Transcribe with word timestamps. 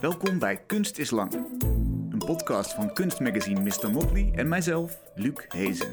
Welkom 0.00 0.38
bij 0.38 0.56
Kunst 0.66 0.98
is 0.98 1.10
Lang. 1.10 1.32
Een 2.10 2.22
podcast 2.26 2.74
van 2.74 2.92
kunstmagazine 2.92 3.60
Mr. 3.60 3.90
Motley 3.90 4.32
en 4.34 4.48
mijzelf, 4.48 5.00
Luc 5.14 5.44
Hezen. 5.48 5.92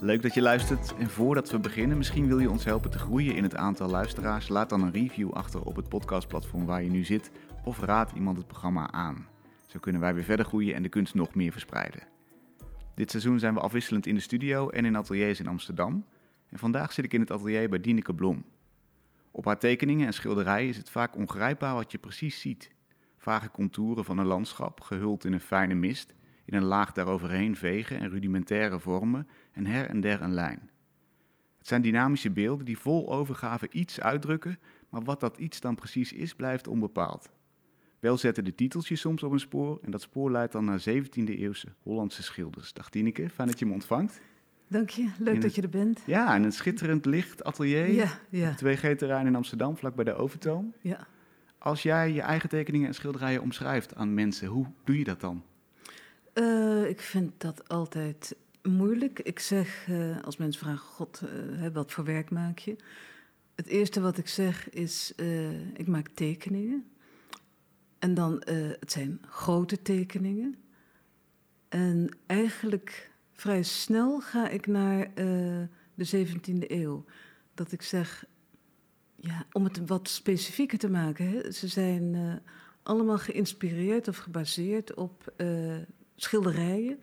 Leuk 0.00 0.22
dat 0.22 0.34
je 0.34 0.42
luistert 0.42 0.94
en 0.96 1.10
voordat 1.10 1.50
we 1.50 1.58
beginnen, 1.58 1.96
misschien 1.96 2.26
wil 2.26 2.38
je 2.38 2.50
ons 2.50 2.64
helpen 2.64 2.90
te 2.90 2.98
groeien 2.98 3.34
in 3.34 3.42
het 3.42 3.54
aantal 3.54 3.88
luisteraars. 3.88 4.48
Laat 4.48 4.68
dan 4.68 4.82
een 4.82 4.92
review 4.92 5.32
achter 5.32 5.62
op 5.62 5.76
het 5.76 5.88
podcastplatform 5.88 6.66
waar 6.66 6.82
je 6.82 6.90
nu 6.90 7.04
zit 7.04 7.30
of 7.64 7.80
raad 7.80 8.12
iemand 8.14 8.36
het 8.36 8.46
programma 8.46 8.90
aan. 8.90 9.26
Zo 9.66 9.78
kunnen 9.78 10.00
wij 10.00 10.14
weer 10.14 10.24
verder 10.24 10.46
groeien 10.46 10.74
en 10.74 10.82
de 10.82 10.88
kunst 10.88 11.14
nog 11.14 11.34
meer 11.34 11.52
verspreiden. 11.52 12.02
Dit 12.94 13.10
seizoen 13.10 13.38
zijn 13.38 13.54
we 13.54 13.60
afwisselend 13.60 14.06
in 14.06 14.14
de 14.14 14.20
studio 14.20 14.68
en 14.68 14.84
in 14.84 14.96
ateliers 14.96 15.40
in 15.40 15.46
Amsterdam. 15.46 16.04
En 16.48 16.58
vandaag 16.58 16.92
zit 16.92 17.04
ik 17.04 17.14
in 17.14 17.20
het 17.20 17.30
atelier 17.30 17.68
bij 17.68 17.80
Dieneke 17.80 18.14
Blom. 18.14 18.44
Op 19.30 19.44
haar 19.44 19.58
tekeningen 19.58 20.06
en 20.06 20.14
schilderijen 20.14 20.68
is 20.68 20.76
het 20.76 20.90
vaak 20.90 21.16
ongrijpbaar 21.16 21.74
wat 21.74 21.92
je 21.92 21.98
precies 21.98 22.40
ziet. 22.40 22.70
Vage 23.16 23.50
contouren 23.50 24.04
van 24.04 24.18
een 24.18 24.26
landschap, 24.26 24.80
gehuld 24.80 25.24
in 25.24 25.32
een 25.32 25.40
fijne 25.40 25.74
mist, 25.74 26.14
in 26.44 26.54
een 26.54 26.64
laag 26.64 26.92
daaroverheen 26.92 27.56
vegen 27.56 27.98
en 27.98 28.10
rudimentaire 28.10 28.80
vormen 28.80 29.28
en 29.52 29.66
her 29.66 29.88
en 29.88 30.00
der 30.00 30.22
een 30.22 30.34
lijn. 30.34 30.70
Het 31.58 31.66
zijn 31.66 31.82
dynamische 31.82 32.30
beelden 32.30 32.64
die 32.64 32.78
vol 32.78 33.12
overgave 33.12 33.68
iets 33.70 34.00
uitdrukken, 34.00 34.58
maar 34.88 35.02
wat 35.02 35.20
dat 35.20 35.38
iets 35.38 35.60
dan 35.60 35.74
precies 35.74 36.12
is, 36.12 36.34
blijft 36.34 36.68
onbepaald. 36.68 37.30
Wel 37.98 38.16
zetten 38.16 38.44
de 38.44 38.54
titels 38.54 38.88
je 38.88 38.96
soms 38.96 39.22
op 39.22 39.32
een 39.32 39.40
spoor 39.40 39.78
en 39.82 39.90
dat 39.90 40.02
spoor 40.02 40.30
leidt 40.30 40.52
dan 40.52 40.64
naar 40.64 40.80
17e-eeuwse 40.80 41.74
Hollandse 41.82 42.22
schilders. 42.22 42.72
Dag 42.72 42.90
Tineke, 42.90 43.30
fijn 43.30 43.48
dat 43.48 43.58
je 43.58 43.66
me 43.66 43.72
ontvangt. 43.72 44.20
Dank 44.68 44.90
je, 44.90 45.08
leuk 45.18 45.40
dat 45.40 45.54
je 45.54 45.62
er 45.62 45.68
bent. 45.68 46.00
Ja, 46.06 46.34
in 46.34 46.42
een 46.44 46.52
schitterend 46.52 47.04
licht 47.04 47.44
atelier. 47.44 47.92
Ja, 47.92 48.08
ja, 48.28 48.54
2G-terrein 48.64 49.26
in 49.26 49.34
Amsterdam, 49.34 49.76
vlak 49.76 49.94
bij 49.94 50.04
de 50.04 50.14
Overtoom. 50.14 50.74
ja. 50.80 51.06
Als 51.58 51.82
jij 51.82 52.12
je 52.12 52.20
eigen 52.20 52.48
tekeningen 52.48 52.86
en 52.86 52.94
schilderijen 52.94 53.42
omschrijft 53.42 53.94
aan 53.94 54.14
mensen, 54.14 54.48
hoe 54.48 54.66
doe 54.84 54.98
je 54.98 55.04
dat 55.04 55.20
dan? 55.20 55.42
Eh, 56.32 56.88
ik 56.88 57.00
vind 57.00 57.32
dat 57.40 57.68
altijd 57.68 58.36
moeilijk. 58.62 59.18
Ik 59.20 59.38
zeg, 59.38 59.86
eh, 59.88 60.20
als 60.24 60.36
mensen 60.36 60.60
vragen, 60.60 60.86
god, 60.86 61.22
eh, 61.22 61.68
wat 61.72 61.92
voor 61.92 62.04
werk 62.04 62.30
maak 62.30 62.58
je? 62.58 62.76
Het 63.54 63.66
eerste 63.66 64.00
wat 64.00 64.18
ik 64.18 64.28
zeg 64.28 64.70
is, 64.70 65.12
ik 65.74 65.86
maak 65.86 66.08
tekeningen. 66.08 66.84
En 67.98 68.14
dan, 68.14 68.42
het 68.80 68.92
zijn 68.92 69.20
grote 69.28 69.82
tekeningen. 69.82 70.54
En 71.68 72.16
eigenlijk 72.26 73.10
vrij 73.38 73.62
snel 73.62 74.20
ga 74.20 74.48
ik 74.48 74.66
naar 74.66 75.00
eh, 75.00 75.62
de 75.94 76.26
17e 76.26 76.70
eeuw. 76.70 77.04
Dat 77.54 77.72
ik 77.72 77.82
zeg, 77.82 78.24
ja, 79.16 79.46
om 79.52 79.64
het 79.64 79.86
wat 79.86 80.08
specifieker 80.08 80.78
te 80.78 80.90
maken, 80.90 81.30
hè, 81.30 81.52
ze 81.52 81.68
zijn 81.68 82.14
eh, 82.14 82.52
allemaal 82.82 83.18
geïnspireerd 83.18 84.08
of 84.08 84.16
gebaseerd 84.16 84.94
op 84.94 85.32
eh, 85.36 85.76
schilderijen 86.16 86.98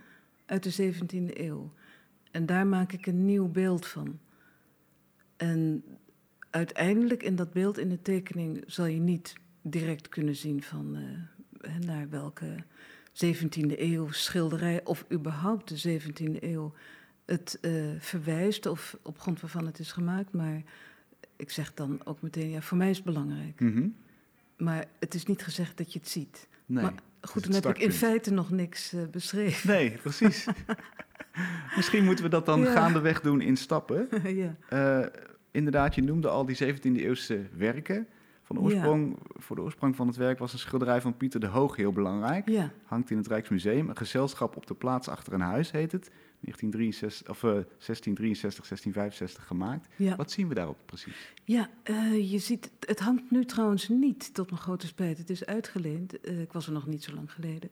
uit 0.46 0.64
de 0.64 0.94
17e 0.94 1.38
eeuw. 1.38 1.72
En 2.32 2.46
daar 2.46 2.68
maak 2.68 2.92
ik 2.92 3.06
een 3.06 3.26
nieuw 3.26 3.48
beeld 3.48 3.88
van. 3.88 4.20
En 5.38 5.84
uiteindelijk 6.50 7.24
in 7.24 7.36
dat 7.36 7.52
beeld, 7.52 7.78
in 7.78 7.90
de 7.90 8.02
tekening, 8.02 8.64
zal 8.68 8.86
je 8.86 9.00
niet 9.00 9.34
direct 9.62 10.10
kunnen 10.10 10.36
zien 10.36 10.64
van 10.64 10.98
naar 11.86 12.10
welke 12.10 12.56
17e 13.16 13.80
eeuw 13.80 14.12
schilderij 14.12 14.82
of 14.84 15.06
überhaupt 15.12 15.84
de 15.84 16.00
17e 16.00 16.44
eeuw 16.44 16.74
het 17.26 17.58
eh, 17.62 17.72
verwijst 18.00 18.66
of 18.66 18.98
op 19.02 19.20
grond 19.20 19.42
waarvan 19.42 19.66
het 19.66 19.80
is 19.80 19.92
gemaakt. 19.92 20.34
Maar 20.34 20.62
ik 21.36 21.52
zeg 21.52 21.74
dan 21.74 22.02
ook 22.04 22.22
meteen, 22.22 22.50
ja, 22.50 22.62
voor 22.62 22.78
mij 22.78 22.90
is 22.90 22.96
het 22.96 23.06
belangrijk. 23.06 23.60
Mhm. 23.60 23.88
Maar 24.58 24.86
het 25.00 25.14
is 25.14 25.26
niet 25.26 25.44
gezegd 25.44 25.78
dat 25.78 25.94
je 25.94 26.00
het 26.00 26.08
ziet. 26.08 26.48
Nee. 26.66 26.84
Maar 26.84 26.94
goed, 27.22 27.44
dan 27.44 27.54
heb 27.54 27.66
ik 27.66 27.80
in 27.80 27.92
feite 27.92 28.32
nog 28.32 28.50
niks 28.52 28.94
eh, 28.94 29.02
beschreven. 29.12 29.70
Nee, 29.70 29.92
precies. 29.92 30.46
Misschien 31.76 32.04
moeten 32.06 32.24
we 32.24 32.30
dat 32.30 32.46
dan 32.46 32.60
Ja. 32.60 32.72
gaandeweg 32.72 33.22
doen 33.22 33.42
in 33.42 33.58
stappen. 33.58 34.08
ja. 34.44 34.56
Eh, 34.70 35.06
inderdaad, 35.52 35.96
je 35.96 36.04
noemde 36.04 36.28
al 36.30 36.46
die 36.46 36.56
17e-eeuwse 36.64 37.40
werken. 37.58 38.08
Van 38.46 38.56
Ja. 38.56 38.62
oorsprong, 38.62 39.18
Voor 39.36 39.56
de 39.56 39.62
oorsprong 39.62 39.96
van 39.96 40.08
het 40.08 40.16
werk 40.16 40.40
was 40.40 40.54
een 40.54 40.60
schilderij 40.60 41.02
van 41.02 41.18
Pieter 41.18 41.40
de 41.40 41.48
Hoog 41.48 41.76
heel 41.76 41.92
belangrijk. 41.92 42.50
ja, 42.50 42.72
Hangt 42.86 43.10
in 43.12 43.18
het 43.18 43.28
Rijksmuseum. 43.28 43.90
Een 43.90 43.98
gezelschap 43.98 44.56
op 44.56 44.68
de 44.68 44.74
plaats 44.74 45.08
achter 45.08 45.34
een 45.34 45.42
huis 45.42 45.72
heet 45.72 45.92
het. 45.92 46.10
1963, 46.40 47.30
of, 47.30 47.44
eh, 47.44 47.50
1663, 47.78 48.66
1665 48.66 49.48
gemaakt. 49.48 49.88
ja. 49.96 50.16
Wat 50.16 50.32
zien 50.32 50.48
we 50.48 50.54
daarop 50.54 50.78
precies? 50.86 51.34
Ja, 51.44 51.70
eh, 51.84 52.32
je 52.32 52.38
ziet, 52.40 52.72
het 52.80 53.00
hangt 53.00 53.32
nu 53.32 53.46
trouwens 53.46 53.90
niet, 53.90 54.34
tot 54.34 54.50
mijn 54.50 54.62
grote 54.62 54.88
spijt. 54.88 55.18
Het 55.18 55.30
is 55.30 55.46
uitgeleend. 55.46 56.20
Eh, 56.22 56.42
ik 56.42 56.52
was 56.52 56.68
er 56.68 56.74
nog 56.74 56.88
niet 56.88 57.04
zo 57.04 57.14
lang 57.14 57.32
geleden. 57.32 57.70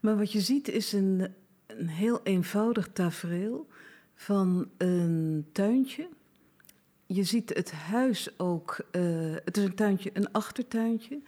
Maar 0.00 0.16
wat 0.16 0.32
je 0.32 0.40
ziet 0.40 0.68
is 0.68 0.92
een, 0.92 1.28
een 1.66 1.88
heel 1.88 2.20
eenvoudig 2.22 2.88
tafereel 2.92 3.68
van 4.14 4.68
een 4.78 5.46
tuintje. 5.52 6.08
Je 7.10 7.24
ziet 7.24 7.54
het 7.54 7.72
huis 7.72 8.38
ook. 8.38 8.76
eh, 8.90 9.34
het 9.44 9.56
is 9.56 9.64
een 9.64 9.74
tuintje, 9.74 10.10
een 10.12 10.32
achtertuintje. 10.32 11.20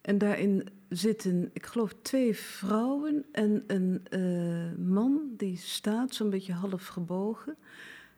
En 0.00 0.18
daarin 0.18 0.66
zitten, 0.88 1.50
ik 1.52 1.66
geloof, 1.66 1.94
twee 2.02 2.34
vrouwen 2.36 3.24
en 3.32 3.64
een 3.66 4.00
eh, 4.10 4.84
man 4.86 5.20
die 5.36 5.56
staat, 5.56 6.14
zo'n 6.14 6.30
beetje 6.30 6.52
half 6.52 6.86
gebogen. 6.86 7.56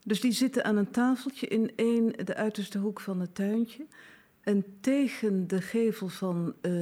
Dus 0.04 0.20
die 0.20 0.32
zitten 0.32 0.64
aan 0.64 0.76
een 0.76 0.90
tafeltje 0.90 1.46
in 1.46 1.72
één, 1.76 2.12
de 2.24 2.34
uiterste 2.34 2.78
hoek 2.78 3.00
van 3.00 3.20
het 3.20 3.34
tuintje. 3.34 3.86
En 4.40 4.64
tegen 4.80 5.46
de 5.46 5.60
gevel 5.60 6.08
van 6.08 6.54
eh, 6.60 6.72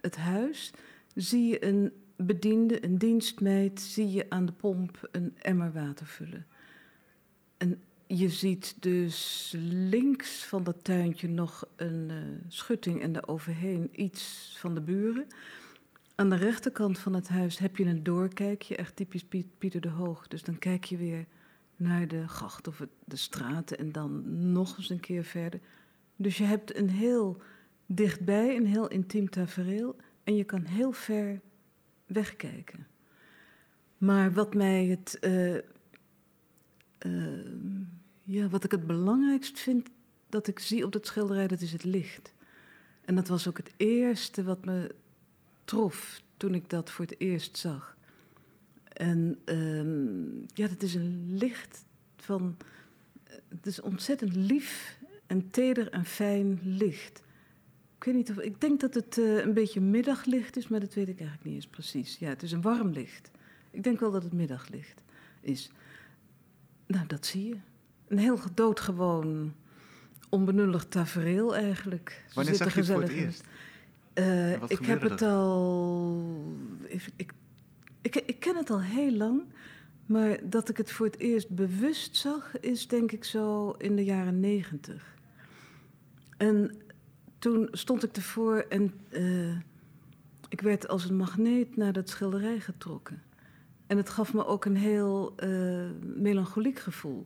het- 0.00 0.16
huis 0.16 0.72
zie 1.14 1.46
je 1.46 1.64
een 1.64 1.92
bediende, 2.16 2.84
een 2.84 2.98
dienstmeid, 2.98 3.80
zie 3.80 4.10
je 4.10 4.26
aan 4.28 4.46
de 4.46 4.52
pomp 4.52 5.08
een 5.12 5.36
emmer 5.38 5.72
water 5.72 6.06
vullen. 6.06 6.46
En 7.56 7.80
je 8.08 8.28
ziet 8.28 8.82
dus 8.82 9.54
links 9.70 10.44
van 10.44 10.62
dat 10.64 10.84
tuintje 10.84 11.28
nog 11.28 11.68
een 11.76 12.10
eh, 12.10 12.16
schutting 12.48 13.02
en 13.02 13.12
daaroverheen 13.12 13.88
iets 13.92 14.54
van 14.58 14.74
de 14.74 14.80
buren. 14.80 15.26
Aan 16.14 16.30
de 16.30 16.36
rechterkant 16.36 16.98
van 16.98 17.14
het 17.14 17.28
huis 17.28 17.58
heb 17.58 17.76
je 17.76 17.84
een 17.84 18.02
doorkijkje, 18.02 18.76
echt 18.76 18.96
typisch 18.96 19.24
Piet- 19.24 19.58
Pieter 19.58 19.80
de 19.80 19.88
Hoog. 19.88 20.28
Dus 20.28 20.42
dan 20.42 20.58
kijk 20.58 20.84
je 20.84 20.96
weer 20.96 21.26
naar 21.76 22.08
de 22.08 22.28
gracht 22.28 22.68
of 22.68 22.82
de 23.04 23.16
straten 23.16 23.78
en 23.78 23.92
dan 23.92 24.22
nog 24.52 24.76
eens 24.76 24.90
een 24.90 25.00
keer 25.00 25.24
verder. 25.24 25.60
Dus 26.16 26.38
je 26.38 26.44
hebt 26.44 26.76
een 26.76 26.90
heel 26.90 27.42
dichtbij, 27.86 28.56
een 28.56 28.66
heel 28.66 28.88
intiem 28.88 29.30
tafereel 29.30 29.96
en 30.24 30.36
je 30.36 30.44
kan 30.44 30.64
heel 30.64 30.92
ver 30.92 31.40
wegkijken. 32.06 32.86
Maar 33.98 34.32
wat 34.32 34.54
mij 34.54 34.86
het, 34.86 35.18
eh, 35.18 35.56
ja, 38.30 38.48
wat 38.48 38.64
ik 38.64 38.70
het 38.70 38.86
belangrijkst 38.86 39.58
vind 39.58 39.88
dat 40.28 40.46
ik 40.46 40.58
zie 40.58 40.84
op 40.84 40.92
dat 40.92 41.06
schilderij, 41.06 41.46
dat 41.46 41.60
is 41.60 41.72
het 41.72 41.84
licht. 41.84 42.34
En 43.04 43.14
dat 43.14 43.28
was 43.28 43.48
ook 43.48 43.56
het 43.56 43.72
eerste 43.76 44.42
wat 44.42 44.64
me 44.64 44.94
trof 45.64 46.22
toen 46.36 46.54
ik 46.54 46.70
dat 46.70 46.90
voor 46.90 47.04
het 47.04 47.20
eerst 47.20 47.56
zag. 47.56 47.96
En 48.92 49.38
ehm, 49.44 50.38
ja, 50.54 50.68
dat 50.68 50.82
is 50.82 50.94
een 50.94 51.36
licht 51.36 51.84
van. 52.16 52.56
Het 53.48 53.66
is 53.66 53.80
ontzettend 53.80 54.36
lief 54.36 54.98
en 55.26 55.50
teder 55.50 55.90
en 55.90 56.04
fijn 56.04 56.60
licht. 56.62 57.22
Ik 57.96 58.04
weet 58.04 58.14
niet 58.14 58.30
of. 58.30 58.38
Ik 58.38 58.60
denk 58.60 58.80
dat 58.80 58.94
het 58.94 59.18
eh, 59.18 59.36
een 59.36 59.54
beetje 59.54 59.80
middaglicht 59.80 60.56
is, 60.56 60.68
maar 60.68 60.80
dat 60.80 60.94
weet 60.94 61.08
ik 61.08 61.18
eigenlijk 61.18 61.44
niet 61.44 61.54
eens 61.54 61.66
precies. 61.66 62.18
Ja, 62.18 62.28
het 62.28 62.42
is 62.42 62.52
een 62.52 62.62
warm 62.62 62.90
licht. 62.90 63.30
Ik 63.70 63.82
denk 63.82 64.00
wel 64.00 64.10
dat 64.10 64.22
het 64.22 64.32
middaglicht 64.32 65.02
is. 65.40 65.70
Nou, 66.86 67.06
dat 67.06 67.26
zie 67.26 67.48
je. 67.48 67.56
Een 68.08 68.18
heel 68.18 68.38
doodgewoon, 68.54 69.54
onbenullig 70.28 70.84
tafereel 70.84 71.56
eigenlijk. 71.56 72.24
Ze 72.28 72.34
Wanneer 72.34 72.54
zag 72.54 72.74
je 72.74 72.80
het 72.80 72.90
voor 72.90 73.02
het 73.02 73.10
eerst? 73.10 73.44
eh, 74.12 74.62
ik 74.62 74.86
heb 74.86 75.02
het 75.02 75.22
al. 75.22 76.24
ik, 77.16 77.32
ik 78.02 78.40
ken 78.40 78.56
het 78.56 78.70
al 78.70 78.80
heel 78.80 79.12
lang. 79.12 79.42
Maar 80.06 80.38
dat 80.42 80.68
ik 80.68 80.76
het 80.76 80.90
voor 80.92 81.06
het 81.06 81.18
eerst 81.18 81.48
bewust 81.48 82.16
zag, 82.16 82.60
is 82.60 82.88
denk 82.88 83.12
ik 83.12 83.24
zo 83.24 83.70
in 83.70 83.96
de 83.96 84.04
jaren 84.04 84.40
negentig. 84.40 85.16
En 86.36 86.76
toen 87.38 87.68
stond 87.72 88.02
ik 88.02 88.16
ervoor 88.16 88.56
en 88.68 88.92
eh, 89.08 89.56
ik 90.48 90.60
werd 90.60 90.88
als 90.88 91.04
een 91.08 91.16
magneet 91.16 91.76
naar 91.76 91.92
dat 91.92 92.08
schilderij 92.08 92.60
getrokken. 92.60 93.22
En 93.86 93.96
het 93.96 94.10
gaf 94.10 94.34
me 94.34 94.46
ook 94.46 94.64
een 94.64 94.76
heel 94.76 95.32
eh, 95.36 95.90
melancholiek 96.00 96.78
gevoel. 96.78 97.22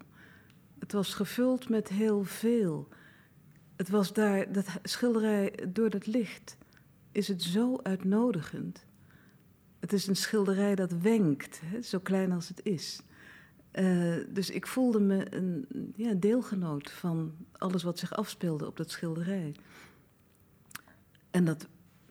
Het 0.83 0.93
was 0.93 1.15
gevuld 1.15 1.69
met 1.69 1.89
heel 1.89 2.25
veel. 2.25 2.89
Het 3.77 3.89
was 3.89 4.13
daar, 4.13 4.53
dat 4.53 4.67
schilderij 4.83 5.55
door 5.69 5.91
dat 5.91 6.07
licht, 6.07 6.57
is 7.13 7.29
het 7.29 7.43
zo 7.43 7.79
uitnodigend. 7.83 8.85
Het 9.81 9.93
is 9.93 10.07
een 10.07 10.17
schilderij 10.17 10.75
dat 10.75 10.93
wenkt, 10.93 11.61
hè, 11.65 11.83
zo 11.83 11.99
klein 11.99 12.33
als 12.33 12.49
het 12.49 12.61
is. 12.65 13.03
Eh, 13.71 14.15
dus 14.29 14.51
ik 14.51 14.67
voelde 14.67 15.01
me 15.01 15.35
een 15.35 15.67
ja, 15.97 16.13
deelgenoot 16.15 16.91
van 16.91 17.33
alles 17.53 17.83
wat 17.83 17.99
zich 17.99 18.13
afspeelde 18.15 18.67
op 18.67 18.77
dat 18.77 18.91
schilderij. 18.91 19.55
En 21.31 21.45
dat 21.45 21.67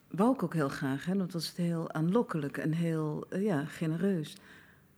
wou 0.07 0.33
ik 0.33 0.43
ook 0.43 0.53
heel 0.53 0.69
graag, 0.69 1.05
hè, 1.05 1.17
want 1.17 1.31
dat 1.31 1.41
was 1.41 1.55
heel 1.55 1.91
aanlokkelijk 1.91 2.57
en 2.57 2.71
heel 2.71 3.25
eh, 3.29 3.43
ja, 3.43 3.65
genereus. 3.65 4.35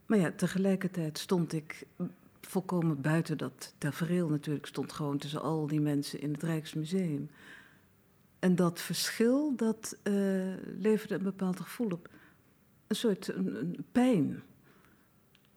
Maar 0.05 0.17
ja, 0.17 0.31
tegelijkertijd 0.31 1.17
stond 1.17 1.53
ik 1.53 1.85
volkomen 2.47 3.01
buiten 3.01 3.37
dat 3.37 3.73
tafereel 3.77 4.29
natuurlijk. 4.29 4.65
stond 4.65 4.93
gewoon 4.93 5.17
tussen 5.17 5.41
al 5.41 5.67
die 5.67 5.81
mensen 5.81 6.21
in 6.21 6.31
het 6.31 6.43
Rijksmuseum. 6.43 7.29
En 8.39 8.55
dat 8.55 8.81
verschil, 8.81 9.55
dat 9.55 9.97
uh, 10.03 10.13
leverde 10.77 11.15
een 11.15 11.23
bepaald 11.23 11.59
gevoel 11.59 11.89
op. 11.91 12.09
Een 12.87 12.95
soort 12.95 13.27
een 13.27 13.85
pijn. 13.91 14.43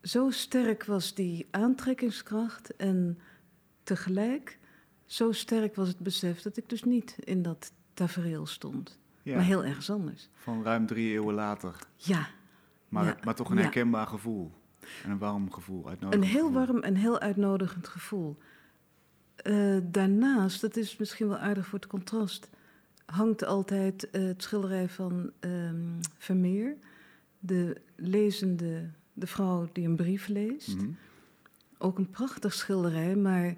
Zo 0.01 0.29
sterk 0.29 0.83
was 0.83 1.13
die 1.13 1.47
aantrekkingskracht 1.51 2.75
en 2.75 3.19
tegelijk 3.83 4.59
zo 5.07 5.31
sterk 5.31 5.75
was 5.75 5.87
het 5.87 5.99
besef 5.99 6.41
dat 6.41 6.57
ik 6.57 6.69
dus 6.69 6.83
niet 6.83 7.15
in 7.19 7.41
dat 7.41 7.71
tafereel 7.93 8.45
stond. 8.45 8.99
Maar 9.23 9.43
heel 9.43 9.65
ergens 9.65 9.89
anders. 9.89 10.29
Van 10.33 10.63
ruim 10.63 10.85
drie 10.85 11.11
eeuwen 11.11 11.35
later. 11.35 11.75
Ja. 11.95 12.27
Maar, 12.89 13.19
maar 13.23 13.35
toch 13.35 13.49
een 13.49 13.57
herkenbaar 13.57 14.07
gevoel. 14.07 14.51
En 15.03 15.11
een 15.11 15.17
warm 15.17 15.51
gevoel, 15.51 15.87
uitnodigend 15.87 16.23
Een 16.23 16.29
heel 16.29 16.51
warm 16.51 16.83
en 16.83 16.95
heel 16.95 17.19
uitnodigend 17.19 17.87
gevoel. 17.87 18.37
Uh, 19.43 19.77
daarnaast, 19.83 20.61
dat 20.61 20.77
is 20.77 20.97
misschien 20.97 21.27
wel 21.27 21.37
aardig 21.37 21.65
voor 21.65 21.79
het 21.79 21.87
contrast, 21.87 22.49
hangt 23.05 23.45
altijd 23.45 24.07
uh, 24.11 24.27
het 24.27 24.43
schilderij 24.43 24.89
van 24.89 25.31
um, 25.39 25.99
Vermeer. 26.17 26.75
De 27.39 27.81
lezende, 27.95 28.89
de 29.13 29.27
vrouw 29.27 29.69
die 29.73 29.87
een 29.87 29.95
brief 29.95 30.27
leest. 30.27 30.73
Mm 30.73 30.79
-hmm. 30.79 30.97
Ook 31.77 31.97
een 31.97 32.09
prachtig 32.09 32.53
schilderij, 32.53 33.15
maar 33.15 33.55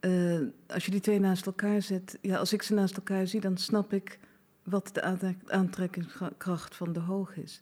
uh, 0.00 0.40
als 0.66 0.84
je 0.84 0.90
die 0.90 1.00
twee 1.00 1.20
naast 1.20 1.46
elkaar 1.46 1.82
zet, 1.82 2.18
ja, 2.20 2.36
als 2.36 2.52
ik 2.52 2.62
ze 2.62 2.74
naast 2.74 2.96
elkaar 2.96 3.26
zie, 3.26 3.40
dan 3.40 3.56
snap 3.56 3.92
ik 3.92 4.18
wat 4.62 4.90
de 4.92 5.34
aantrekkingskracht 5.46 6.76
van 6.76 6.92
de 6.92 7.00
hoog 7.00 7.36
is. 7.36 7.60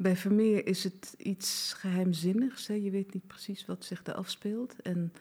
Bij 0.00 0.16
Vermeer 0.16 0.66
is 0.66 0.84
het 0.84 1.14
iets 1.16 1.72
geheimzinnigs. 1.78 2.66
Hè? 2.66 2.74
Je 2.74 2.90
weet 2.90 3.14
niet 3.14 3.26
precies 3.26 3.66
wat 3.66 3.84
zich 3.84 4.02
daar 4.02 4.14
afspeelt. 4.14 4.82
En 4.82 5.12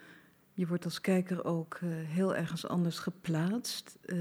je 0.53 0.68
wordt 0.68 0.85
als 0.85 1.01
kijker 1.01 1.45
ook 1.45 1.79
uh, 1.83 1.89
heel 1.91 2.35
ergens 2.35 2.68
anders 2.68 3.00
geplaatst. 3.00 3.97
Uh, 4.06 4.19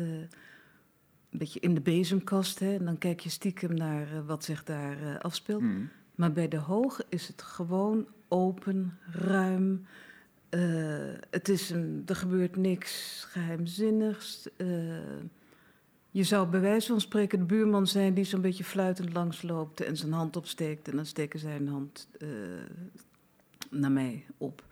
een 1.30 1.38
beetje 1.38 1.60
in 1.60 1.74
de 1.74 1.80
bezemkast. 1.80 2.58
Hè? 2.58 2.74
En 2.74 2.84
dan 2.84 2.98
kijk 2.98 3.20
je 3.20 3.28
stiekem 3.28 3.74
naar 3.74 4.12
uh, 4.12 4.26
wat 4.26 4.44
zich 4.44 4.64
daar 4.64 5.18
afspeelt. 5.18 5.62
Mm. 5.62 5.88
Maar 6.14 6.32
bij 6.32 6.48
de 6.48 6.58
hoog 6.58 7.00
is 7.08 7.28
het 7.28 7.42
gewoon 7.42 8.08
open, 8.28 8.98
ruim. 9.10 9.86
het 11.30 11.48
is 11.48 11.70
een, 11.70 12.02
er 12.06 12.16
gebeurt 12.16 12.56
niks 12.56 13.24
geheimzinnigs. 13.28 14.48
Je 16.16 16.24
zou 16.24 16.48
bij 16.48 16.60
wijze 16.60 16.88
van 16.88 17.00
spreken 17.00 17.38
de 17.38 17.44
buurman 17.44 17.86
zijn 17.86 18.14
die 18.14 18.24
zo'n 18.24 18.40
beetje 18.40 18.64
fluitend 18.64 19.12
langsloopt 19.12 19.80
en 19.80 19.96
zijn 19.96 20.12
hand 20.12 20.36
opsteekt. 20.36 20.88
En 20.88 20.96
dan 20.96 21.06
steken 21.06 21.38
zij 21.38 21.56
een 21.56 21.68
hand 21.68 22.08
uh, 22.18 22.28
naar 23.70 23.92
mij 23.92 24.26
op. 24.36 24.64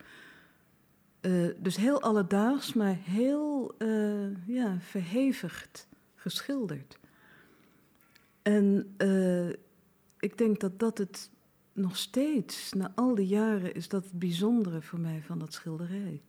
Uh, 1.21 1.49
dus 1.57 1.75
heel 1.75 2.01
alledaags, 2.01 2.73
maar 2.73 2.97
heel 3.01 3.75
uh, 3.77 4.47
ja, 4.47 4.77
verhevigd 4.79 5.87
geschilderd. 6.15 6.99
En 8.41 8.95
ik 10.19 10.37
denk 10.37 10.59
dat 10.59 10.79
dat 10.79 10.97
het 10.97 11.29
nog 11.73 11.97
steeds, 11.97 12.73
na 12.73 12.91
al 12.95 13.15
die 13.15 13.27
jaren, 13.27 13.73
is 13.73 13.87
dat 13.87 14.03
het 14.03 14.19
bijzondere 14.19 14.81
voor 14.81 14.99
mij 14.99 15.21
van 15.25 15.39
dat 15.39 15.53
schilderij. 15.53 16.21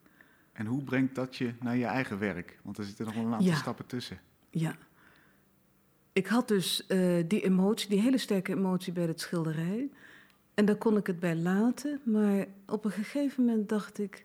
En 0.53 0.67
hoe 0.67 0.83
brengt 0.83 1.15
dat 1.15 1.37
je 1.37 1.55
naar 1.61 1.77
je 1.77 1.85
eigen 1.85 2.19
werk? 2.19 2.59
Want 2.63 2.79
er 2.79 2.85
zitten 2.85 3.05
nog 3.05 3.15
wel 3.15 3.25
een 3.25 3.33
aantal 3.33 3.47
ja. 3.47 3.57
stappen 3.57 3.87
tussen. 3.87 4.21
Ja, 4.51 4.77
ik 6.17 6.27
had 6.27 6.49
dus 6.49 6.85
uh, 6.89 7.25
die 7.29 7.43
emotie, 7.43 7.89
die 7.89 8.01
hele 8.01 8.19
sterke 8.19 8.53
emotie 8.53 8.93
bij 8.93 9.07
het 9.07 9.21
schilderij. 9.21 9.91
En 10.55 10.65
daar 10.65 10.77
kon 10.77 10.97
ik 10.97 11.07
het 11.07 11.21
bij 11.21 11.37
laten. 11.37 12.01
Maar 12.03 12.47
op 12.67 12.85
een 12.85 12.91
gegeven 12.91 13.45
moment 13.45 13.69
dacht 13.69 13.99
ik. 13.99 14.25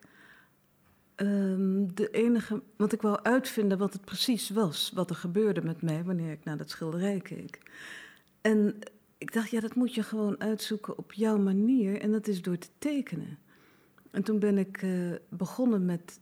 Um, 1.15 1.95
de 1.95 2.09
enige. 2.09 2.61
Want 2.75 2.93
ik 2.93 3.01
wou 3.01 3.19
uitvinden 3.23 3.77
wat 3.77 3.93
het 3.93 4.05
precies 4.05 4.49
was. 4.49 4.91
Wat 4.93 5.09
er 5.09 5.15
gebeurde 5.15 5.61
met 5.61 5.81
mij 5.81 6.03
wanneer 6.03 6.31
ik 6.31 6.43
naar 6.43 6.57
dat 6.57 6.69
schilderij 6.69 7.19
keek. 7.19 7.59
En 8.41 8.79
ik 9.17 9.33
dacht, 9.33 9.49
ja, 9.49 9.59
dat 9.59 9.75
moet 9.75 9.93
je 9.93 10.03
gewoon 10.03 10.39
uitzoeken 10.39 10.97
op 10.97 11.13
jouw 11.13 11.37
manier. 11.37 12.01
En 12.01 12.11
dat 12.11 12.27
is 12.27 12.41
door 12.41 12.57
te 12.57 12.69
tekenen. 12.77 13.37
En 14.11 14.23
toen 14.23 14.39
ben 14.39 14.57
ik 14.57 14.81
uh, 14.81 15.15
begonnen 15.29 15.85
met. 15.85 16.19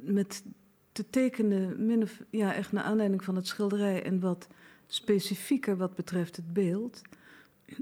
met 0.00 0.42
te 0.96 1.10
tekenen, 1.10 2.08
ja, 2.30 2.54
echt 2.54 2.72
naar 2.72 2.84
aanleiding 2.84 3.24
van 3.24 3.36
het 3.36 3.46
schilderij 3.46 4.02
en 4.02 4.20
wat 4.20 4.48
specifieker 4.86 5.76
wat 5.76 5.94
betreft 5.94 6.36
het 6.36 6.52
beeld. 6.52 7.02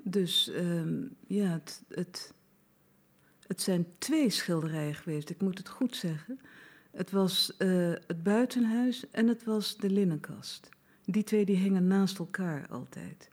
Dus 0.02 0.50
um, 0.54 1.16
ja, 1.26 1.46
het, 1.46 1.82
het, 1.88 2.32
het 3.46 3.60
zijn 3.60 3.86
twee 3.98 4.30
schilderijen 4.30 4.94
geweest, 4.94 5.30
ik 5.30 5.40
moet 5.40 5.58
het 5.58 5.68
goed 5.68 5.96
zeggen. 5.96 6.40
Het 6.90 7.10
was 7.10 7.54
uh, 7.58 7.92
het 8.06 8.22
buitenhuis 8.22 9.10
en 9.10 9.28
het 9.28 9.44
was 9.44 9.76
de 9.76 9.90
linnenkast. 9.90 10.68
Die 11.04 11.24
twee 11.24 11.44
die 11.44 11.56
hingen 11.56 11.86
naast 11.86 12.18
elkaar 12.18 12.66
altijd. 12.68 13.28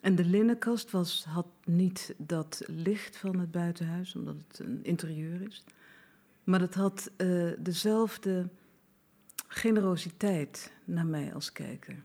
En 0.00 0.14
de 0.14 0.24
linnenkast 0.24 0.90
was, 0.90 1.24
had 1.28 1.46
niet 1.64 2.14
dat 2.16 2.62
licht 2.66 3.16
van 3.16 3.38
het 3.38 3.50
buitenhuis, 3.50 4.14
omdat 4.14 4.36
het 4.48 4.58
een 4.58 4.80
interieur 4.82 5.40
is. 5.48 5.64
Maar 6.44 6.60
het 6.60 6.74
had 6.74 7.10
uh, 7.16 7.52
dezelfde 7.58 8.48
generositeit 9.48 10.72
naar 10.84 11.06
mij 11.06 11.34
als 11.34 11.52
kijker. 11.52 11.96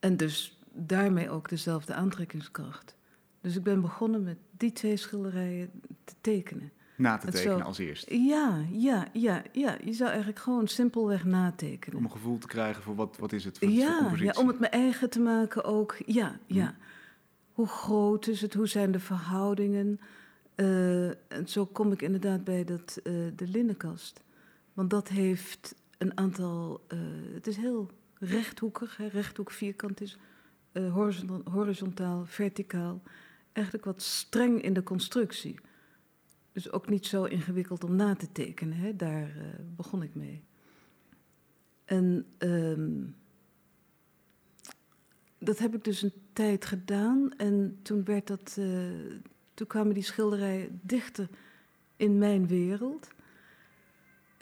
En 0.00 0.16
dus 0.16 0.58
daarmee 0.72 1.30
ook 1.30 1.48
dezelfde 1.48 1.94
aantrekkingskracht. 1.94 2.96
Dus 3.40 3.56
ik 3.56 3.62
ben 3.62 3.80
begonnen 3.80 4.22
met 4.22 4.36
die 4.50 4.72
twee 4.72 4.96
schilderijen 4.96 5.70
te 6.04 6.14
tekenen. 6.20 6.72
Na 6.96 7.18
te 7.18 7.30
tekenen 7.30 7.62
als 7.62 7.78
eerst? 7.78 8.10
Ja, 8.10 8.64
ja, 8.70 9.06
ja, 9.12 9.42
ja. 9.52 9.76
Je 9.84 9.92
zou 9.92 10.08
eigenlijk 10.08 10.38
gewoon 10.38 10.68
simpelweg 10.68 11.24
natekenen. 11.24 11.98
Om 11.98 12.04
een 12.04 12.10
gevoel 12.10 12.38
te 12.38 12.46
krijgen 12.46 12.82
voor 12.82 12.94
wat, 12.94 13.16
wat 13.18 13.32
is 13.32 13.44
het? 13.44 13.58
Wat 13.58 13.72
ja, 13.72 14.12
is 14.12 14.20
ja, 14.20 14.32
om 14.38 14.48
het 14.48 14.58
mijn 14.58 14.72
eigen 14.72 15.10
te 15.10 15.20
maken 15.20 15.64
ook. 15.64 15.96
Ja, 16.06 16.38
ja. 16.46 16.66
Hm. 16.66 16.82
Hoe 17.52 17.66
groot 17.66 18.26
is 18.26 18.40
het? 18.40 18.54
Hoe 18.54 18.66
zijn 18.66 18.92
de 18.92 19.00
verhoudingen? 19.00 20.00
Uh, 20.56 21.08
en 21.08 21.46
zo 21.46 21.66
kom 21.66 21.92
ik 21.92 22.02
inderdaad 22.02 22.44
bij 22.44 22.64
dat, 22.64 23.00
uh, 23.04 23.12
de 23.36 23.48
linnenkast. 23.48 24.22
Want 24.72 24.90
dat 24.90 25.08
heeft 25.08 25.74
een 25.98 26.16
aantal. 26.16 26.84
Uh, 26.88 26.98
het 27.34 27.46
is 27.46 27.56
heel 27.56 27.90
rechthoekig, 28.18 28.96
rechthoek 28.96 29.50
vierkant 29.50 30.00
is. 30.00 30.18
Uh, 30.72 31.08
horizontaal, 31.44 32.24
verticaal. 32.24 33.02
Eigenlijk 33.52 33.84
wat 33.86 34.02
streng 34.02 34.62
in 34.62 34.72
de 34.72 34.82
constructie. 34.82 35.58
Dus 36.52 36.70
ook 36.70 36.88
niet 36.88 37.06
zo 37.06 37.24
ingewikkeld 37.24 37.84
om 37.84 37.96
na 37.96 38.14
te 38.14 38.32
tekenen. 38.32 38.76
Hè. 38.76 38.96
Daar 38.96 39.36
uh, 39.36 39.44
begon 39.76 40.02
ik 40.02 40.14
mee. 40.14 40.42
En 41.84 42.26
um, 42.38 43.16
dat 45.38 45.58
heb 45.58 45.74
ik 45.74 45.84
dus 45.84 46.02
een 46.02 46.12
tijd 46.32 46.64
gedaan. 46.64 47.32
En 47.36 47.78
toen 47.82 48.04
werd 48.04 48.26
dat. 48.26 48.60
toen 49.54 49.66
kwamen 49.66 49.94
die 49.94 50.02
schilderijen 50.02 50.80
dichter 50.82 51.28
in 51.96 52.18
mijn 52.18 52.46
wereld. 52.46 53.08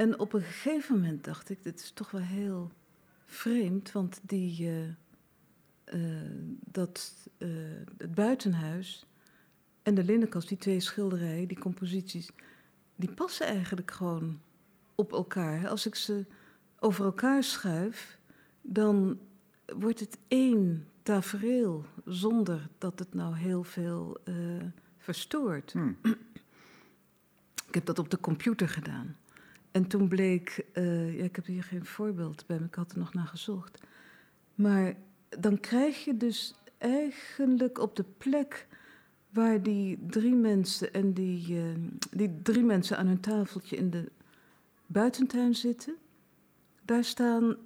En 0.00 0.18
op 0.18 0.32
een 0.32 0.42
gegeven 0.42 0.94
moment 0.94 1.24
dacht 1.24 1.50
ik, 1.50 1.62
dit 1.62 1.80
is 1.80 1.90
toch 1.90 2.10
wel 2.10 2.20
heel 2.20 2.70
vreemd, 3.24 3.92
want 3.92 4.20
die, 4.22 4.62
uh, 4.62 4.88
uh, 5.94 6.30
dat, 6.64 7.28
uh, 7.38 7.48
het 7.98 8.14
buitenhuis 8.14 9.06
en 9.82 9.94
de 9.94 10.04
linnenkast, 10.04 10.48
die 10.48 10.58
twee 10.58 10.80
schilderijen, 10.80 11.48
die 11.48 11.58
composities, 11.58 12.30
die 12.96 13.12
passen 13.12 13.46
eigenlijk 13.46 13.90
gewoon 13.90 14.40
op 14.94 15.12
elkaar. 15.12 15.68
Als 15.68 15.86
ik 15.86 15.94
ze 15.94 16.26
over 16.78 17.04
elkaar 17.04 17.44
schuif, 17.44 18.18
dan 18.60 19.18
wordt 19.66 20.00
het 20.00 20.18
één 20.28 20.88
tafereel 21.02 21.84
zonder 22.04 22.68
dat 22.78 22.98
het 22.98 23.14
nou 23.14 23.36
heel 23.36 23.64
veel 23.64 24.20
verstoort. 24.98 25.72
Hmm. 25.72 25.96
Ik 27.68 27.74
heb 27.74 27.84
dat 27.84 27.98
op 27.98 28.10
de 28.10 28.20
computer 28.20 28.68
gedaan. 28.68 29.19
En 29.70 29.86
toen 29.86 30.08
bleek, 30.08 30.64
uh, 30.74 31.18
ja, 31.18 31.24
ik 31.24 31.36
heb 31.36 31.46
hier 31.46 31.62
geen 31.62 31.84
voorbeeld 31.84 32.46
bij 32.46 32.58
me, 32.58 32.66
ik 32.66 32.74
had 32.74 32.92
er 32.92 32.98
nog 32.98 33.14
naar 33.14 33.26
gezocht. 33.26 33.82
Maar 34.54 34.94
dan 35.38 35.60
krijg 35.60 36.04
je 36.04 36.16
dus 36.16 36.54
eigenlijk 36.78 37.78
op 37.78 37.96
de 37.96 38.04
plek 38.18 38.66
waar 39.30 39.62
die 39.62 39.98
drie 40.06 40.34
mensen 40.34 40.92
en 40.92 41.12
die, 41.12 41.52
uh, 41.52 41.62
die 42.10 42.42
drie 42.42 42.62
mensen 42.62 42.96
aan 42.96 43.06
hun 43.06 43.20
tafeltje 43.20 43.76
in 43.76 43.90
de 43.90 44.10
buitentuin 44.86 45.54
zitten, 45.54 45.94
daar 46.82 47.04
staan 47.04 47.44
uh, 47.44 47.56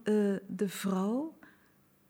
de 0.47 0.69
vrouw 0.69 1.35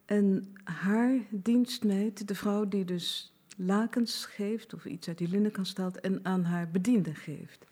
en 0.05 0.55
haar 0.65 1.19
dienstmeid, 1.31 2.29
de 2.29 2.35
vrouw 2.35 2.69
die 2.69 2.85
dus 2.85 3.33
lakens 3.57 4.25
geeft 4.25 4.75
of 4.75 4.85
iets 4.85 5.09
uit 5.09 5.19
die 5.19 5.29
linnenkast 5.29 5.77
haalt 5.77 6.01
en 6.01 6.21
aan 6.23 6.45
haar 6.45 6.71
bediende 6.71 7.15
geeft. 7.15 7.65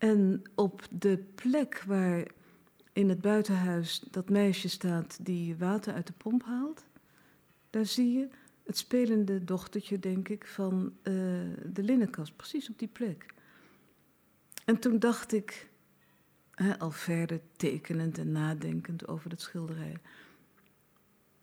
En 0.00 0.42
op 0.54 0.86
de 0.90 1.24
plek 1.34 1.82
waar 1.86 2.26
in 2.92 3.08
het 3.08 3.20
buitenhuis 3.20 4.04
dat 4.10 4.28
meisje 4.28 4.68
staat 4.68 5.18
die 5.24 5.56
water 5.56 5.94
uit 5.94 6.06
de 6.06 6.12
pomp 6.12 6.44
haalt. 6.44 6.84
Daar 7.70 7.86
zie 7.86 8.12
je 8.18 8.28
het 8.64 8.78
spelende 8.78 9.44
dochtertje, 9.44 9.98
denk 9.98 10.28
ik, 10.28 10.46
van 10.46 10.92
eh, 11.02 11.12
de 11.72 11.82
linnenkast, 11.82 12.36
precies 12.36 12.70
op 12.70 12.78
die 12.78 12.88
plek. 12.88 13.34
En 14.64 14.78
toen 14.78 14.98
dacht 14.98 15.32
ik, 15.32 15.68
hè, 16.50 16.78
al 16.78 16.90
verder 16.90 17.40
tekenend 17.56 18.18
en 18.18 18.32
nadenkend 18.32 19.08
over 19.08 19.30
het 19.30 19.40
schilderij. 19.40 19.96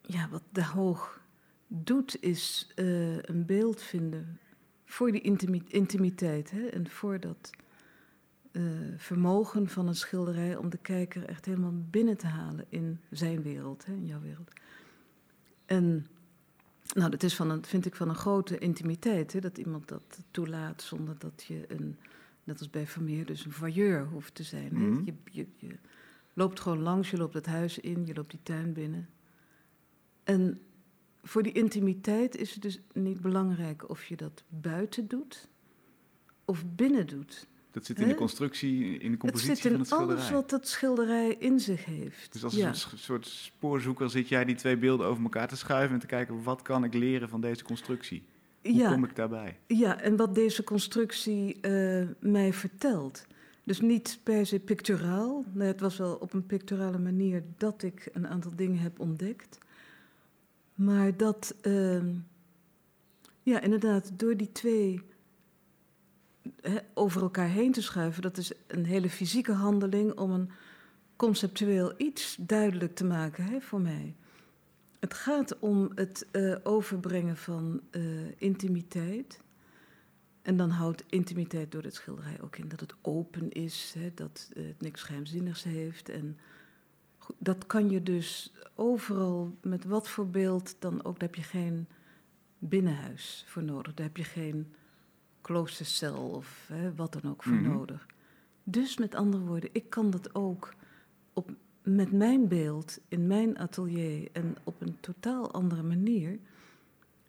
Ja, 0.00 0.28
wat 0.28 0.42
de 0.50 0.64
Hoog 0.64 1.20
doet, 1.66 2.22
is 2.22 2.72
uh, 2.76 3.22
een 3.22 3.46
beeld 3.46 3.82
vinden 3.82 4.38
voor 4.84 5.12
die 5.12 5.38
intimiteit 5.68 6.50
hè, 6.50 6.66
en 6.66 6.90
voor 6.90 7.20
dat 7.20 7.50
uh, 8.58 8.64
vermogen 8.96 9.68
van 9.68 9.88
een 9.88 9.94
schilderij 9.94 10.56
om 10.56 10.68
de 10.68 10.78
kijker 10.78 11.24
echt 11.24 11.44
helemaal 11.44 11.74
binnen 11.90 12.16
te 12.16 12.26
halen 12.26 12.64
in 12.68 13.00
zijn 13.10 13.42
wereld, 13.42 13.86
hè, 13.86 13.92
in 13.92 14.06
jouw 14.06 14.20
wereld. 14.20 14.52
En 15.66 16.06
nou, 16.94 17.10
dat 17.10 17.22
is 17.22 17.36
van 17.36 17.50
een, 17.50 17.64
vind 17.64 17.86
ik 17.86 17.94
van 17.94 18.08
een 18.08 18.14
grote 18.14 18.58
intimiteit, 18.58 19.32
hè, 19.32 19.40
dat 19.40 19.58
iemand 19.58 19.88
dat 19.88 20.20
toelaat 20.30 20.82
zonder 20.82 21.18
dat 21.18 21.44
je 21.48 21.64
een, 21.68 21.96
net 22.44 22.58
als 22.58 22.70
bij 22.70 22.86
Vermeer, 22.86 23.26
dus 23.26 23.44
een 23.44 23.52
voyeur 23.52 24.06
hoeft 24.06 24.34
te 24.34 24.42
zijn. 24.42 24.70
Mhm. 24.72 25.04
Je, 25.04 25.14
je, 25.24 25.46
je 25.56 25.76
loopt 26.32 26.60
gewoon 26.60 26.82
langs, 26.82 27.10
je 27.10 27.16
loopt 27.16 27.34
het 27.34 27.46
huis 27.46 27.78
in, 27.78 28.06
je 28.06 28.14
loopt 28.14 28.30
die 28.30 28.42
tuin 28.42 28.72
binnen. 28.72 29.08
En 30.24 30.60
voor 31.22 31.42
die 31.42 31.52
intimiteit 31.52 32.36
is 32.36 32.52
het 32.52 32.62
dus 32.62 32.80
niet 32.92 33.20
belangrijk 33.20 33.88
of 33.88 34.04
je 34.04 34.16
dat 34.16 34.44
buiten 34.48 35.08
doet 35.08 35.48
of 36.44 36.64
binnen 36.74 37.06
doet. 37.06 37.46
Dat 37.70 37.84
zit 37.84 37.98
in 37.98 38.08
de 38.08 38.14
constructie, 38.14 38.98
in 38.98 39.10
de 39.10 39.16
compositie 39.16 39.50
het 39.52 39.60
zit 39.60 39.72
in 39.72 39.72
van 39.72 39.80
het 39.80 39.88
schilderij. 39.88 40.16
alles 40.16 40.30
wat 40.30 40.50
dat 40.50 40.68
schilderij 40.68 41.36
in 41.38 41.60
zich 41.60 41.84
heeft. 41.84 42.32
Dus 42.32 42.44
als 42.44 42.54
een 42.92 42.98
soort 42.98 43.26
spoorzoeker 43.26 44.10
zit 44.10 44.28
jij 44.28 44.44
die 44.44 44.54
twee 44.54 44.76
beelden 44.76 45.06
over 45.06 45.22
elkaar 45.22 45.48
te 45.48 45.56
schuiven 45.56 45.94
en 45.94 46.00
te 46.00 46.06
kijken 46.06 46.42
wat 46.42 46.62
kan 46.62 46.84
ik 46.84 46.94
leren 46.94 47.28
van 47.28 47.40
deze 47.40 47.64
constructie? 47.64 48.22
Hoe 48.62 48.88
kom 48.88 49.04
ik 49.04 49.16
daarbij? 49.16 49.58
Ja, 49.66 50.00
en 50.00 50.16
wat 50.16 50.34
deze 50.34 50.64
constructie 50.64 51.58
uh, 51.62 52.06
mij 52.20 52.52
vertelt. 52.52 53.26
Dus 53.64 53.80
niet 53.80 54.18
per 54.22 54.46
se 54.46 54.60
picturaal. 54.60 55.44
Nee, 55.52 55.68
het 55.68 55.80
was 55.80 55.96
wel 55.96 56.14
op 56.14 56.32
een 56.32 56.46
picturale 56.46 56.98
manier 56.98 57.42
dat 57.56 57.82
ik 57.82 58.08
een 58.12 58.28
aantal 58.28 58.52
dingen 58.56 58.78
heb 58.78 59.00
ontdekt. 59.00 59.58
Maar 60.74 61.16
dat, 61.16 61.54
uh, 61.62 62.02
ja, 63.42 63.60
inderdaad, 63.60 64.10
door 64.18 64.36
die 64.36 64.52
twee 64.52 65.00
over 66.94 67.22
elkaar 67.22 67.48
heen 67.48 67.72
te 67.72 67.82
schuiven, 67.82 68.22
dat 68.22 68.36
is 68.36 68.52
een 68.66 68.84
hele 68.84 69.10
fysieke 69.10 69.52
handeling 69.52 70.18
om 70.18 70.30
een 70.30 70.50
conceptueel 71.16 71.92
iets 71.96 72.36
duidelijk 72.40 72.94
te 72.94 73.04
maken 73.04 73.44
hè, 73.44 73.60
voor 73.60 73.80
mij. 73.80 74.14
Het 74.98 75.14
gaat 75.14 75.58
om 75.58 75.90
het 75.94 76.26
uh, 76.32 76.56
overbrengen 76.62 77.36
van 77.36 77.80
uh, 77.90 78.02
intimiteit. 78.36 79.40
En 80.42 80.56
dan 80.56 80.70
houdt 80.70 81.04
intimiteit 81.08 81.72
door 81.72 81.82
het 81.82 81.94
schilderij 81.94 82.40
ook 82.40 82.56
in 82.56 82.68
dat 82.68 82.80
het 82.80 82.94
open 83.02 83.50
is, 83.52 83.94
hè, 83.98 84.10
dat 84.14 84.50
het 84.54 84.80
niks 84.80 85.02
geheimzinnigs 85.02 85.62
heeft. 85.62 86.08
En 86.08 86.38
dat 87.38 87.66
kan 87.66 87.90
je 87.90 88.02
dus 88.02 88.52
overal 88.74 89.56
met 89.62 89.84
wat 89.84 90.08
voor 90.08 90.28
beeld 90.28 90.76
dan 90.78 91.04
ook, 91.04 91.18
daar 91.18 91.28
heb 91.28 91.34
je 91.34 91.42
geen 91.42 91.86
binnenhuis 92.58 93.44
voor 93.46 93.62
nodig. 93.62 93.94
Daar 93.94 94.06
heb 94.06 94.16
je 94.16 94.24
geen 94.24 94.74
kloostercel 95.40 96.28
of 96.30 96.68
hè, 96.72 96.94
wat 96.94 97.12
dan 97.12 97.30
ook 97.30 97.42
voor 97.42 97.52
mhm. 97.52 97.72
nodig. 97.72 98.06
Dus 98.62 98.98
met 98.98 99.14
andere 99.14 99.44
woorden, 99.44 99.70
ik 99.72 99.90
kan 99.90 100.10
dat 100.10 100.34
ook 100.34 100.74
op, 101.32 101.50
met 101.82 102.12
mijn 102.12 102.48
beeld 102.48 102.98
in 103.08 103.26
mijn 103.26 103.58
atelier 103.58 104.28
en 104.32 104.56
op 104.64 104.80
een 104.80 104.96
totaal 105.00 105.52
andere 105.52 105.82
manier, 105.82 106.38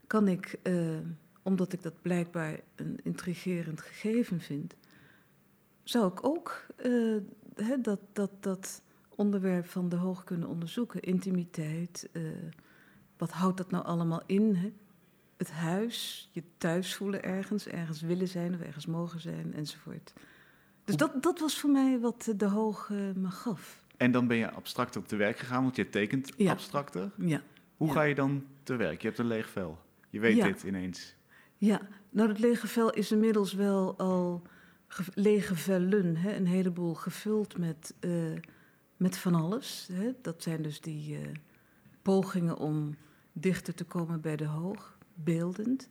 kan 0.08 0.28
ik, 0.28 0.60
eh, 0.62 0.98
omdat 1.42 1.74
ik 1.74 1.82
dat 1.82 2.02
blijkbaar 2.02 2.60
een 2.76 3.00
intrigerend 3.04 3.82
gegeven 3.82 4.40
vind, 4.40 4.76
zou 5.84 6.12
ik 6.12 6.24
ook 6.24 6.66
uh, 6.86 7.18
hè, 7.56 7.82
dat, 7.82 8.00
dat, 8.14 8.32
dat 8.40 8.82
onderwerp 9.10 9.66
van 9.66 9.90
de 9.90 9.96
hoog 9.96 10.24
kunnen 10.24 10.48
onderzoeken. 10.48 11.02
Intimiteit, 11.02 12.10
uh, 12.14 12.24
wat 13.18 13.32
houdt 13.32 13.58
dat 13.58 13.72
nou 13.72 13.86
allemaal 13.86 14.22
in? 14.26 14.56
Hè? 14.56 14.74
Het 15.40 15.52
huis, 15.52 16.30
je 16.32 16.44
thuis 16.58 16.96
voelen 16.96 17.24
ergens, 17.24 17.68
ergens 17.68 18.02
willen 18.02 18.28
zijn 18.28 18.54
of 18.54 18.62
ergens 18.62 18.86
mogen 18.86 19.20
zijn 19.20 19.54
enzovoort. 19.54 20.14
Dus 20.84 20.96
dat, 20.96 21.24
dat 21.24 21.40
was 21.40 21.60
voor 21.60 21.70
mij 21.70 22.00
wat 22.00 22.34
de 22.36 22.46
hoog 22.46 22.90
me 23.16 23.30
gaf. 23.30 23.84
En 23.98 24.12
dan 24.12 24.28
ben 24.28 24.38
je 24.38 24.52
abstracter 24.52 25.04
te 25.04 25.16
werk 25.16 25.38
gegaan, 25.38 25.64
want 25.64 25.76
je 25.76 25.90
tekent 25.90 26.48
abstracter. 26.48 27.12
Ja. 27.18 27.42
Hoe 27.78 27.92
ga 27.92 28.02
je 28.02 28.16
dan 28.16 28.46
te 28.64 28.76
werk? 28.76 29.02
Je 29.02 29.08
hebt 29.08 29.20
een 29.20 29.28
leeg 29.28 29.50
vel. 29.50 29.80
Je 30.10 30.20
weet 30.20 30.44
dit 30.44 30.64
ineens. 30.64 31.16
Ja, 31.58 31.82
nou 32.10 32.28
dat 32.28 32.40
lege 32.40 32.68
vel 32.68 32.90
is 32.90 33.12
inmiddels 33.12 33.54
wel 33.54 33.98
al 33.98 34.42
lege 35.14 35.56
vellen. 35.56 36.16
Hè? 36.16 36.36
Een 36.36 36.48
heleboel 36.48 36.94
gevuld 36.94 37.58
met, 37.58 37.94
uh, 38.00 38.40
met 38.98 39.18
van 39.18 39.36
alles. 39.36 39.90
Hè? 39.92 40.12
Dat 40.22 40.44
zijn 40.44 40.62
dus 40.62 40.82
die 40.82 41.20
uh, 41.20 41.28
pogingen 42.02 42.58
om 42.58 42.96
dichter 43.34 43.74
te 43.74 43.84
komen 43.84 44.22
bij 44.22 44.36
de 44.36 44.46
hoog 44.46 44.98
beeldend. 45.24 45.90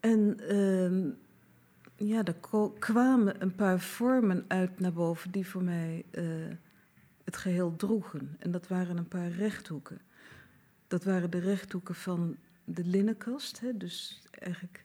En 0.00 0.36
uh, 0.52 1.12
ja, 2.08 2.24
er 2.24 2.36
kwamen 2.78 3.42
een 3.42 3.54
paar 3.54 3.80
vormen 3.80 4.44
uit 4.48 4.80
naar 4.80 4.92
boven 4.92 5.30
die 5.30 5.46
voor 5.46 5.62
mij 5.62 6.04
uh, 6.12 6.54
het 7.24 7.36
geheel 7.36 7.76
droegen. 7.76 8.36
En 8.38 8.50
dat 8.50 8.68
waren 8.68 8.96
een 8.96 9.08
paar 9.08 9.30
rechthoeken. 9.30 10.00
Dat 10.86 11.04
waren 11.04 11.30
de 11.30 11.38
rechthoeken 11.38 11.94
van 11.94 12.36
de 12.64 12.84
linnenkast, 12.84 13.60
hè, 13.60 13.76
dus 13.76 14.22
eigenlijk 14.30 14.84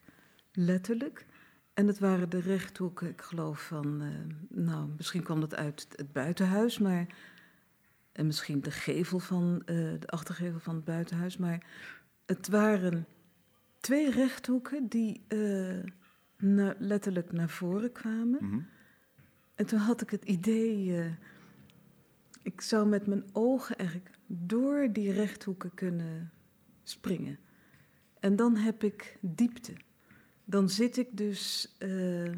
letterlijk. 0.52 1.26
En 1.74 1.88
het 1.88 2.00
waren 2.00 2.30
de 2.30 2.40
rechthoeken, 2.40 3.10
ik 3.10 3.22
geloof 3.22 3.62
van, 3.62 4.02
uh, 4.02 4.10
nou, 4.50 4.90
misschien 4.98 5.24
kwam 5.24 5.40
dat 5.40 5.56
uit 5.56 5.88
het 5.96 6.12
buitenhuis, 6.12 6.80
maar. 6.80 7.08
En 8.12 8.26
misschien 8.26 8.62
de 8.62 8.72
gevel 8.72 9.20
van, 9.20 9.62
uh, 9.66 9.66
de 10.00 10.08
achtergevel 10.08 10.60
van 10.60 10.76
het 10.76 10.84
buitenhuis. 10.84 11.38
Maar 11.38 11.66
het 12.26 12.48
waren 12.48 13.06
twee 13.80 14.12
rechthoeken 14.12 14.88
die 14.88 15.22
uh, 15.28 15.80
letterlijk 16.78 17.32
naar 17.32 17.50
voren 17.50 17.92
kwamen. 17.92 18.46
Mhm. 18.46 18.60
En 19.56 19.66
toen 19.66 19.80
had 19.80 20.02
ik 20.02 20.10
het 20.10 20.24
idee, 20.24 20.86
uh, 20.86 21.06
ik 22.42 22.62
zou 22.62 22.88
met 22.88 23.08
mijn 23.08 23.24
ogen 23.32 23.78
eigenlijk 23.78 24.10
door 24.26 24.90
die 24.92 25.12
rechthoeken 25.12 25.74
kunnen 25.74 26.32
springen. 26.84 27.40
En 28.20 28.36
dan 28.36 28.56
heb 28.56 28.84
ik 28.84 29.18
diepte. 29.20 29.74
Dan 30.46 30.70
zit 30.70 30.98
ik 30.98 31.18
dus 31.18 31.76
uh, 31.80 32.34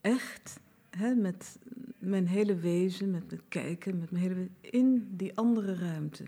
echt 0.00 0.60
hè, 0.90 1.14
met 1.14 1.58
mijn 1.98 2.26
hele 2.26 2.56
wezen, 2.56 3.10
met 3.10 3.30
mijn 3.30 3.42
kijken, 3.48 3.98
met 3.98 4.10
mijn 4.10 4.22
hele 4.22 4.48
in 4.60 5.08
die 5.16 5.36
andere 5.36 5.74
ruimte. 5.74 6.24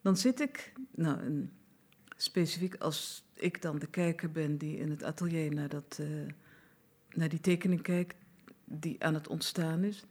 Dan 0.00 0.16
zit 0.16 0.40
ik, 0.40 0.72
nou, 0.90 1.20
een 1.20 1.50
specifiek 2.16 2.74
als 2.74 3.24
ik 3.34 3.62
dan 3.62 3.78
de 3.78 3.86
kijker 3.86 4.30
ben 4.30 4.56
die 4.56 4.76
in 4.76 4.90
het 4.90 5.02
atelier 5.02 5.54
naar, 5.54 5.68
dat, 5.68 5.98
uh, 6.00 6.06
naar 7.10 7.28
die 7.28 7.40
tekening 7.40 7.82
kijkt 7.82 8.16
die 8.64 9.04
aan 9.04 9.14
het 9.14 9.28
ontstaan 9.28 9.84
is, 9.84 10.04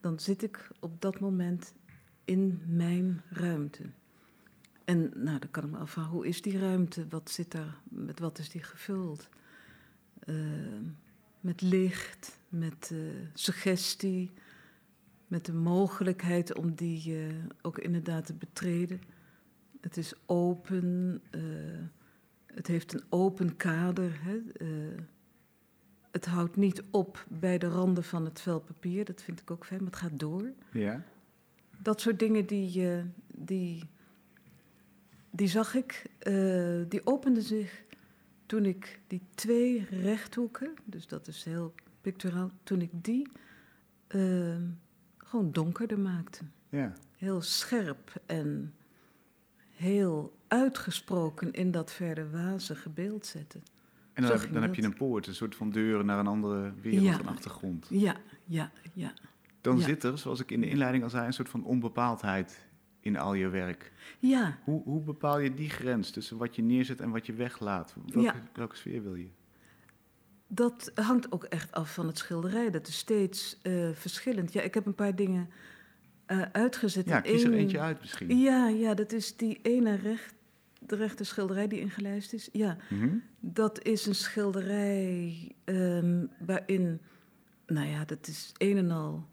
dan 0.00 0.18
zit 0.18 0.42
ik 0.42 0.68
op 0.80 1.00
dat 1.00 1.20
moment 1.20 1.74
in 2.24 2.62
mijn 2.66 3.22
ruimte. 3.28 3.82
En 4.84 5.10
nou, 5.14 5.38
dan 5.38 5.50
kan 5.50 5.64
ik 5.64 5.70
me 5.70 5.78
afvragen, 5.78 6.12
hoe 6.12 6.26
is 6.26 6.42
die 6.42 6.58
ruimte? 6.58 7.06
Wat 7.08 7.30
zit 7.30 7.50
daar, 7.50 7.80
met 7.88 8.18
wat 8.18 8.38
is 8.38 8.50
die 8.50 8.62
gevuld? 8.62 9.28
Uh, 10.26 10.36
met 11.40 11.60
licht, 11.60 12.38
met 12.48 12.90
uh, 12.92 12.98
suggestie, 13.34 14.30
met 15.26 15.44
de 15.44 15.52
mogelijkheid 15.52 16.54
om 16.54 16.74
die 16.74 17.26
ook 17.62 17.78
inderdaad 17.78 18.26
te 18.26 18.34
betreden. 18.34 19.00
Het 19.80 19.96
is 19.96 20.14
open, 20.26 21.20
uh, 21.30 21.42
het 22.46 22.66
heeft 22.66 22.92
een 22.92 23.02
open 23.08 23.56
kader. 23.56 24.18
Hè? 24.22 24.40
Uh, 24.66 24.98
het 26.10 26.26
houdt 26.26 26.56
niet 26.56 26.82
op 26.90 27.26
bij 27.28 27.58
de 27.58 27.68
randen 27.68 28.04
van 28.04 28.24
het 28.24 28.40
vel 28.40 28.60
papier, 28.60 29.04
dat 29.04 29.22
vind 29.22 29.40
ik 29.40 29.50
ook 29.50 29.66
fijn, 29.66 29.82
maar 29.82 29.90
het 29.90 30.00
gaat 30.00 30.18
door. 30.18 30.52
Ja. 30.72 31.02
Dat 31.78 32.00
soort 32.00 32.18
dingen 32.18 32.46
die, 32.46 32.80
uh, 32.80 33.02
die, 33.34 33.88
die 35.30 35.48
zag 35.48 35.74
ik, 35.74 36.06
die 36.88 37.06
openden 37.06 37.42
zich 37.42 37.84
toen 38.46 38.64
ik 38.64 39.00
die 39.06 39.22
twee 39.34 39.86
rechthoeken, 39.90 40.74
dus 40.84 41.06
dat 41.06 41.26
is 41.26 41.44
heel 41.44 41.74
picturaal, 42.00 42.50
toen 42.62 42.80
ik 42.80 42.90
die 42.92 43.30
gewoon 45.18 45.52
donkerder 45.52 45.98
maakte. 45.98 46.44
Ja. 46.68 46.92
Heel 47.16 47.42
scherp 47.42 48.22
en 48.26 48.74
heel 49.80 50.36
uitgesproken 50.48 51.52
in 51.52 51.70
dat 51.70 51.92
verder 51.92 52.30
wazige 52.30 52.88
beeld 52.88 53.26
zetten. 53.26 53.62
En 54.12 54.22
dan, 54.22 54.32
heb, 54.40 54.52
dan 54.52 54.62
heb 54.62 54.74
je 54.74 54.82
een 54.82 54.94
poort, 54.94 55.26
een 55.26 55.34
soort 55.34 55.54
van 55.54 55.70
deur 55.70 56.04
naar 56.04 56.18
een 56.18 56.26
andere 56.26 56.72
wereld, 56.80 57.02
ja. 57.04 57.18
een 57.18 57.28
achtergrond. 57.28 57.86
Ja, 57.90 58.16
ja, 58.44 58.70
ja. 58.92 59.12
Dan 59.60 59.78
Ja. 59.78 59.84
zit 59.84 60.02
er, 60.04 60.18
zoals 60.18 60.40
ik 60.40 60.50
in 60.50 60.60
de 60.60 60.68
inleiding 60.68 61.04
al 61.04 61.10
zei, 61.10 61.26
een 61.26 61.32
soort 61.32 61.48
van 61.48 61.64
onbepaaldheid 61.64 62.68
in 63.00 63.16
al 63.18 63.34
je 63.34 63.48
werk. 63.48 63.92
Ja, 64.18 64.58
Hoe, 64.64 64.82
hoe 64.82 65.00
bepaal 65.02 65.38
je 65.38 65.54
die 65.54 65.70
grens 65.70 66.10
tussen 66.10 66.36
wat 66.36 66.56
je 66.56 66.62
neerzet 66.62 67.00
en 67.00 67.10
wat 67.10 67.26
je 67.26 67.32
weglaat? 67.32 67.94
Welke, 68.04 68.20
Ja. 68.20 68.34
welke 68.54 68.76
sfeer 68.76 69.02
wil 69.02 69.14
je? 69.14 69.28
dat 70.52 70.90
hangt 70.94 71.32
ook 71.32 71.44
echt 71.44 71.72
af 71.72 71.94
van 71.94 72.06
het 72.06 72.18
schilderij. 72.18 72.70
Dat 72.70 72.86
is 72.88 72.98
steeds 72.98 73.58
eh, 73.62 73.90
verschillend. 73.92 74.52
Ja, 74.52 74.60
ik 74.62 74.74
heb 74.74 74.86
een 74.86 74.94
paar 74.94 75.16
dingen 75.16 75.48
eh, 76.30 76.42
uitgezet. 76.52 77.08
Ja, 77.08 77.20
kies 77.20 77.42
er 77.44 77.52
eentje 77.52 77.80
uit 77.80 78.00
misschien. 78.00 78.38
Ja, 78.38 78.68
ja, 78.68 78.94
dat 78.94 79.12
is 79.12 79.36
die 79.36 79.58
ene 79.62 79.94
recht, 79.96 80.34
de 80.78 80.96
rechte 80.96 81.24
schilderij 81.24 81.66
die 81.68 81.80
ingelijst 81.80 82.32
is. 82.32 82.48
Ja, 82.52 82.76
Mhm. 82.88 83.08
dat 83.40 83.82
is 83.84 84.06
een 84.06 84.14
schilderij 84.14 85.52
ehm, 85.64 86.26
waarin, 86.46 87.00
nou 87.66 87.86
ja, 87.88 88.04
dat 88.04 88.26
is 88.28 88.52
een 88.58 88.76
en 88.76 88.90
al 88.90 89.26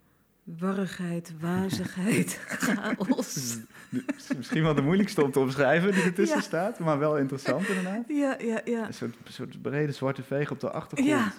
warrigheid, 0.44 1.34
wazigheid, 1.42 2.40
chaos. 2.48 3.58
Misschien 4.38 4.64
wel 4.64 4.74
de 4.76 4.82
moeilijkste 4.82 5.24
om 5.24 5.32
te 5.32 5.40
omschrijven 5.40 5.92
die 5.92 6.04
ertussen 6.04 6.38
Ja. 6.38 6.44
staat, 6.44 6.80
maar 6.80 7.00
wel 7.00 7.18
interessant 7.18 7.68
inderdaad. 7.68 8.04
Ja, 8.24 8.38
ja, 8.40 8.62
ja. 8.66 8.88
Een 8.88 8.94
soort, 8.94 9.16
soort 9.24 9.62
brede 9.62 9.92
zwarte 9.92 10.24
veeg 10.24 10.52
op 10.52 10.60
de 10.60 10.72
achtergrond. 10.72 11.10
Ja. 11.10 11.34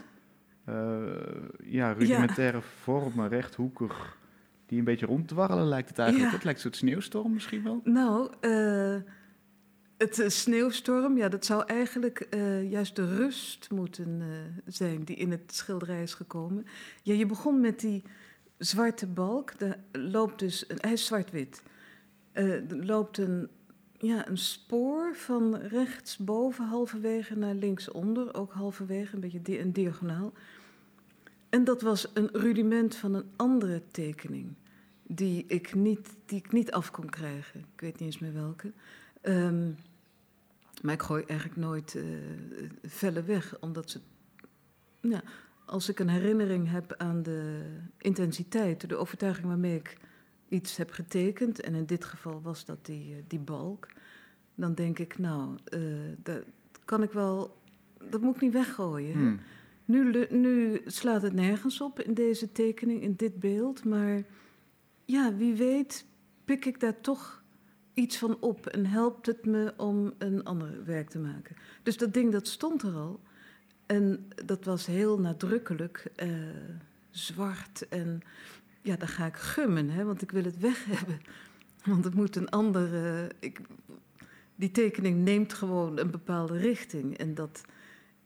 Eh, 0.65 1.13
ja, 1.65 1.93
rudimentaire 1.93 2.61
vormen, 2.83 3.29
rechthoekig, 3.29 4.18
die 4.69 4.79
een 4.79 4.85
beetje 4.85 5.07
ronddwarrelen 5.07 5.67
lijkt 5.69 5.89
het 5.89 5.99
eigenlijk. 5.99 6.29
Ja. 6.31 6.35
Het 6.37 6.45
lijkt 6.45 6.59
een 6.65 6.71
soort 6.71 6.83
sneeuwstorm 6.83 7.33
misschien 7.33 7.63
wel. 7.63 7.81
Nou, 7.85 8.31
eh, 8.41 8.97
het 9.97 10.19
eh, 10.19 10.29
sneeuwstorm, 10.29 11.17
ja, 11.17 11.29
dat 11.29 11.45
zou 11.45 11.63
eigenlijk 11.67 12.21
eh, 12.21 12.71
juist 12.71 12.97
de 12.97 13.17
rust 13.17 13.71
moeten 13.71 14.23
zijn 14.67 15.05
die 15.05 15.17
in 15.17 15.31
het 15.31 15.55
schilderij 15.55 16.03
is 16.03 16.15
gekomen. 16.15 16.67
Ja, 17.03 17.15
je 17.15 17.27
begon 17.27 17.61
met 17.61 17.81
die 17.81 18.03
zwarte 18.59 19.07
balk, 19.07 19.59
daar 19.59 19.79
loopt 19.93 20.39
dus, 20.39 20.65
hij 20.77 20.93
is 20.93 21.07
zwart-wit. 21.07 21.63
Er 22.33 22.63
loopt 22.69 23.19
een, 23.19 23.49
ja, 23.99 24.29
een 24.29 24.39
spoor 24.39 25.17
van 25.17 25.57
rechtsboven 25.57 26.65
halverwege 26.65 27.37
naar 27.37 27.55
linksonder, 27.55 28.35
ook 28.35 28.53
halverwege, 28.53 29.15
een 29.15 29.21
beetje 29.21 29.43
di- 29.43 29.61
een 29.61 29.73
diagonaal. 29.73 30.33
En 31.49 31.65
dat 31.65 31.83
was 31.83 32.11
een 32.15 32.29
rudiment 32.33 32.97
van 32.97 33.15
een 33.15 33.31
andere 33.37 33.83
tekening 33.91 34.55
die 35.03 35.45
ik 35.47 35.75
niet, 35.75 36.17
die 36.27 36.39
ik 36.39 36.53
niet 36.53 36.73
af 36.73 36.91
kon 36.91 37.11
krijgen. 37.11 37.61
Ik 37.61 37.81
weet 37.81 37.93
niet 37.93 38.01
eens 38.01 38.19
meer 38.19 38.33
welke. 38.33 38.73
Ehm, 39.21 39.71
maar 40.83 40.95
ik 40.95 41.03
gooi 41.03 41.25
eigenlijk 41.25 41.61
nooit 41.61 41.95
eh 41.95 42.05
vellen 42.83 43.27
weg, 43.27 43.59
omdat 43.61 43.91
ze. 43.91 44.01
Ja, 45.01 45.23
als 45.65 45.89
ik 45.89 45.99
een 45.99 46.09
herinnering 46.09 46.71
heb 46.71 46.95
aan 46.97 47.23
de 47.23 47.71
intensiteit, 47.99 48.89
de 48.89 48.97
overtuiging 48.97 49.47
waarmee 49.47 49.77
ik 49.77 49.97
iets 50.49 50.77
heb 50.77 50.91
getekend, 50.91 51.61
en 51.61 51.75
in 51.75 51.87
dit 51.87 52.05
geval 52.05 52.43
was 52.43 52.65
dat 52.65 52.87
die, 52.87 53.15
eh, 53.15 53.23
die 53.27 53.39
balk, 53.39 53.89
dan 54.55 54.75
denk 54.75 54.99
ik, 54.99 55.19
nou, 55.19 55.59
eh, 55.65 55.81
dat 56.23 56.43
kan 56.85 57.03
ik 57.03 57.13
wel. 57.13 57.57
Dat 58.11 58.21
moet 58.21 58.35
ik 58.35 58.41
niet 58.41 58.53
weggooien. 58.53 59.41
Nu, 59.89 60.27
nu 60.31 60.81
slaat 60.87 61.23
het 61.23 61.33
nergens 61.33 61.81
op 61.81 62.01
in 62.01 62.15
deze 62.15 62.53
tekening, 62.53 63.03
in 63.03 63.15
dit 63.17 63.41
beeld. 63.41 63.85
Maar 63.85 64.23
ja, 65.05 65.35
wie 65.37 65.55
weet 65.55 66.07
pik 66.45 66.65
ik 66.65 66.81
daar 66.81 67.01
toch 67.01 67.43
iets 67.95 68.19
van 68.19 68.37
op 68.41 68.67
en 68.67 68.87
helpt 68.87 69.27
het 69.27 69.45
me 69.45 69.75
om 69.77 70.13
een 70.19 70.45
ander 70.45 70.85
werk 70.85 71.09
te 71.09 71.19
maken. 71.19 71.57
Dus 71.83 71.97
dat 71.97 72.15
ding 72.15 72.33
dat 72.33 72.49
stond 72.49 72.83
er 72.83 72.95
al. 72.95 73.21
En 73.87 74.29
dat 74.45 74.65
was 74.65 74.87
heel 74.87 75.21
nadrukkelijk 75.21 76.11
eh, 76.17 76.29
zwart. 77.11 77.89
En 77.89 78.21
ja, 78.83 78.97
dan 78.97 79.09
ga 79.09 79.27
ik 79.27 79.37
gummen, 79.37 79.91
hè, 79.91 80.05
want 80.05 80.23
ik 80.23 80.31
wil 80.31 80.45
het 80.45 80.59
weg 80.59 80.85
hebben. 80.97 81.21
Want 81.85 82.05
het 82.05 82.15
moet 82.15 82.37
een 82.37 82.49
andere. 82.49 83.31
Ik, 83.39 83.61
die 84.55 84.71
tekening 84.71 85.25
neemt 85.25 85.53
gewoon 85.53 85.99
een 85.99 86.11
bepaalde 86.11 86.59
richting. 86.59 87.19
En 87.19 87.35
dat 87.35 87.63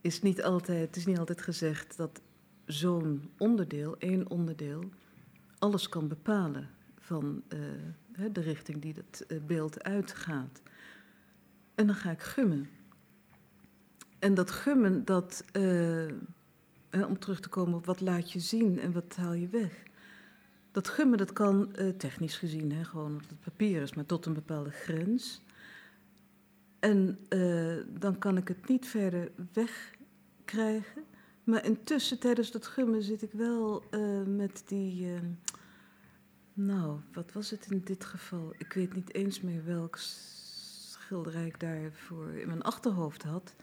is 0.03 0.23
niet 0.23 0.43
altijd, 0.43 0.87
het 0.87 0.97
is 0.97 1.07
niet 1.07 1.19
altijd 1.19 1.43
gezegd 1.43 1.97
dat 1.97 2.21
zo'n 2.65 3.31
onderdeel, 3.38 3.99
één 3.99 4.31
onderdeel, 4.31 4.91
alles 5.59 5.88
kan 5.88 6.09
bepalen 6.09 6.69
van 6.99 7.43
eh, 7.49 7.59
de 8.33 8.41
richting 8.41 8.83
die 8.83 8.95
dat 8.95 9.25
eh, 9.29 9.38
beeld 9.47 9.83
uitgaat. 9.83 10.62
En 11.75 11.87
dan 11.87 11.95
ga 11.95 12.11
ik 12.11 12.21
gummen. 12.21 12.69
En 14.19 14.35
dat 14.35 14.51
gummen, 14.51 15.05
dat, 15.05 15.45
eh, 15.53 16.07
om 17.09 17.19
terug 17.19 17.41
te 17.41 17.49
komen 17.49 17.75
op 17.75 17.87
wat 17.87 18.01
laat 18.01 18.33
je 18.33 18.41
zien 18.41 18.79
en 18.79 18.93
wat 18.93 19.17
haal 19.17 19.33
je 19.33 19.49
weg. 19.49 19.83
Dat 20.71 20.88
gummen, 20.88 21.19
dat 21.19 21.33
kan 21.33 21.75
technisch 21.97 22.37
gezien, 22.37 22.73
hè, 22.73 22.85
gewoon 22.85 23.15
op 23.15 23.29
het 23.29 23.41
papier 23.41 23.83
is, 23.83 23.95
maar 23.95 24.07
tot 24.07 24.27
een 24.27 24.33
bepaalde 24.33 24.71
grens. 24.71 25.43
En 26.83 27.18
eh, 27.29 27.77
dan 28.01 28.18
kan 28.18 28.37
ik 28.37 28.49
het 28.49 28.68
niet 28.68 28.87
verder 28.87 29.31
wegkrijgen. 29.53 31.05
Maar 31.45 31.64
intussen, 31.64 32.18
tijdens 32.18 32.51
dat 32.51 32.66
gummen, 32.66 33.03
zit 33.03 33.23
ik 33.23 33.33
wel 33.33 33.85
eh, 33.90 34.23
met 34.23 34.62
die. 34.66 35.14
eh, 35.14 35.21
nou, 36.53 37.01
wat 37.12 37.33
was 37.33 37.51
het 37.51 37.66
in 37.71 37.81
dit 37.85 38.05
geval? 38.05 38.55
Ik 38.59 38.73
weet 38.73 38.95
niet 38.95 39.14
eens 39.14 39.40
meer 39.40 39.64
welk 39.64 39.97
schilderij 39.97 41.47
ik 41.47 41.61
daarvoor 41.61 42.29
in 42.29 42.47
mijn 42.47 42.62
achterhoofd 42.62 43.23
had. 43.23 43.55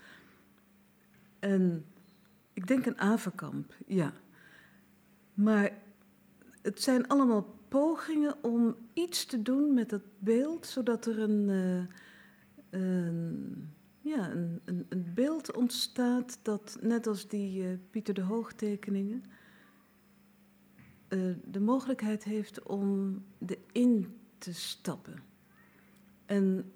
En 1.39 1.85
ik 2.53 2.67
denk 2.67 2.85
een 2.85 2.99
averkamp, 2.99 3.75
ja. 3.87 4.13
Maar 5.33 5.71
het 6.61 6.81
zijn 6.81 7.07
allemaal 7.07 7.57
pogingen 7.67 8.43
om 8.43 8.75
iets 8.93 9.25
te 9.25 9.41
doen 9.41 9.73
met 9.73 9.89
dat 9.89 10.03
beeld, 10.19 10.65
zodat 10.65 11.05
er 11.05 11.19
een. 11.19 11.49
Een, 12.69 13.69
ja, 14.01 14.31
een, 14.31 14.61
een, 14.65 14.85
een 14.89 15.11
beeld 15.13 15.55
ontstaat 15.55 16.39
dat, 16.41 16.77
net 16.81 17.07
als 17.07 17.27
die 17.27 17.63
eh, 17.63 17.69
Pieter 17.89 18.13
de 18.13 18.21
Hoog 18.21 18.53
tekeningen, 18.53 19.23
eh, 21.07 21.19
de 21.45 21.59
mogelijkheid 21.59 22.23
heeft 22.23 22.63
om 22.63 23.17
erin 23.45 24.17
te 24.37 24.53
stappen. 24.53 25.15
En 26.25 26.71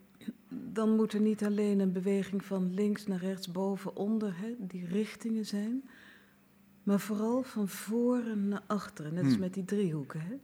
dan 0.49 0.95
moet 0.95 1.13
er 1.13 1.21
niet 1.21 1.43
alleen 1.43 1.79
een 1.79 1.91
beweging 1.91 2.45
van 2.45 2.73
links 2.73 3.08
naar 3.08 3.19
rechts, 3.19 3.51
boven, 3.51 3.95
onder, 3.95 4.38
hè, 4.38 4.56
die 4.60 4.86
richtingen 4.86 5.45
zijn, 5.45 5.89
maar 6.84 6.99
vooral 6.99 7.43
van 7.43 7.67
voren 7.67 8.47
naar 8.47 8.63
achteren, 8.67 9.13
net 9.13 9.23
als 9.23 9.34
Hmm. 9.34 9.41
met 9.41 9.53
die 9.53 9.65
driehoeken. 9.65 10.21
Hè. 10.21 10.36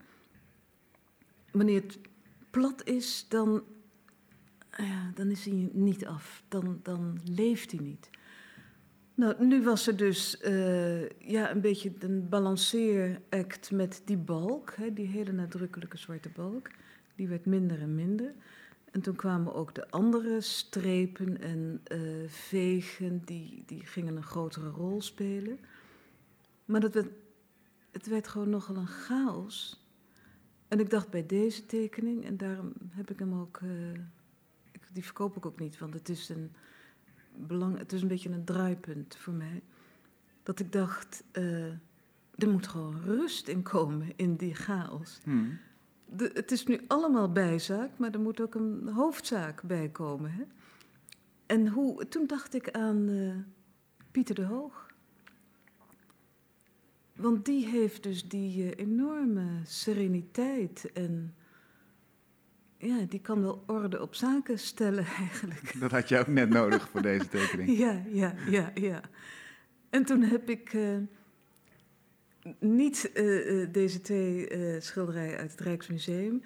Wanneer 1.52 1.82
het 1.82 1.98
plat 2.50 2.84
is, 2.84 3.26
dan 3.28 3.62
ja, 4.76 5.10
dan 5.14 5.30
is 5.30 5.44
hij 5.44 5.68
niet 5.72 6.06
af. 6.06 6.42
Dan, 6.48 6.80
dan 6.82 7.20
leeft 7.24 7.70
hij 7.70 7.80
niet. 7.80 8.10
Nou, 9.14 9.44
nu 9.44 9.62
was 9.62 9.86
er 9.86 9.96
dus 9.96 10.38
eh, 10.38 11.08
ja, 11.08 11.50
een 11.50 11.60
beetje 11.60 11.92
een 11.98 12.28
balanceeract 12.28 13.70
met 13.70 14.02
die 14.04 14.16
balk, 14.16 14.74
hè, 14.74 14.92
die 14.92 15.06
hele 15.06 15.32
nadrukkelijke 15.32 15.96
zwarte 15.96 16.28
balk. 16.28 16.70
Die 17.14 17.28
werd 17.28 17.46
minder 17.46 17.80
en 17.80 17.94
minder. 17.94 18.32
En 18.90 19.00
toen 19.00 19.16
kwamen 19.16 19.54
ook 19.54 19.74
de 19.74 19.90
andere 19.90 20.40
strepen 20.40 21.40
en 21.40 21.80
eh, 21.84 22.00
vegen, 22.26 23.22
die, 23.24 23.62
die 23.66 23.86
gingen 23.86 24.16
een 24.16 24.22
grotere 24.22 24.68
rol 24.68 25.02
spelen. 25.02 25.58
Maar 26.64 26.80
dat 26.80 26.94
werd, 26.94 27.08
het 27.90 28.06
werd 28.06 28.28
gewoon 28.28 28.50
nogal 28.50 28.76
een 28.76 28.86
chaos. 28.86 29.84
En 30.68 30.80
ik 30.80 30.90
dacht 30.90 31.10
bij 31.10 31.26
deze 31.26 31.66
tekening, 31.66 32.24
en 32.24 32.36
daarom 32.36 32.72
heb 32.90 33.10
ik 33.10 33.18
hem 33.18 33.34
ook 33.34 33.60
eh, 33.62 33.68
die 34.92 35.04
verkoop 35.04 35.36
ik 35.36 35.46
ook 35.46 35.60
niet, 35.60 35.78
want 35.78 35.94
het 35.94 36.08
is 36.08 36.28
een 36.28 36.52
belang, 37.36 37.78
het 37.78 37.92
is 37.92 38.02
een 38.02 38.08
beetje 38.08 38.30
een 38.30 38.44
draaipunt 38.44 39.16
voor 39.16 39.32
mij. 39.32 39.62
Dat 40.42 40.60
ik 40.60 40.72
dacht, 40.72 41.24
eh, 41.30 41.64
er 42.34 42.50
moet 42.50 42.66
gewoon 42.66 43.00
rust 43.00 43.48
in 43.48 43.62
komen 43.62 44.12
in 44.16 44.36
die 44.36 44.54
chaos. 44.54 45.20
Hmm. 45.24 45.58
De, 46.04 46.30
het 46.34 46.50
is 46.50 46.66
nu 46.66 46.80
allemaal 46.86 47.32
bijzaak, 47.32 47.98
maar 47.98 48.10
er 48.10 48.20
moet 48.20 48.40
ook 48.40 48.54
een 48.54 48.88
hoofdzaak 48.88 49.62
bij 49.62 49.88
komen. 49.88 50.32
Hè? 50.32 50.42
En 51.46 51.68
hoe, 51.68 52.08
toen 52.08 52.26
dacht 52.26 52.54
ik 52.54 52.70
aan 52.70 53.08
eh, 53.08 53.34
Pieter 54.10 54.34
de 54.34 54.44
Hoog. 54.44 54.88
Want 57.16 57.44
die 57.44 57.66
heeft 57.66 58.02
dus 58.02 58.28
die 58.28 58.72
eh, 58.72 58.86
enorme 58.86 59.60
sereniteit 59.64 60.92
en 60.92 61.34
ja, 62.80 63.04
die 63.08 63.20
kan 63.20 63.42
wel 63.42 63.62
orde 63.66 64.02
op 64.02 64.14
zaken 64.14 64.58
stellen 64.58 65.04
eigenlijk. 65.28 65.80
Dat 65.80 65.90
had 65.90 66.08
je 66.08 66.18
ook 66.18 66.26
net 66.26 66.48
nodig 66.48 66.88
voor 66.88 67.02
deze 67.02 67.28
tekening. 67.28 67.78
Ja, 67.78 68.02
ja, 68.12 68.34
ja, 68.48 68.70
ja. 68.74 69.00
En 69.90 70.04
toen 70.04 70.22
heb 70.22 70.48
ik 70.50 70.72
eh, 70.72 70.96
niet 72.58 73.10
eh, 73.12 73.62
eh, 73.62 73.72
deze 73.72 74.00
twee 74.00 74.48
schilderijen 74.80 75.38
uit 75.38 75.50
het 75.50 75.60
Rijksmuseum, 75.60 76.42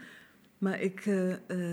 maar 0.58 0.80
ik 0.80 1.10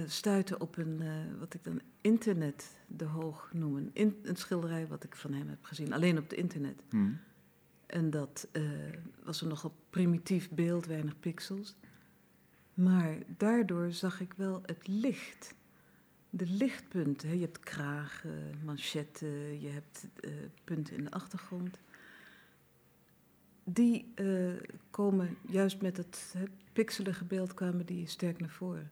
stuitte 0.06 0.60
op 0.60 0.78
een, 0.78 1.02
wat 1.40 1.54
ik 1.54 1.64
dan 1.64 1.82
internet 2.02 2.72
de 2.88 3.06
hoog 3.06 3.50
noem. 3.54 3.76
Een, 3.76 3.90
in- 3.94 4.20
een 4.24 4.36
schilderij 4.36 4.88
wat 4.88 5.04
ik 5.04 5.16
van 5.16 5.34
hem 5.34 5.50
heb 5.50 5.64
gezien, 5.64 5.94
alleen 5.94 6.18
op 6.18 6.24
het 6.30 6.34
internet. 6.40 6.84
Hmm. 6.90 7.18
En 7.86 8.10
dat 8.10 8.48
was 9.24 9.42
een 9.42 9.48
nogal 9.48 9.74
primitief 9.90 10.50
beeld, 10.50 10.86
weinig 10.86 11.20
pixels. 11.20 11.76
Maar 12.74 13.18
daardoor 13.38 13.92
zag 13.92 14.20
ik 14.20 14.34
wel 14.34 14.62
het 14.66 14.88
licht. 14.88 15.56
De 16.30 16.46
lichtpunten. 16.46 17.28
Hè. 17.28 17.34
Je 17.34 17.42
hebt 17.42 17.60
kragen, 17.60 18.60
manchetten, 18.64 19.62
je 19.62 19.68
hebt 19.68 20.08
uh, 20.22 20.32
punten 20.64 20.96
in 20.96 21.04
de 21.04 21.12
achtergrond. 21.12 21.80
Die 23.64 24.12
uh, 24.16 24.54
komen 24.90 25.38
juist 25.48 25.82
met 25.82 25.98
het, 25.98 26.34
het 26.38 26.50
pixelige 26.74 27.26
beeld 27.26 27.54
kwamen 27.54 27.86
die 27.86 28.08
sterk 28.08 28.40
naar 28.40 28.50
voren. 28.50 28.92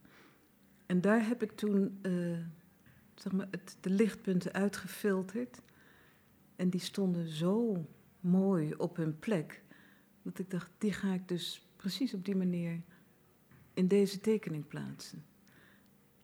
En 0.86 1.02
daar 1.02 1.28
heb 1.28 1.44
ik 1.44 1.52
toen 1.52 2.00
zeg 3.16 3.32
maar, 3.32 3.48
het, 3.52 3.78
de 3.82 3.90
lichtpunten 3.90 4.54
uitgefilterd. 4.54 5.62
En 6.56 6.70
die 6.70 6.80
stonden 6.80 7.28
zo 7.28 7.86
mooi 8.20 8.74
op 8.74 8.96
hun 8.96 9.20
plek. 9.20 9.64
Dat 10.22 10.40
ik 10.40 10.50
dacht, 10.50 10.70
die 10.78 10.94
ga 10.94 11.14
ik 11.14 11.28
dus 11.28 11.68
precies 11.76 12.14
op 12.14 12.26
die 12.26 12.36
manier 12.36 12.82
in 13.80 13.88
deze 13.88 14.20
tekening 14.20 14.68
plaatsen. 14.68 15.24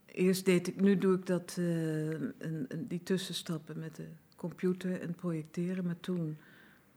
Eerst 0.05 0.45
deed 0.45 0.67
ik, 0.67 0.81
nu 0.81 0.97
doe 0.97 1.15
ik 1.15 1.25
dat, 1.25 1.55
uh, 1.59 2.09
een, 2.09 2.33
een, 2.37 2.87
die 2.87 3.03
tussenstappen 3.03 3.79
met 3.79 3.95
de 3.95 4.07
computer 4.35 5.01
en 5.01 5.15
projecteren, 5.15 5.85
maar 5.85 5.99
toen 5.99 6.37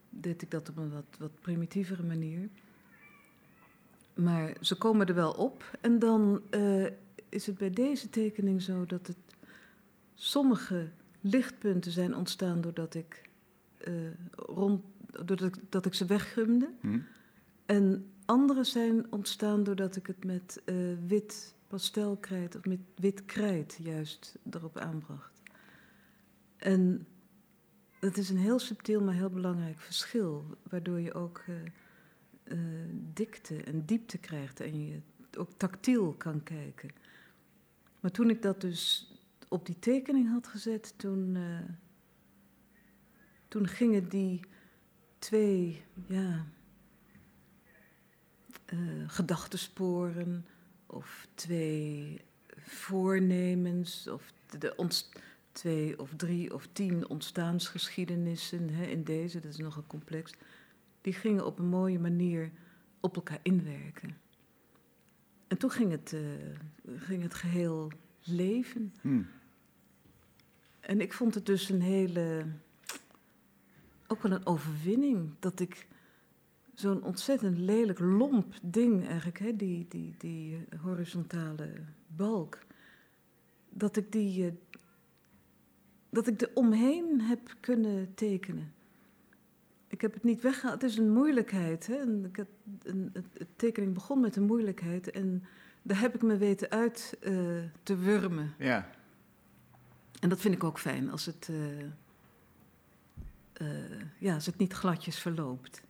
deed 0.09 0.41
ik 0.41 0.51
dat 0.51 0.69
op 0.69 0.77
een 0.77 0.91
wat, 0.91 1.17
wat 1.19 1.39
primitievere 1.41 2.03
manier. 2.03 2.49
Maar 4.13 4.57
ze 4.61 4.75
komen 4.75 5.07
er 5.07 5.15
wel 5.15 5.31
op. 5.31 5.77
En 5.81 5.99
dan 5.99 6.41
uh, 6.51 6.87
is 7.29 7.45
het 7.45 7.57
bij 7.57 7.69
deze 7.69 8.09
tekening 8.09 8.61
zo 8.61 8.85
dat 8.85 9.07
het 9.07 9.17
sommige 10.13 10.89
lichtpunten 11.21 11.91
zijn 11.91 12.15
ontstaan 12.15 12.61
doordat 12.61 12.93
ik 12.93 13.29
uh, 13.87 13.93
rond, 14.31 14.83
doordat 15.25 15.55
ik, 15.55 15.55
dat 15.69 15.85
ik 15.85 15.93
ze 15.93 16.05
weggumde. 16.05 16.69
Hm. 16.81 16.99
En 17.65 18.05
andere 18.29 18.63
zijn 18.63 19.11
ontstaan 19.11 19.63
doordat 19.63 19.95
ik 19.95 20.07
het 20.07 20.23
met 20.23 20.61
uh, 20.65 20.97
wit 21.07 21.55
pastelkrijt 21.67 22.55
of 22.55 22.65
met 22.65 22.79
wit 22.95 23.25
krijt 23.25 23.77
juist 23.81 24.37
erop 24.51 24.77
aanbracht. 24.77 25.41
En 26.57 27.07
dat 27.99 28.17
is 28.17 28.29
een 28.29 28.37
heel 28.37 28.59
subtiel, 28.59 29.01
maar 29.01 29.13
heel 29.13 29.29
belangrijk 29.29 29.79
verschil, 29.79 30.57
waardoor 30.69 30.99
je 30.99 31.13
ook 31.13 31.43
uh, 31.49 31.55
uh, 32.43 32.89
dikte 33.13 33.63
en 33.63 33.85
diepte 33.85 34.17
krijgt 34.17 34.59
en 34.59 34.85
je 34.85 34.99
ook 35.37 35.49
tactiel 35.57 36.13
kan 36.13 36.43
kijken. 36.43 36.89
Maar 37.99 38.11
toen 38.11 38.29
ik 38.29 38.41
dat 38.41 38.61
dus 38.61 39.13
op 39.47 39.65
die 39.65 39.79
tekening 39.79 40.29
had 40.29 40.47
gezet, 40.47 40.93
toen, 40.97 41.37
toen 43.47 43.67
gingen 43.67 44.09
die 44.09 44.39
twee 45.19 45.83
ja, 46.07 46.45
uh, 48.73 48.79
gedachtensporen 49.07 50.45
of 50.85 51.27
twee 51.33 52.21
voornemens 52.57 54.07
of 54.07 54.33
de, 54.59 54.73
twee 55.51 55.99
of 55.99 56.13
drie 56.15 56.53
of 56.53 56.67
tien 56.71 57.09
ontstaansgeschiedenissen 57.09 58.69
hè, 58.69 58.85
in 58.85 59.03
deze, 59.03 59.39
dat 59.39 59.51
is 59.51 59.57
nogal 59.57 59.83
complex, 59.87 60.33
die 61.01 61.13
gingen 61.13 61.45
op 61.45 61.59
een 61.59 61.67
mooie 61.67 61.99
manier 61.99 62.51
op 62.99 63.15
elkaar 63.15 63.39
inwerken. 63.41 64.17
En 65.47 65.57
toen 65.57 65.71
ging 65.71 65.91
het, 65.91 66.11
uh, 66.11 66.21
ging 66.97 67.23
het 67.23 67.33
geheel 67.33 67.91
leven. 68.23 68.93
Hmm. 69.01 69.27
En 70.79 71.01
ik 71.01 71.13
vond 71.13 71.35
het 71.35 71.45
dus 71.45 71.69
een 71.69 71.81
hele. 71.81 72.45
ook 74.07 74.21
wel 74.21 74.31
een 74.31 74.45
overwinning 74.45 75.31
dat 75.39 75.59
ik 75.59 75.87
zo'n 76.79 77.03
ontzettend 77.03 77.57
lelijk 77.57 77.99
lomp 77.99 78.53
ding 78.61 79.07
eigenlijk, 79.07 79.39
hè, 79.39 79.55
die, 79.55 79.85
die, 79.89 80.15
die 80.17 80.65
horizontale 80.81 81.69
balk, 82.07 82.59
dat 83.69 83.97
ik 83.97 84.11
die. 84.11 84.45
Uh, 84.45 84.51
dat 86.09 86.27
ik 86.27 86.41
er 86.41 86.51
omheen 86.53 87.21
heb 87.21 87.55
kunnen 87.59 88.13
tekenen. 88.13 88.73
Ik 89.87 90.01
heb 90.01 90.13
het 90.13 90.23
niet 90.23 90.41
weggehaald. 90.41 90.81
Het 90.81 90.91
is 90.91 90.97
een 90.97 91.11
moeilijkheid. 91.11 91.87
Hè? 91.87 91.95
En 91.95 92.25
ik 92.25 92.35
heb 92.35 92.47
een, 92.83 93.09
het, 93.13 93.47
tekening 93.55 93.93
begon 93.93 94.19
met 94.19 94.35
een 94.35 94.43
moeilijkheid. 94.43 95.11
En 95.11 95.43
daar 95.81 95.99
heb 95.99 96.15
ik 96.15 96.21
me 96.21 96.37
weten 96.37 96.69
uit 96.69 97.17
uh, 97.21 97.63
te 97.83 97.97
wurmen. 97.97 98.53
Ja. 98.57 98.89
En 100.19 100.29
dat 100.29 100.39
vind 100.39 100.55
ik 100.55 100.63
ook 100.63 100.79
fijn 100.79 101.11
als 101.11 101.25
het, 101.25 101.49
uh, 101.51 101.89
ja, 104.17 104.33
als 104.33 104.45
het 104.45 104.57
niet 104.57 104.73
gladjes 104.73 105.19
verloopt. 105.19 105.81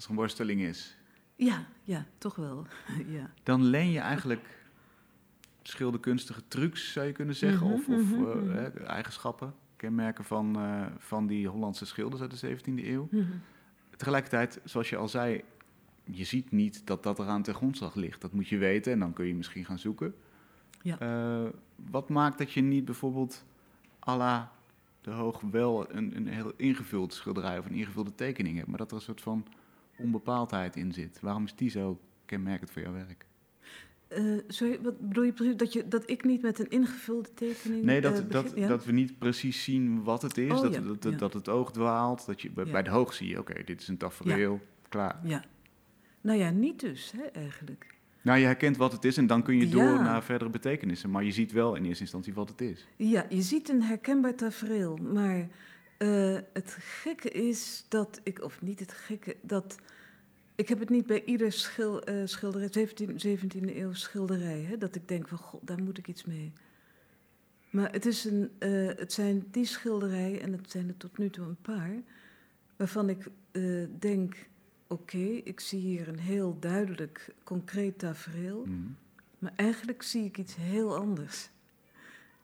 Als 0.00 0.08
er 0.08 0.14
een 0.14 0.20
worsteling 0.20 0.60
is. 0.60 0.96
Ja, 1.36 1.66
ja, 1.84 2.06
toch 2.18 2.36
wel. 2.36 2.66
ja. 3.16 3.30
Dan 3.42 3.62
leen 3.62 3.90
je 3.90 3.98
eigenlijk 3.98 4.68
schilderkunstige 5.62 6.42
trucs, 6.48 6.92
zou 6.92 7.06
je 7.06 7.12
kunnen 7.12 7.34
zeggen, 7.34 7.66
mm 7.66 7.72
-hmm, 7.72 7.94
of, 7.94 8.00
of 8.00 8.16
mm 8.16 8.24
-hmm. 8.24 8.50
uh, 8.50 8.88
eigenschappen, 8.88 9.54
kenmerken 9.76 10.24
van, 10.24 10.58
van 10.98 11.26
die 11.26 11.48
Hollandse 11.48 11.86
schilders 11.86 12.22
uit 12.22 12.40
de 12.40 12.56
17e 12.56 12.86
eeuw. 12.86 13.08
Mm 13.10 13.20
-hmm. 13.20 13.40
Tegelijkertijd, 13.96 14.60
zoals 14.64 14.90
je 14.90 14.96
al 14.96 15.08
zei, 15.08 15.42
je 16.04 16.24
ziet 16.24 16.50
niet 16.50 16.86
dat 16.86 17.02
dat 17.02 17.18
eraan 17.18 17.42
ten 17.42 17.54
grondslag 17.54 17.94
ligt. 17.94 18.20
Dat 18.20 18.32
moet 18.32 18.48
je 18.48 18.58
weten 18.58 18.92
en 18.92 18.98
dan 18.98 19.12
kun 19.12 19.26
je 19.26 19.34
misschien 19.34 19.64
gaan 19.64 19.78
zoeken. 19.78 20.14
Ja. 20.82 20.98
wat 21.90 22.08
maakt 22.08 22.38
dat 22.38 22.52
je 22.52 22.60
niet 22.60 22.84
bijvoorbeeld 22.84 23.44
à 24.08 24.16
la 24.16 24.52
de 25.00 25.10
Hoog 25.10 25.40
wel 25.40 25.94
een, 25.94 26.16
een 26.16 26.28
heel 26.28 26.52
ingevuld 26.56 27.14
schilderij 27.14 27.58
of 27.58 27.66
een 27.66 27.74
ingevulde 27.74 28.14
tekening 28.14 28.56
hebt, 28.56 28.68
maar 28.68 28.78
dat 28.78 28.90
er 28.90 28.96
een 28.96 29.02
soort 29.02 29.20
van 29.20 29.46
onbepaaldheid 30.02 30.76
in 30.76 30.92
zit. 30.92 31.20
Waarom 31.20 31.44
is 31.44 31.54
die 31.54 31.70
zo 31.70 32.00
kenmerkend 32.24 32.70
voor 32.70 32.82
jouw 32.82 32.92
werk? 32.92 33.26
Uh, 34.18 34.40
sorry, 34.48 34.80
wat 34.82 35.00
bedoel 35.00 35.24
je 35.24 35.32
precies? 35.32 35.56
Dat, 35.56 35.72
je, 35.72 35.88
dat 35.88 36.10
ik 36.10 36.24
niet 36.24 36.42
met 36.42 36.58
een 36.58 36.70
ingevulde 36.70 37.34
tekening. 37.34 37.84
Nee, 37.84 38.00
dat, 38.00 38.20
uh, 38.20 38.24
dat, 38.28 38.52
ja? 38.54 38.68
dat 38.68 38.84
we 38.84 38.92
niet 38.92 39.18
precies 39.18 39.64
zien 39.64 40.02
wat 40.02 40.22
het 40.22 40.38
is. 40.38 40.50
Oh, 40.50 40.62
dat, 40.62 40.74
ja, 40.74 40.80
dat, 40.80 41.02
ja. 41.02 41.10
dat, 41.10 41.32
het 41.32 41.48
oog 41.48 41.72
dwaalt. 41.72 42.26
Dat 42.26 42.42
je, 42.42 42.50
bij, 42.50 42.64
bij 42.64 42.82
de 42.82 42.90
hoog 42.90 43.14
zie 43.14 43.28
je, 43.28 43.38
oké, 43.38 43.50
okay, 43.50 43.64
dit 43.64 43.80
is 43.80 43.88
een 43.88 43.96
tafereel, 43.96 44.60
klaar. 44.88 45.20
Ja. 45.24 45.44
Nou 46.20 46.38
ja, 46.38 46.50
niet 46.50 46.80
dus, 46.80 47.12
hè, 47.16 47.22
eigenlijk. 47.22 47.94
Nou, 48.22 48.38
je 48.38 48.44
herkent 48.44 48.76
wat 48.76 48.92
het 48.92 49.04
is 49.04 49.16
en 49.16 49.26
dan 49.26 49.42
kun 49.42 49.56
je 49.56 49.68
door 49.68 49.82
ja. 49.82 50.02
naar 50.02 50.22
verdere 50.22 50.50
betekenissen. 50.50 51.10
Maar 51.10 51.24
je 51.24 51.32
ziet 51.32 51.52
wel 51.52 51.74
in 51.74 51.84
eerste 51.84 52.02
instantie 52.02 52.34
wat 52.34 52.48
het 52.48 52.60
is. 52.60 52.86
Ja, 52.96 53.26
je 53.28 53.42
ziet 53.42 53.68
een 53.68 53.82
herkenbaar 53.82 54.34
tafereel. 54.34 54.96
Maar 54.96 55.48
uh, 56.02 56.38
het 56.52 56.76
gekke 56.78 57.30
is 57.30 57.84
dat 57.88 58.20
ik, 58.22 58.42
of 58.42 58.62
niet 58.62 58.80
het 58.80 58.92
gekke, 58.92 59.36
dat... 59.42 59.76
Ik 60.54 60.68
heb 60.68 60.78
het 60.78 60.88
niet 60.88 61.06
bij 61.06 61.24
ieder 61.24 61.52
schil, 61.52 62.08
uh, 62.08 62.26
schilderij, 62.26 62.88
17e, 62.88 63.26
17e 63.26 63.76
eeuw 63.76 63.92
schilderij, 63.92 64.60
hè, 64.60 64.78
dat 64.78 64.94
ik 64.94 65.08
denk 65.08 65.28
van, 65.28 65.38
god, 65.38 65.66
daar 65.66 65.82
moet 65.82 65.98
ik 65.98 66.08
iets 66.08 66.24
mee. 66.24 66.52
Maar 67.70 67.92
het, 67.92 68.06
is 68.06 68.24
een, 68.24 68.50
uh, 68.58 68.88
het 68.96 69.12
zijn 69.12 69.46
die 69.50 69.64
schilderijen, 69.64 70.40
en 70.40 70.52
het 70.52 70.70
zijn 70.70 70.88
er 70.88 70.96
tot 70.96 71.18
nu 71.18 71.30
toe 71.30 71.44
een 71.44 71.60
paar, 71.62 71.94
waarvan 72.76 73.08
ik 73.08 73.26
denk 73.98 74.48
oké, 74.86 75.16
okay, 75.16 75.40
ik 75.44 75.60
zie 75.60 75.80
hier 75.80 76.08
een 76.08 76.18
heel 76.18 76.56
duidelijk, 76.60 77.34
concreet 77.44 77.98
tafereel. 77.98 78.64
Mm. 78.66 78.96
Maar 79.38 79.52
eigenlijk 79.56 80.02
zie 80.02 80.24
ik 80.24 80.38
iets 80.38 80.56
heel 80.56 80.96
anders. 80.96 81.50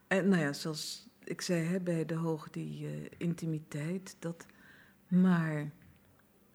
En 0.07 0.29
nou 0.29 0.43
ja, 0.43 0.53
zoals 0.53 1.06
ik 1.27 1.41
zei 1.41 1.65
hè, 1.65 1.81
bij 1.81 2.07
de 2.07 2.15
hoog 2.15 2.51
die 2.51 2.83
uh, 2.83 3.07
intimiteit, 3.17 4.17
dat. 4.19 4.47
Maar 5.09 5.71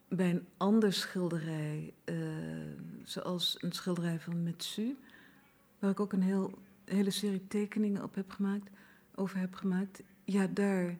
bij 0.08 0.30
een 0.30 0.48
ander 0.58 0.94
schilderij, 0.94 1.94
uh, 2.06 2.18
zoals 3.04 3.58
een 3.60 3.72
schilderij 3.72 4.20
van 4.20 4.44
Metsu, 4.44 4.98
waar 5.80 5.92
ik 5.92 6.00
ook 6.00 6.14
een 6.14 6.22
heel, 6.22 6.58
hele 6.86 7.12
serie 7.12 7.48
tekeningen 7.48 8.04
op 8.04 8.16
heb 8.16 8.32
gemaakt, 8.32 8.70
over 9.16 9.38
heb 9.38 9.54
gemaakt, 9.54 10.04
ja, 10.24 10.48
daar 10.48 10.98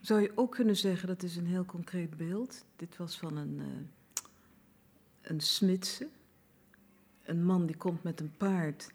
zou 0.00 0.20
je 0.20 0.32
ook 0.34 0.50
kunnen 0.50 0.76
zeggen 0.76 1.08
dat 1.08 1.22
is 1.22 1.36
een 1.36 1.46
heel 1.46 1.64
concreet 1.64 2.16
beeld. 2.16 2.64
Dit 2.76 2.96
was 2.96 3.18
van 3.18 3.36
een. 3.36 3.58
Uh, 3.58 3.66
een 5.26 5.40
smidse. 5.40 6.08
Een 7.22 7.44
man 7.44 7.66
die 7.66 7.76
komt 7.76 8.02
met 8.02 8.20
een 8.20 8.32
paard 8.36 8.90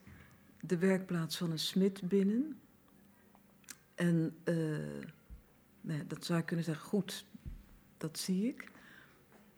de 0.61 0.77
werkplaats 0.77 1.37
van 1.37 1.51
een 1.51 1.59
smid 1.59 2.01
binnen. 2.01 2.59
En 3.95 4.37
uh, 4.43 5.05
nou 5.81 6.07
dat 6.07 6.25
zou 6.25 6.39
ik 6.39 6.45
kunnen 6.45 6.65
zeggen, 6.65 6.85
goed, 6.85 7.25
dat 7.97 8.19
zie 8.19 8.47
ik. 8.47 8.71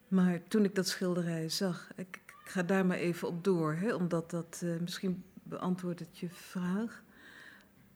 Maar 0.08 0.48
toen 0.48 0.63
ik 0.63 0.76
dat 0.76 0.88
schilderij 0.88 1.50
zag, 1.50 1.91
ik, 1.96 2.22
ik 2.26 2.50
ga 2.50 2.63
daar 2.63 2.86
maar 2.86 2.98
even 2.98 3.28
op 3.28 3.43
door, 3.43 3.74
hè, 3.74 3.93
omdat 3.93 4.30
dat 4.30 4.62
uh, 4.63 4.80
misschien 4.80 5.24
beantwoordt 5.43 6.19
je 6.19 6.30
vraag. 6.30 7.04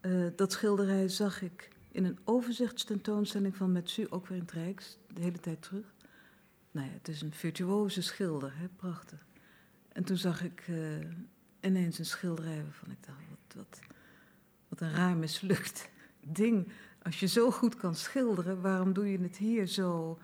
Uh, 0.01 0.27
dat 0.35 0.51
schilderij 0.51 1.07
zag 1.07 1.41
ik 1.41 1.69
in 1.91 2.05
een 2.05 2.19
overzichtstentoonstelling 2.23 3.55
van 3.55 3.71
Metsu, 3.71 4.07
ook 4.09 4.27
weer 4.27 4.37
in 4.37 4.43
het 4.43 4.53
Rijks, 4.53 4.97
de 5.13 5.21
hele 5.21 5.39
tijd 5.39 5.61
terug 5.61 5.95
nou 6.77 6.89
ja, 6.89 6.93
het 6.93 7.07
is 7.07 7.21
een 7.21 7.33
virtuoze 7.33 8.01
schilder, 8.01 8.51
hè, 8.55 8.67
prachtig. 8.67 9.25
En 9.91 10.03
toen 10.03 10.17
zag 10.17 10.43
ik 10.43 10.63
ineens 11.61 11.99
een 11.99 12.05
schilderij 12.05 12.63
waarvan 12.63 12.91
ik 12.91 13.05
dacht, 13.05 13.19
wat, 13.29 13.55
wat, 13.55 13.79
wat 14.67 14.81
een 14.81 14.91
raar 14.91 15.17
mislukt 15.17 15.89
ding. 16.33 16.67
Als 17.01 17.19
je 17.19 17.27
zo 17.27 17.51
goed 17.51 17.75
kan 17.75 17.95
schilderen, 17.95 18.61
waarom 18.61 18.93
doe 18.93 19.11
je 19.11 19.19
het 19.19 19.37
hier 19.37 19.67
zo 19.67 20.17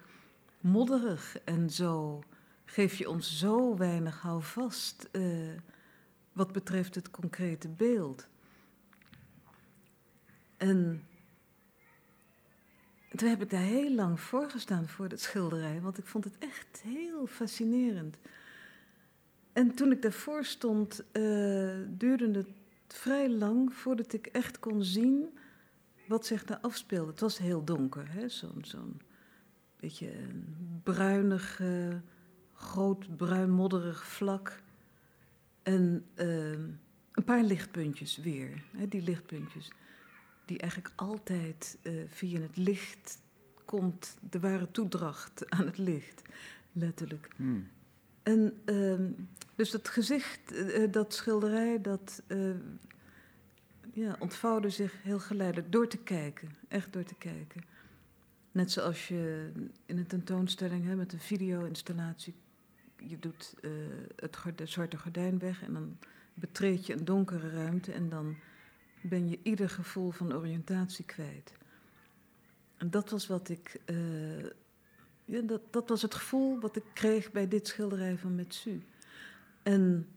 modderig 0.61 1.37
en 1.43 1.69
zo 1.69 2.23
geef 2.65 2.95
je 2.95 3.09
ons 3.09 3.37
zo 3.37 3.77
weinig 3.77 4.21
houvast 4.21 5.09
uh, 5.11 5.51
wat 6.33 6.51
betreft 6.51 6.95
het 6.95 7.11
concrete 7.11 7.69
beeld. 7.69 8.27
En 10.57 11.03
toen 13.15 13.29
heb 13.29 13.41
ik 13.41 13.49
daar 13.49 13.61
heel 13.61 13.91
lang 13.91 14.19
voor 14.19 14.49
gestaan 14.49 14.87
voor 14.87 15.09
dat 15.09 15.19
schilderij, 15.19 15.81
want 15.81 15.97
ik 15.97 16.05
vond 16.05 16.23
het 16.23 16.37
echt 16.37 16.81
heel 16.83 17.27
fascinerend. 17.27 18.17
En 19.53 19.75
toen 19.75 19.91
ik 19.91 20.01
daarvoor 20.01 20.45
stond, 20.45 21.03
uh, 21.13 21.75
duurde 21.87 22.31
het 22.31 22.47
vrij 22.87 23.29
lang 23.29 23.73
voordat 23.73 24.13
ik 24.13 24.27
echt 24.27 24.59
kon 24.59 24.83
zien 24.83 25.37
wat 26.07 26.25
zich 26.25 26.45
daar 26.45 26.59
afspeelde. 26.59 27.11
Het 27.11 27.19
was 27.19 27.37
heel 27.37 27.63
donker, 27.63 28.09
zo'n 28.27 28.61
zo'n 28.61 29.01
beetje 29.79 30.11
bruinig, 30.83 31.59
uh, 31.59 31.95
groot 32.53 33.15
bruin 33.15 33.51
modderig 33.51 34.05
vlak. 34.05 34.61
En 35.63 36.05
uh, 36.15 36.51
een 37.11 37.23
paar 37.25 37.43
lichtpuntjes 37.43 38.17
weer, 38.17 38.63
hè, 38.77 38.87
die 38.87 39.01
lichtpuntjes 39.01 39.71
die 40.45 40.57
eigenlijk 40.57 40.93
altijd 40.95 41.77
uh, 41.83 42.03
via 42.07 42.39
het 42.39 42.57
licht 42.57 43.21
komt, 43.65 44.17
de 44.29 44.39
ware 44.39 44.71
toedracht 44.71 45.45
aan 45.55 45.65
het 45.65 45.77
licht, 45.77 46.21
letterlijk. 46.71 47.27
Hmm. 47.35 47.67
En 48.23 48.61
uh, 48.65 48.99
dus 49.55 49.71
dat 49.71 49.87
gezicht, 49.87 50.53
uh, 50.53 50.91
dat 50.91 51.13
schilderij, 51.13 51.81
dat 51.81 52.23
ja, 53.93 54.15
ontvouwde 54.19 54.69
zich 54.69 55.03
heel 55.03 55.19
geleidelijk 55.19 55.71
door 55.71 55.88
te 55.88 55.97
kijken, 55.97 56.49
echt 56.67 56.93
door 56.93 57.03
te 57.03 57.15
kijken. 57.15 57.62
Net 58.51 58.71
zoals 58.71 59.08
je 59.08 59.51
in 59.86 59.97
een 59.97 60.08
tentoonstelling 60.08 60.86
hè, 60.86 60.95
met 60.95 61.13
een 61.13 61.19
video-installatie, 61.19 62.34
je 62.97 63.19
doet 63.19 63.53
het 64.15 64.38
zwarte 64.63 64.97
gordijn 64.97 65.39
weg 65.39 65.63
en 65.63 65.73
dan 65.73 65.97
betreed 66.34 66.86
je 66.86 66.93
een 66.93 67.06
donkere 67.06 67.49
ruimte 67.49 67.91
en 67.91 68.10
dan 68.10 68.36
ben 69.01 69.29
je 69.29 69.39
ieder 69.43 69.69
gevoel 69.69 70.12
van 70.12 70.34
oriëntatie 70.34 71.06
kwijt. 71.06 71.53
En 72.77 72.89
dat 72.89 73.10
was 73.10 73.27
wat 73.27 73.49
ik. 73.49 73.79
Uh, 73.86 74.45
ja, 75.25 75.41
dat, 75.41 75.62
dat 75.69 75.89
was 75.89 76.01
het 76.01 76.15
gevoel 76.15 76.60
wat 76.60 76.75
ik 76.75 76.84
kreeg 76.93 77.32
bij 77.32 77.47
dit 77.47 77.67
schilderij 77.67 78.17
van 78.17 78.36
Metsu. 78.36 78.82
En 79.63 80.08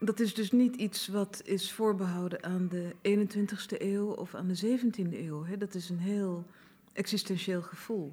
dat 0.00 0.20
is 0.20 0.34
dus 0.34 0.50
niet 0.50 0.76
iets 0.76 1.08
wat 1.08 1.42
is 1.44 1.72
voorbehouden 1.72 2.44
aan 2.44 2.68
de 2.68 2.94
21ste 3.02 3.78
eeuw 3.78 4.10
of 4.10 4.34
aan 4.34 4.48
de 4.48 4.78
17e 4.78 5.12
eeuw. 5.12 5.44
Hè. 5.44 5.56
Dat 5.56 5.74
is 5.74 5.88
een 5.88 5.98
heel 5.98 6.44
existentieel 6.92 7.62
gevoel. 7.62 8.10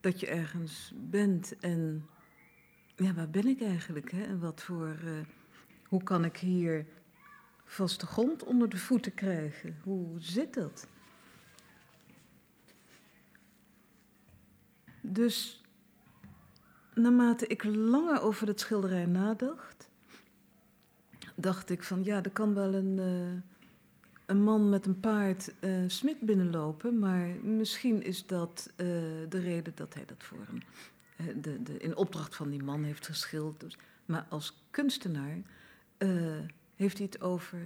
Dat 0.00 0.20
je 0.20 0.26
ergens 0.26 0.92
bent 0.96 1.58
en 1.60 2.06
ja, 2.96 3.14
waar 3.14 3.30
ben 3.30 3.46
ik 3.46 3.60
eigenlijk? 3.62 4.10
Hè? 4.10 4.22
En 4.22 4.40
wat 4.40 4.62
voor. 4.62 4.96
Uh, 5.04 5.10
hoe 5.88 6.02
kan 6.02 6.24
ik 6.24 6.36
hier 6.36 6.86
vaste 7.64 8.06
grond 8.06 8.44
onder 8.44 8.68
de 8.68 8.76
voeten 8.76 9.14
krijgen. 9.14 9.78
Hoe 9.82 10.20
zit 10.20 10.54
dat? 10.54 10.86
Dus 15.00 15.62
naarmate 16.94 17.46
ik 17.46 17.64
langer 17.64 18.20
over 18.20 18.46
het 18.46 18.60
schilderij 18.60 19.06
nadacht, 19.06 19.87
dacht 21.40 21.70
ik 21.70 21.82
van 21.82 22.04
ja, 22.04 22.22
er 22.22 22.30
kan 22.30 22.54
wel 22.54 22.74
een, 22.74 22.98
uh, 22.98 23.40
een 24.26 24.42
man 24.42 24.68
met 24.68 24.86
een 24.86 25.00
paard 25.00 25.52
uh, 25.60 25.84
smid 25.86 26.20
binnenlopen, 26.20 26.98
maar 26.98 27.28
misschien 27.42 28.02
is 28.02 28.26
dat 28.26 28.70
uh, 28.70 28.76
de 29.28 29.38
reden 29.40 29.72
dat 29.74 29.94
hij 29.94 30.04
dat 30.04 30.22
voor 30.22 30.38
hem 30.46 30.62
de, 31.42 31.62
de, 31.62 31.78
in 31.78 31.96
opdracht 31.96 32.36
van 32.36 32.50
die 32.50 32.62
man 32.62 32.84
heeft 32.84 33.06
geschilderd. 33.06 33.60
Dus, 33.60 33.76
maar 34.04 34.26
als 34.28 34.62
kunstenaar 34.70 35.42
heeft 36.76 36.98
hij 36.98 37.06
het 37.06 37.20
over 37.20 37.58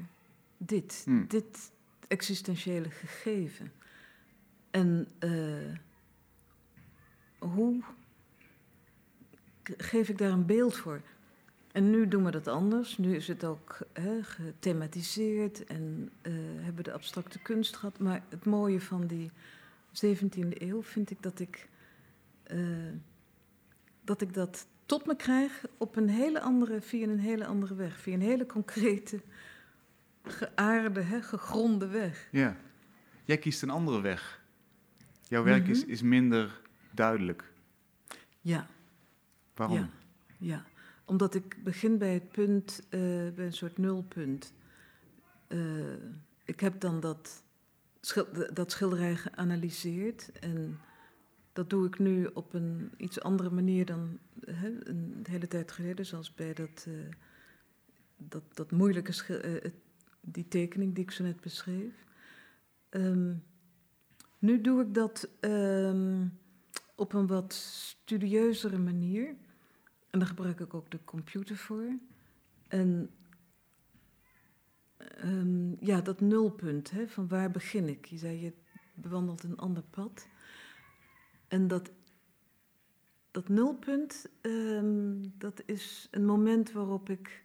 dit, 0.56 1.02
Hmm. 1.04 1.24
dit 1.28 1.70
existentiële 2.08 2.90
gegeven. 2.90 3.72
En 4.70 5.08
hoe 7.38 7.82
geef 9.62 10.08
ik 10.08 10.18
daar 10.18 10.30
een 10.30 10.46
beeld 10.46 10.76
voor? 10.76 11.00
En 11.72 11.90
nu 11.90 12.08
doen 12.08 12.24
we 12.24 12.30
dat 12.30 12.46
anders. 12.48 12.98
Nu 12.98 13.14
is 13.14 13.28
het 13.28 13.44
ook 13.44 13.78
hè, 13.92 14.22
gethematiseerd 14.22 15.64
en 15.64 16.10
uh, 16.22 16.32
hebben 16.56 16.76
we 16.76 16.82
de 16.82 16.92
abstracte 16.92 17.38
kunst 17.38 17.76
gehad. 17.76 17.98
Maar 17.98 18.22
het 18.28 18.44
mooie 18.44 18.80
van 18.80 19.06
die 19.06 19.30
17e 20.06 20.48
eeuw 20.48 20.82
vind 20.82 21.10
ik 21.10 21.22
dat 21.22 21.40
ik, 21.40 21.68
uh, 22.52 22.92
dat, 24.04 24.20
ik 24.20 24.34
dat 24.34 24.66
tot 24.86 25.06
me 25.06 25.16
krijg 25.16 25.64
op 25.76 25.96
een 25.96 26.08
hele 26.08 26.40
andere, 26.40 26.80
via 26.80 27.06
een 27.06 27.18
hele 27.18 27.46
andere 27.46 27.74
weg. 27.74 28.00
Via 28.00 28.14
een 28.14 28.20
hele 28.20 28.46
concrete, 28.46 29.20
geaarde, 30.22 31.00
hè, 31.00 31.22
gegronde 31.22 31.86
weg. 31.86 32.28
Ja. 32.30 32.56
Jij 33.24 33.38
kiest 33.38 33.62
een 33.62 33.70
andere 33.70 34.00
weg. 34.00 34.40
Jouw 35.28 35.42
werk 35.42 35.62
Mhm. 35.62 35.70
is, 35.70 35.84
is 35.84 36.02
minder 36.02 36.60
duidelijk. 36.90 37.52
Ja. 38.40 38.66
Waarom? 39.54 39.76
Ja, 39.78 39.88
ja. 40.38 40.64
Omdat 41.04 41.34
ik 41.34 41.64
begin 41.64 41.98
bij 41.98 42.12
het 42.12 42.28
punt, 42.28 42.82
uh, 42.90 43.00
bij 43.34 43.46
een 43.46 43.52
soort 43.52 43.78
nulpunt. 43.78 44.52
Uh, 45.48 45.94
ik 46.44 46.60
heb 46.60 46.80
dan 46.80 47.00
dat, 47.00 47.42
dat 48.52 48.70
schilderij 48.70 49.16
geanalyseerd 49.16 50.32
en 50.32 50.78
dat 51.52 51.70
doe 51.70 51.86
ik 51.86 51.98
nu 51.98 52.26
op 52.26 52.54
een 52.54 52.90
iets 52.96 53.20
andere 53.20 53.50
manier 53.50 53.86
dan 53.86 54.18
hè, 54.44 54.88
een 54.88 55.24
hele 55.28 55.48
tijd 55.48 55.72
geleden, 55.72 56.06
zoals 56.06 56.34
bij 56.34 56.54
dat, 56.54 56.86
uh, 56.88 56.94
dat, 58.16 58.42
dat 58.54 58.70
moeilijke 58.70 59.12
schil 59.12 59.40
die 60.20 60.48
tekening 60.48 60.94
die 60.94 61.04
ik 61.04 61.10
zo 61.10 61.24
net 61.24 61.40
beschreef. 61.40 62.04
Um, 62.90 63.42
nu 64.38 64.60
doe 64.60 64.82
ik 64.82 64.94
dat 64.94 65.28
um, 65.40 66.38
op 66.94 67.12
een 67.12 67.26
wat 67.26 67.52
studieuzere 67.52 68.78
manier. 68.78 69.34
En 70.12 70.18
daar 70.18 70.28
gebruik 70.28 70.60
ik 70.60 70.74
ook 70.74 70.90
de 70.90 71.04
computer 71.04 71.56
voor. 71.56 71.98
En 72.68 73.10
um, 75.24 75.76
ja, 75.80 76.00
dat 76.00 76.20
nulpunt, 76.20 76.90
hè, 76.90 77.08
van 77.08 77.28
waar 77.28 77.50
begin 77.50 77.88
ik? 77.88 78.04
Je 78.04 78.18
zei, 78.18 78.40
je 78.40 78.52
bewandelt 78.94 79.42
een 79.42 79.56
ander 79.56 79.82
pad. 79.82 80.28
En 81.48 81.68
dat, 81.68 81.90
dat 83.30 83.48
nulpunt, 83.48 84.28
um, 84.42 85.32
dat 85.38 85.62
is 85.66 86.08
een 86.10 86.24
moment 86.24 86.72
waarop 86.72 87.08
ik 87.08 87.44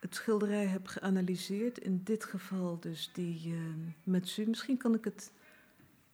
het 0.00 0.14
schilderij 0.14 0.66
heb 0.66 0.86
geanalyseerd. 0.86 1.78
In 1.78 2.00
dit 2.04 2.24
geval 2.24 2.80
dus 2.80 3.10
die 3.12 3.48
uh, 3.48 3.74
Metsu. 4.04 4.46
Misschien 4.46 4.76
kan 4.76 4.94
ik 4.94 5.04
het 5.04 5.32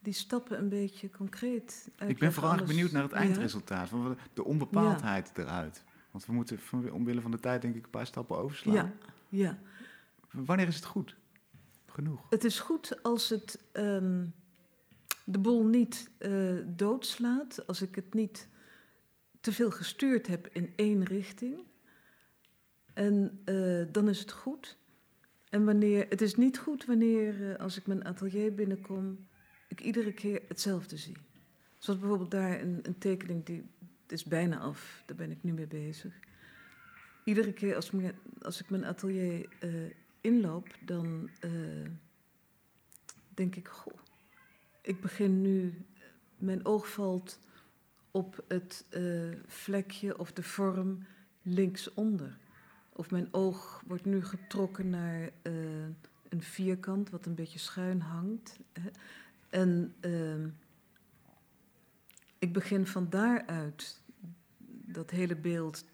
die 0.06 0.14
stappen 0.14 0.58
een 0.58 0.68
beetje 0.68 1.10
concreet 1.10 1.90
Ik 2.06 2.18
ben 2.18 2.32
vooral 2.32 2.52
alles... 2.52 2.68
benieuwd 2.68 2.92
naar 2.92 3.02
het 3.02 3.12
eindresultaat, 3.12 3.88
van 3.88 4.18
de 4.34 4.44
onbepaaldheid 4.44 5.30
eruit. 5.34 5.84
Want 6.10 6.26
we 6.26 6.32
moeten 6.32 6.58
van, 6.58 6.90
omwille 6.90 7.20
van 7.20 7.30
de 7.30 7.40
tijd 7.40 7.62
denk 7.62 7.74
ik 7.74 7.84
een 7.84 7.90
paar 7.90 8.06
stappen 8.06 8.36
overslaan. 8.36 8.74
Ja, 8.74 8.92
ja. 9.28 9.58
Wanneer 10.30 10.66
is 10.66 10.74
het 10.74 10.84
goed? 10.84 11.16
Genoeg? 11.86 12.26
Het 12.30 12.44
is 12.44 12.60
goed 12.60 13.02
als 13.02 13.28
het 13.28 13.60
um, 13.72 14.34
de 15.24 15.38
boel 15.38 15.64
niet 15.64 16.10
uh, 16.18 16.62
doodslaat, 16.66 17.66
als 17.66 17.82
ik 17.82 17.94
het 17.94 18.14
niet 18.14 18.48
te 19.40 19.52
veel 19.52 19.70
gestuurd 19.70 20.26
heb 20.26 20.48
in 20.52 20.72
één 20.76 21.04
richting. 21.04 21.64
En 22.94 23.42
uh, 23.44 23.86
dan 23.92 24.08
is 24.08 24.18
het 24.18 24.32
goed. 24.32 24.78
En 25.48 25.64
wanneer, 25.64 26.06
het 26.08 26.20
is 26.20 26.34
niet 26.34 26.58
goed 26.58 26.84
wanneer, 26.84 27.40
uh, 27.40 27.56
als 27.56 27.76
ik 27.76 27.86
mijn 27.86 28.04
atelier 28.04 28.54
binnenkom, 28.54 29.26
ik 29.76 29.84
iedere 29.84 30.12
keer 30.12 30.42
hetzelfde 30.48 30.96
zie. 30.96 31.16
Zoals 31.78 32.00
bijvoorbeeld 32.00 32.30
daar 32.30 32.60
een, 32.60 32.80
een 32.82 32.98
tekening, 32.98 33.44
die 33.44 33.64
is 34.06 34.24
bijna 34.24 34.58
af, 34.58 35.02
daar 35.06 35.16
ben 35.16 35.30
ik 35.30 35.42
nu 35.42 35.52
mee 35.52 35.66
bezig. 35.66 36.14
Iedere 37.24 37.52
keer 37.52 37.74
als, 37.74 37.90
als 38.42 38.60
ik 38.60 38.70
mijn 38.70 38.84
atelier 38.84 39.48
uh, 39.60 39.90
inloop, 40.20 40.68
dan 40.84 41.30
uh, 41.44 41.88
denk 43.34 43.56
ik, 43.56 43.68
goh, 43.68 43.98
ik 44.82 45.00
begin 45.00 45.42
nu, 45.42 45.84
mijn 46.36 46.66
oog 46.66 46.90
valt 46.90 47.38
op 48.10 48.44
het 48.48 48.84
uh, 48.90 49.36
vlekje 49.46 50.18
of 50.18 50.32
de 50.32 50.42
vorm 50.42 51.06
linksonder. 51.42 52.38
Of 52.92 53.10
mijn 53.10 53.28
oog 53.30 53.82
wordt 53.86 54.04
nu 54.04 54.24
getrokken 54.24 54.90
naar 54.90 55.30
een 56.28 56.42
vierkant 56.42 57.10
wat 57.10 57.26
een 57.26 57.34
beetje 57.34 57.58
schuin 57.58 58.00
hangt. 58.00 58.58
Hè. 58.72 58.90
En 59.48 59.94
uh, 60.00 60.46
ik 62.38 62.52
begin 62.52 62.86
van 62.86 63.10
daaruit 63.10 64.02
dat 64.86 65.10
hele 65.10 65.36
beeld 65.36 65.84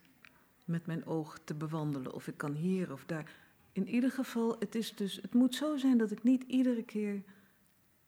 met 0.64 0.86
mijn 0.86 1.06
oog 1.06 1.38
te 1.44 1.54
bewandelen. 1.54 2.14
Of 2.14 2.28
ik 2.28 2.36
kan 2.36 2.54
hier 2.54 2.92
of 2.92 3.04
daar. 3.04 3.32
In 3.72 3.88
ieder 3.88 4.10
geval, 4.10 4.56
het, 4.58 4.74
is 4.74 4.94
dus, 4.94 5.18
het 5.22 5.34
moet 5.34 5.54
zo 5.54 5.76
zijn 5.76 5.98
dat 5.98 6.10
ik 6.10 6.22
niet 6.22 6.42
iedere 6.42 6.82
keer 6.82 7.22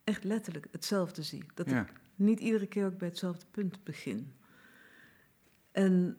echt 0.04 0.24
letterlijk 0.24 0.66
hetzelfde 0.70 1.22
zie. 1.22 1.44
Dat 1.54 1.70
ja. 1.70 1.80
ik 1.82 1.92
niet 2.14 2.40
iedere 2.40 2.66
keer 2.66 2.86
ook 2.86 2.98
bij 2.98 3.08
hetzelfde 3.08 3.46
punt 3.50 3.84
begin. 3.84 4.32
En 5.72 6.16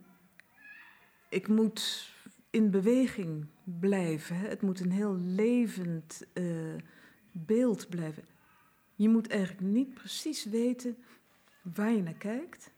ik 1.30 1.48
moet 1.48 2.14
in 2.50 2.72
beweging 2.72 3.46
blijven. 3.64 4.36
Hè? 4.36 4.48
Het 4.48 4.62
moet 4.62 4.80
een 4.80 4.92
heel 4.92 5.16
levend 5.16 6.26
uh, 6.34 6.76
beeld 7.32 7.90
blijven. 7.90 8.24
Je 8.96 9.10
moet 9.10 9.28
eigenlijk 9.28 9.62
niet 9.62 9.94
precies 9.94 10.46
weten 10.46 10.98
waar 11.62 11.92
je 11.92 12.02
naar 12.02 12.14
kijkt, 12.14 12.72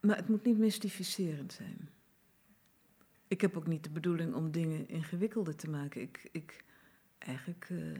maar 0.00 0.16
het 0.16 0.28
moet 0.28 0.44
niet 0.44 0.58
mystificerend 0.58 1.52
zijn. 1.52 1.88
Ik 3.28 3.40
heb 3.40 3.56
ook 3.56 3.66
niet 3.66 3.84
de 3.84 3.90
bedoeling 3.90 4.34
om 4.34 4.50
dingen 4.50 4.88
ingewikkelder 4.88 5.56
te 5.56 5.70
maken. 5.70 6.00
Ik, 6.00 6.28
ik, 6.32 6.64
eigenlijk 7.18 7.68
uh, 7.68 7.98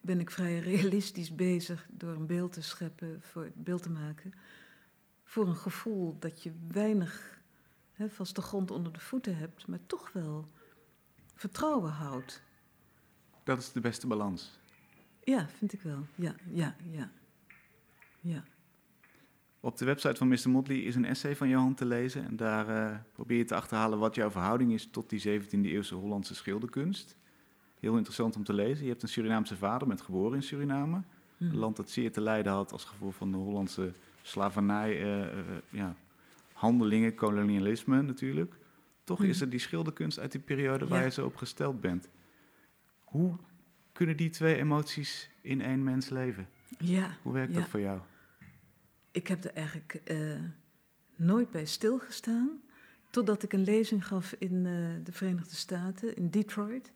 ben 0.00 0.20
ik 0.20 0.30
vrij 0.30 0.58
realistisch 0.58 1.34
bezig 1.34 1.86
door 1.90 2.14
een 2.14 2.26
beeld 2.26 2.52
te 2.52 2.62
scheppen, 2.62 3.22
voor 3.22 3.50
beeld 3.54 3.82
te 3.82 3.90
maken, 3.90 4.32
voor 5.24 5.46
een 5.46 5.56
gevoel 5.56 6.18
dat 6.18 6.42
je 6.42 6.52
weinig 6.68 7.40
hè, 7.92 8.10
vaste 8.10 8.42
grond 8.42 8.70
onder 8.70 8.92
de 8.92 9.00
voeten 9.00 9.36
hebt, 9.36 9.66
maar 9.66 9.86
toch 9.86 10.12
wel 10.12 10.48
vertrouwen 11.34 11.90
houdt. 11.90 12.42
Dat 13.42 13.58
is 13.58 13.72
de 13.72 13.80
beste 13.80 14.06
balans. 14.06 14.58
Ja, 15.24 15.48
vind 15.48 15.72
ik 15.72 15.82
wel. 15.82 16.06
Ja, 16.14 16.34
ja, 16.52 16.76
ja. 16.90 17.10
ja. 18.20 18.44
Op 19.60 19.78
de 19.78 19.84
website 19.84 20.16
van 20.16 20.28
Mr. 20.28 20.50
Motley 20.50 20.78
is 20.78 20.94
een 20.94 21.04
essay 21.04 21.36
van 21.36 21.48
Johan 21.48 21.74
te 21.74 21.84
lezen. 21.84 22.24
En 22.24 22.36
daar 22.36 22.68
uh, 22.68 22.96
probeer 23.12 23.38
je 23.38 23.44
te 23.44 23.54
achterhalen 23.54 23.98
wat 23.98 24.14
jouw 24.14 24.30
verhouding 24.30 24.72
is 24.72 24.88
tot 24.90 25.10
die 25.10 25.40
17e 25.40 25.48
eeuwse 25.50 25.94
Hollandse 25.94 26.34
schilderkunst. 26.34 27.16
Heel 27.80 27.96
interessant 27.96 28.36
om 28.36 28.44
te 28.44 28.52
lezen. 28.52 28.84
Je 28.84 28.90
hebt 28.90 29.02
een 29.02 29.08
Surinaamse 29.08 29.56
vader, 29.56 29.88
met 29.88 30.00
geboren 30.00 30.34
in 30.34 30.42
Suriname. 30.42 30.96
Een 30.96 31.48
hmm. 31.48 31.58
land 31.58 31.76
dat 31.76 31.90
zeer 31.90 32.12
te 32.12 32.20
lijden 32.20 32.52
had 32.52 32.72
als 32.72 32.84
gevolg 32.84 33.14
van 33.14 33.30
de 33.30 33.36
Hollandse 33.36 33.92
slavernij, 34.22 35.02
uh, 35.02 35.18
uh, 35.20 35.40
ja, 35.68 35.96
handelingen, 36.52 37.14
kolonialisme 37.14 38.02
natuurlijk. 38.02 38.54
Toch 39.04 39.18
hmm. 39.18 39.28
is 39.28 39.40
er 39.40 39.50
die 39.50 39.58
schilderkunst 39.58 40.18
uit 40.18 40.32
die 40.32 40.40
periode 40.40 40.86
waar 40.86 41.04
je 41.04 41.10
zo 41.10 41.26
op 41.26 41.36
gesteld 41.36 41.80
bent. 41.80 42.08
Hoe 43.04 43.36
kunnen 43.94 44.16
die 44.16 44.30
twee 44.30 44.56
emoties 44.56 45.30
in 45.40 45.60
één 45.60 45.84
mens 45.84 46.08
leven? 46.08 46.48
Ja. 46.78 47.16
Hoe 47.22 47.32
werkt 47.32 47.54
dat 47.54 47.68
voor 47.68 47.80
jou? 47.80 48.00
Ik 49.10 49.26
heb 49.26 49.44
er 49.44 49.52
eigenlijk 49.52 50.00
uh, 50.04 50.40
nooit 51.16 51.50
bij 51.50 51.64
stilgestaan. 51.64 52.60
Totdat 53.10 53.42
ik 53.42 53.52
een 53.52 53.64
lezing 53.64 54.06
gaf 54.06 54.34
in 54.38 54.54
uh, 54.54 55.04
de 55.04 55.12
Verenigde 55.12 55.54
Staten, 55.54 56.16
in 56.16 56.30
Detroit. 56.30 56.92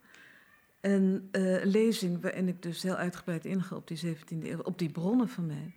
En 0.81 1.29
uh, 1.33 1.61
een 1.61 1.69
lezing 1.69 2.23
waarin 2.23 2.49
ik 2.49 2.63
dus 2.63 2.83
heel 2.83 2.95
uitgebreid 2.95 3.45
inga 3.45 3.77
op 3.77 3.89
die 3.89 4.17
17e 4.17 4.47
eeuw, 4.47 4.59
op 4.59 4.79
die 4.79 4.91
bronnen 4.91 5.29
van 5.29 5.47
mij. 5.47 5.75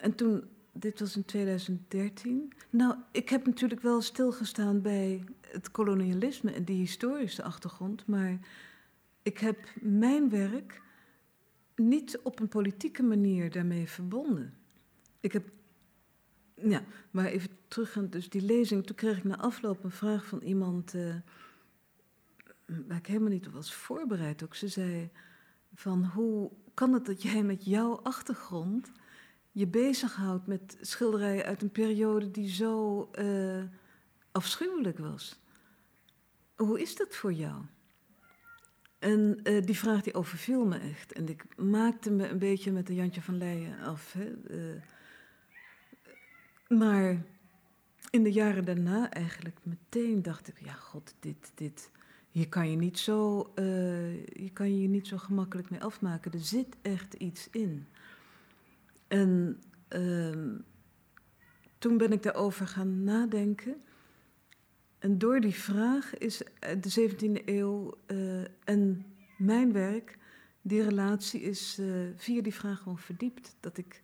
en 0.00 0.14
toen, 0.14 0.44
dit 0.72 1.00
was 1.00 1.16
in 1.16 1.24
2013. 1.24 2.52
Nou, 2.70 2.96
ik 3.12 3.28
heb 3.28 3.46
natuurlijk 3.46 3.80
wel 3.80 4.00
stilgestaan 4.00 4.82
bij 4.82 5.24
het 5.40 5.70
kolonialisme 5.70 6.52
en 6.52 6.64
die 6.64 6.78
historische 6.78 7.42
achtergrond, 7.42 8.06
maar 8.06 8.38
ik 9.24 9.38
heb 9.38 9.58
mijn 9.80 10.30
werk 10.30 10.82
niet 11.76 12.18
op 12.22 12.40
een 12.40 12.48
politieke 12.48 13.02
manier 13.02 13.50
daarmee 13.50 13.88
verbonden. 13.88 14.54
Ik 15.20 15.32
heb, 15.32 15.48
ja, 16.54 16.84
maar 17.10 17.26
even 17.26 17.50
terug 17.68 18.08
dus 18.08 18.28
die 18.28 18.42
lezing. 18.42 18.86
Toen 18.86 18.96
kreeg 18.96 19.16
ik 19.16 19.24
na 19.24 19.38
afloop 19.38 19.84
een 19.84 19.90
vraag 19.90 20.26
van 20.26 20.40
iemand 20.42 20.94
uh, 20.94 21.14
waar 22.66 22.98
ik 22.98 23.06
helemaal 23.06 23.28
niet 23.28 23.46
op 23.46 23.52
was 23.52 23.74
voorbereid. 23.74 24.44
Ook 24.44 24.54
ze 24.54 24.68
zei 24.68 25.10
van 25.74 26.04
hoe 26.04 26.50
kan 26.74 26.92
het 26.92 27.06
dat 27.06 27.22
jij 27.22 27.42
met 27.42 27.64
jouw 27.64 28.00
achtergrond 28.02 28.92
je 29.52 29.66
bezighoudt 29.66 30.46
met 30.46 30.76
schilderijen 30.80 31.44
uit 31.44 31.62
een 31.62 31.70
periode 31.70 32.30
die 32.30 32.48
zo 32.48 33.10
uh, 33.18 33.62
afschuwelijk 34.32 34.98
was? 34.98 35.40
Hoe 36.54 36.80
is 36.80 36.96
dat 36.96 37.14
voor 37.14 37.32
jou? 37.32 37.62
En 39.04 39.40
uh, 39.42 39.62
die 39.62 39.76
vraag 39.76 40.02
die 40.02 40.14
overviel 40.14 40.66
me 40.66 40.78
echt. 40.78 41.12
En 41.12 41.28
ik 41.28 41.44
maakte 41.56 42.10
me 42.10 42.28
een 42.28 42.38
beetje 42.38 42.72
met 42.72 42.86
de 42.86 42.94
Jantje 42.94 43.22
van 43.22 43.38
Leijen 43.38 43.78
af. 43.78 44.12
Hè. 44.12 44.32
Uh, 44.50 44.82
maar 46.68 47.22
in 48.10 48.22
de 48.22 48.32
jaren 48.32 48.64
daarna 48.64 49.10
eigenlijk 49.10 49.58
meteen 49.62 50.22
dacht 50.22 50.48
ik... 50.48 50.60
ja, 50.64 50.72
god, 50.72 51.14
dit, 51.20 51.52
dit, 51.54 51.90
hier 52.30 52.48
kan 52.48 52.70
je 52.70 52.76
niet 52.76 52.98
zo, 52.98 53.52
uh, 53.54 53.64
hier 54.32 54.52
kan 54.52 54.74
je 54.74 54.82
je 54.82 54.88
niet 54.88 55.06
zo 55.06 55.16
gemakkelijk 55.18 55.70
mee 55.70 55.82
afmaken. 55.82 56.32
Er 56.32 56.40
zit 56.40 56.76
echt 56.82 57.14
iets 57.14 57.48
in. 57.50 57.86
En 59.08 59.60
ehm, 59.88 60.54
toen 61.78 61.96
ben 61.96 62.12
ik 62.12 62.22
daarover 62.22 62.66
gaan 62.66 63.04
nadenken... 63.04 63.82
En 65.04 65.18
door 65.18 65.40
die 65.40 65.54
vraag 65.54 66.18
is 66.18 66.42
de 66.80 67.10
17e 67.10 67.44
eeuw 67.44 67.94
uh, 68.06 68.44
en 68.64 69.04
mijn 69.36 69.72
werk, 69.72 70.18
die 70.62 70.82
relatie 70.82 71.40
is 71.40 71.78
uh, 71.78 72.10
via 72.16 72.42
die 72.42 72.54
vraag 72.54 72.78
gewoon 72.78 72.98
verdiept. 72.98 73.56
Dat 73.60 73.76
ik, 73.76 74.02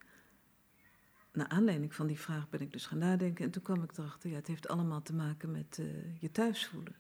naar 1.33 1.49
aanleiding 1.49 1.95
van 1.95 2.07
die 2.07 2.19
vraag 2.19 2.49
ben 2.49 2.61
ik 2.61 2.73
dus 2.73 2.87
gaan 2.87 2.99
nadenken. 2.99 3.45
En 3.45 3.51
toen 3.51 3.63
kwam 3.63 3.83
ik 3.83 3.99
erachter, 3.99 4.31
ja, 4.31 4.37
het 4.37 4.47
heeft 4.47 4.69
allemaal 4.69 5.03
te 5.03 5.15
maken 5.15 5.51
met 5.51 5.81
je 6.19 6.31
thuis 6.31 6.67
voelen. 6.67 6.97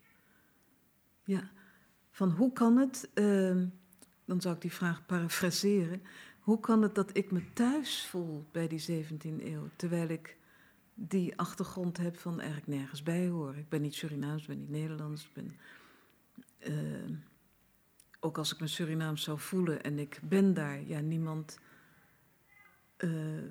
Ja, 1.24 1.50
van 2.10 2.30
hoe 2.30 2.52
kan 2.52 2.76
het, 2.76 3.10
ehm, 3.14 3.66
dan 4.24 4.40
zou 4.40 4.54
ik 4.54 4.60
die 4.60 4.72
vraag 4.72 5.06
parafraseren. 5.06 6.02
Hoe 6.40 6.60
kan 6.60 6.82
het 6.82 6.94
dat 6.94 7.16
ik 7.16 7.30
me 7.30 7.52
thuis 7.52 8.06
voel 8.06 8.46
bij 8.52 8.68
die 8.68 9.04
17e 9.04 9.44
eeuw, 9.44 9.68
terwijl 9.76 10.08
ik 10.08 10.36
die 11.02 11.38
achtergrond 11.38 11.96
heb 11.96 12.18
van 12.18 12.40
eigenlijk 12.40 12.68
nergens 12.68 13.02
bij 13.02 13.28
horen. 13.28 13.58
Ik 13.58 13.68
ben 13.68 13.82
niet 13.82 13.94
Surinaams, 13.94 14.42
ik 14.42 14.48
ben 14.48 14.58
niet 14.58 14.70
Nederlands. 14.70 15.24
Ik 15.24 15.32
ben, 15.32 15.52
uh, 16.58 17.16
ook 18.20 18.38
als 18.38 18.52
ik 18.52 18.60
me 18.60 18.66
Surinaams 18.66 19.22
zou 19.22 19.38
voelen 19.38 19.82
en 19.82 19.98
ik 19.98 20.20
ben 20.22 20.54
daar, 20.54 20.82
ja, 20.82 21.00
niemand 21.00 21.58
uh, 22.98 23.50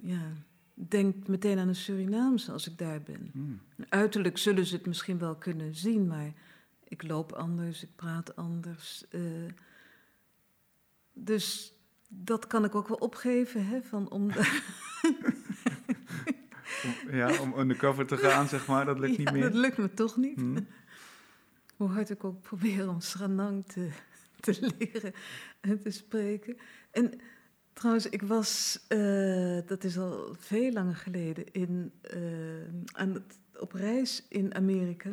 ja, 0.00 0.32
denkt 0.74 1.28
meteen 1.28 1.58
aan 1.58 1.68
een 1.68 1.74
Surinaams 1.74 2.50
als 2.50 2.70
ik 2.70 2.78
daar 2.78 3.02
ben. 3.02 3.30
Hmm. 3.32 3.60
Uiterlijk 3.88 4.38
zullen 4.38 4.66
ze 4.66 4.76
het 4.76 4.86
misschien 4.86 5.18
wel 5.18 5.36
kunnen 5.36 5.74
zien, 5.74 6.06
maar 6.06 6.32
ik 6.84 7.02
loop 7.02 7.32
anders, 7.32 7.82
ik 7.82 7.96
praat 7.96 8.36
anders. 8.36 9.04
Uh, 9.10 9.52
dus 11.12 11.74
dat 12.08 12.46
kan 12.46 12.64
ik 12.64 12.74
ook 12.74 12.88
wel 12.88 12.96
opgeven, 12.96 13.66
hè, 13.66 13.82
van 13.82 14.10
om. 14.10 14.30
ja, 17.10 17.40
om 17.40 17.58
undercover 17.58 18.06
te 18.06 18.16
gaan, 18.16 18.48
zeg 18.48 18.66
maar, 18.66 18.84
dat 18.84 18.98
lukt 18.98 19.18
niet 19.18 19.32
meer. 19.32 19.42
dat 19.42 19.54
lukt 19.54 19.78
me 19.78 19.94
toch 19.94 20.16
niet. 20.16 20.38
Hmm. 20.38 20.66
Hoe 21.76 21.88
hard 21.88 22.10
ik 22.10 22.24
ook 22.24 22.40
probeer 22.40 22.88
om 22.88 23.00
Sranang 23.00 23.66
te, 23.66 23.88
te 24.40 24.72
leren 24.78 25.12
en 25.60 25.80
te 25.80 25.90
spreken. 25.90 26.56
En 26.90 27.20
trouwens, 27.72 28.08
ik 28.08 28.22
was, 28.22 28.80
uh, 28.88 29.58
dat 29.66 29.84
is 29.84 29.98
al 29.98 30.34
veel 30.38 30.72
langer 30.72 30.96
geleden, 30.96 31.52
in, 31.52 31.92
uh, 32.14 32.20
aan 32.92 33.14
het, 33.14 33.38
op 33.58 33.72
reis 33.72 34.26
in 34.28 34.54
Amerika... 34.54 35.10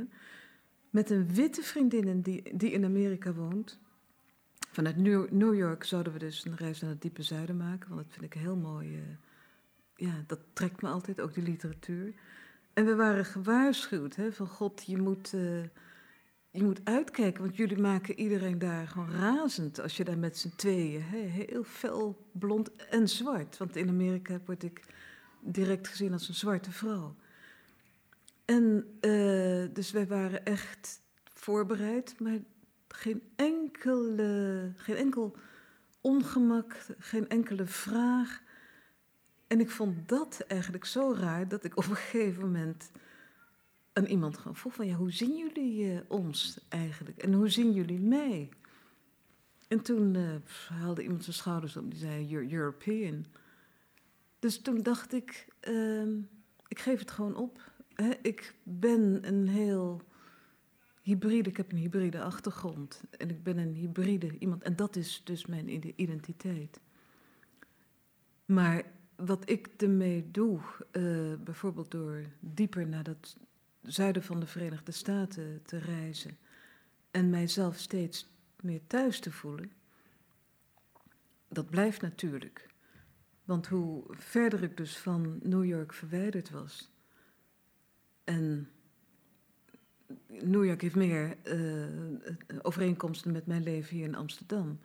met 0.90 1.10
een 1.10 1.34
witte 1.34 1.62
vriendin 1.62 2.22
die, 2.22 2.58
die 2.58 2.72
in 2.72 2.86
Amerika 2.86 3.34
woont... 3.34 3.80
Vanuit 4.72 4.98
New 5.32 5.56
York 5.56 5.84
zouden 5.84 6.14
we 6.14 6.20
dus 6.20 6.46
een 6.46 6.56
reis 6.56 6.82
naar 6.82 6.90
het 6.90 7.02
diepe 7.02 7.24
zuiden 7.24 7.58
maken, 7.58 7.90
want 7.90 8.02
dat 8.02 8.12
vind 8.12 8.26
ik 8.26 8.34
heel 8.34 8.56
mooi... 8.56 9.18
Ja, 9.98 10.24
dat 10.28 10.40
trekt 10.54 10.82
me 10.82 10.90
altijd, 10.90 11.22
ook 11.22 11.34
die 11.34 11.44
literatuur. 11.44 12.14
En 12.74 12.86
we 12.86 12.96
waren 12.96 13.26
gewaarschuwd 13.26 14.16
hè, 14.16 14.32
van 14.32 14.48
God, 14.48 14.84
je 14.86 14.98
moet, 14.98 15.34
uh, 15.34 15.64
je 16.52 16.64
moet 16.64 16.82
uitkijken, 16.84 17.42
want 17.42 17.56
jullie 17.56 17.78
maken 17.78 18.20
iedereen 18.20 18.60
daar 18.60 18.88
gewoon 18.88 19.12
razend 19.12 19.80
als 19.80 19.98
je 19.98 20.04
daar 20.04 20.18
met 20.18 20.38
z'n 20.38 20.54
tweeën, 20.56 21.02
hè, 21.02 21.18
heel 21.18 21.64
fel 21.64 22.28
blond 22.32 22.76
en 22.76 23.10
zwart. 23.10 23.58
Want 23.58 23.76
in 23.76 23.90
Amerika 23.90 24.40
word 24.46 24.64
ik 24.64 24.82
direct 25.40 25.88
gezien 25.88 26.14
als 26.14 26.28
een 26.28 26.34
zwarte 26.34 26.72
vrouw. 26.72 27.16
En 28.46 28.98
uh, 29.02 29.66
dus 29.74 29.92
wij 29.92 30.08
waren 30.08 30.46
echt 30.46 31.02
voorbereid, 31.34 32.20
maar 32.20 32.40
geen, 32.88 33.22
enkele, 33.36 34.72
geen 34.76 34.96
enkel 34.96 35.36
ongemak, 36.02 36.86
geen 36.98 37.30
enkele 37.30 37.66
vraag. 37.66 38.42
En 39.48 39.60
ik 39.60 39.70
vond 39.70 40.10
dat 40.10 40.44
eigenlijk 40.48 40.86
zo 40.86 41.14
raar 41.18 41.48
dat 41.48 41.64
ik 41.64 41.78
op 41.78 41.90
een 41.90 41.96
gegeven 41.96 42.42
moment 42.42 42.92
aan 43.94 44.06
iemand 44.06 44.38
gewoon 44.38 44.56
vroeg 44.56 44.74
van 44.74 44.88
ja, 44.88 44.96
hoe 44.96 45.12
zien 45.12 45.38
jullie 45.38 45.94
uh, 45.94 46.00
ons 46.08 46.60
eigenlijk? 46.70 47.18
En 47.18 47.34
hoe 47.34 47.50
zien 47.50 47.74
jullie 47.74 48.00
mij? 48.00 48.50
En 49.68 49.82
toen 49.82 50.14
uh, 50.14 50.36
haalde 50.70 51.04
iemand 51.04 51.24
zijn 51.24 51.36
schouders 51.36 51.78
op 51.78 51.92
die 51.92 52.00
zei, 52.00 52.54
European. 52.54 53.26
Dus 54.40 54.62
toen 54.62 54.84
dacht 54.84 55.14
ik, 55.14 55.48
uh, 55.70 56.08
ik 56.68 56.80
geef 56.80 57.00
het 57.00 57.12
gewoon 57.12 57.36
op. 57.36 57.72
Hè? 57.94 58.12
Ik 58.22 58.56
ben 58.64 59.28
een 59.28 59.48
heel 59.48 60.02
hybride, 61.02 61.50
ik 61.50 61.58
heb 61.58 61.72
een 61.72 61.78
hybride 61.78 62.22
achtergrond. 62.22 63.04
En 63.10 63.30
ik 63.30 63.44
ben 63.44 63.58
een 63.58 63.74
hybride 63.74 64.38
iemand. 64.40 64.64
En 64.64 64.76
dat 64.76 64.96
is 64.96 65.22
dus 65.24 65.46
mijn 65.46 66.02
identiteit. 66.02 66.80
Maar 68.46 68.84
wat 69.18 69.50
ik 69.50 69.68
ermee 69.78 70.32
doe, 70.32 70.60
eh, 70.92 71.34
bijvoorbeeld 71.44 71.92
door 71.92 72.26
dieper 72.40 72.88
naar 72.88 73.04
dat 73.04 73.38
zuiden 73.82 74.24
van 74.24 74.40
de 74.40 74.48
Verenigde 74.48 74.92
Staten 74.92 75.62
te 75.66 75.78
reizen 75.78 76.38
en 77.12 77.30
mijzelf 77.30 77.78
steeds 77.78 78.30
meer 78.62 78.82
thuis 78.88 79.20
te 79.20 79.32
voelen, 79.32 79.72
dat 81.48 81.70
blijft 81.70 82.02
natuurlijk. 82.02 82.68
Want 83.46 83.68
hoe 83.68 84.04
verder 84.10 84.64
ik 84.64 84.78
dus 84.78 84.98
van 84.98 85.40
New 85.44 85.66
York 85.66 85.94
verwijderd 85.94 86.50
was, 86.50 86.92
en 88.24 88.70
New 90.28 90.66
York 90.66 90.82
heeft 90.82 90.96
meer 90.96 91.38
uh, 91.44 92.36
overeenkomsten 92.62 93.32
met 93.32 93.46
mijn 93.46 93.64
leven 93.64 93.96
hier 93.96 94.06
in 94.06 94.16
Amsterdam. 94.16 94.80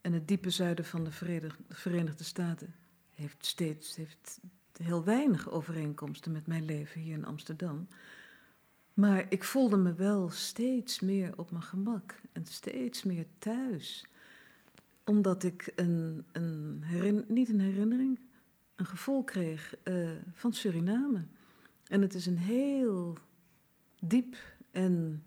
En 0.00 0.12
het 0.12 0.28
diepe 0.28 0.50
zuiden 0.50 0.84
van 0.84 1.04
de 1.04 1.10
Verenigde 1.68 2.24
Staten 2.24 2.74
heeft 3.18 3.46
steeds 3.46 3.96
heeft 3.96 4.40
heel 4.76 5.04
weinig 5.04 5.50
overeenkomsten 5.50 6.32
met 6.32 6.46
mijn 6.46 6.64
leven 6.64 7.00
hier 7.00 7.14
in 7.14 7.24
Amsterdam. 7.24 7.88
Maar 8.94 9.26
ik 9.28 9.44
voelde 9.44 9.76
me 9.76 9.94
wel 9.94 10.30
steeds 10.30 11.00
meer 11.00 11.32
op 11.36 11.50
mijn 11.50 11.62
gemak 11.62 12.20
en 12.32 12.46
steeds 12.46 13.02
meer 13.02 13.26
thuis. 13.38 14.06
Omdat 15.04 15.42
ik 15.42 15.72
een, 15.76 16.24
een 16.32 17.24
niet 17.28 17.48
een 17.48 17.60
herinnering, 17.60 18.18
een 18.76 18.86
gevoel 18.86 19.24
kreeg 19.24 19.74
uh, 19.84 20.10
van 20.32 20.52
Suriname. 20.52 21.24
En 21.86 22.02
het 22.02 22.14
is 22.14 22.26
een 22.26 22.38
heel 22.38 23.18
diep 24.00 24.36
en 24.70 25.24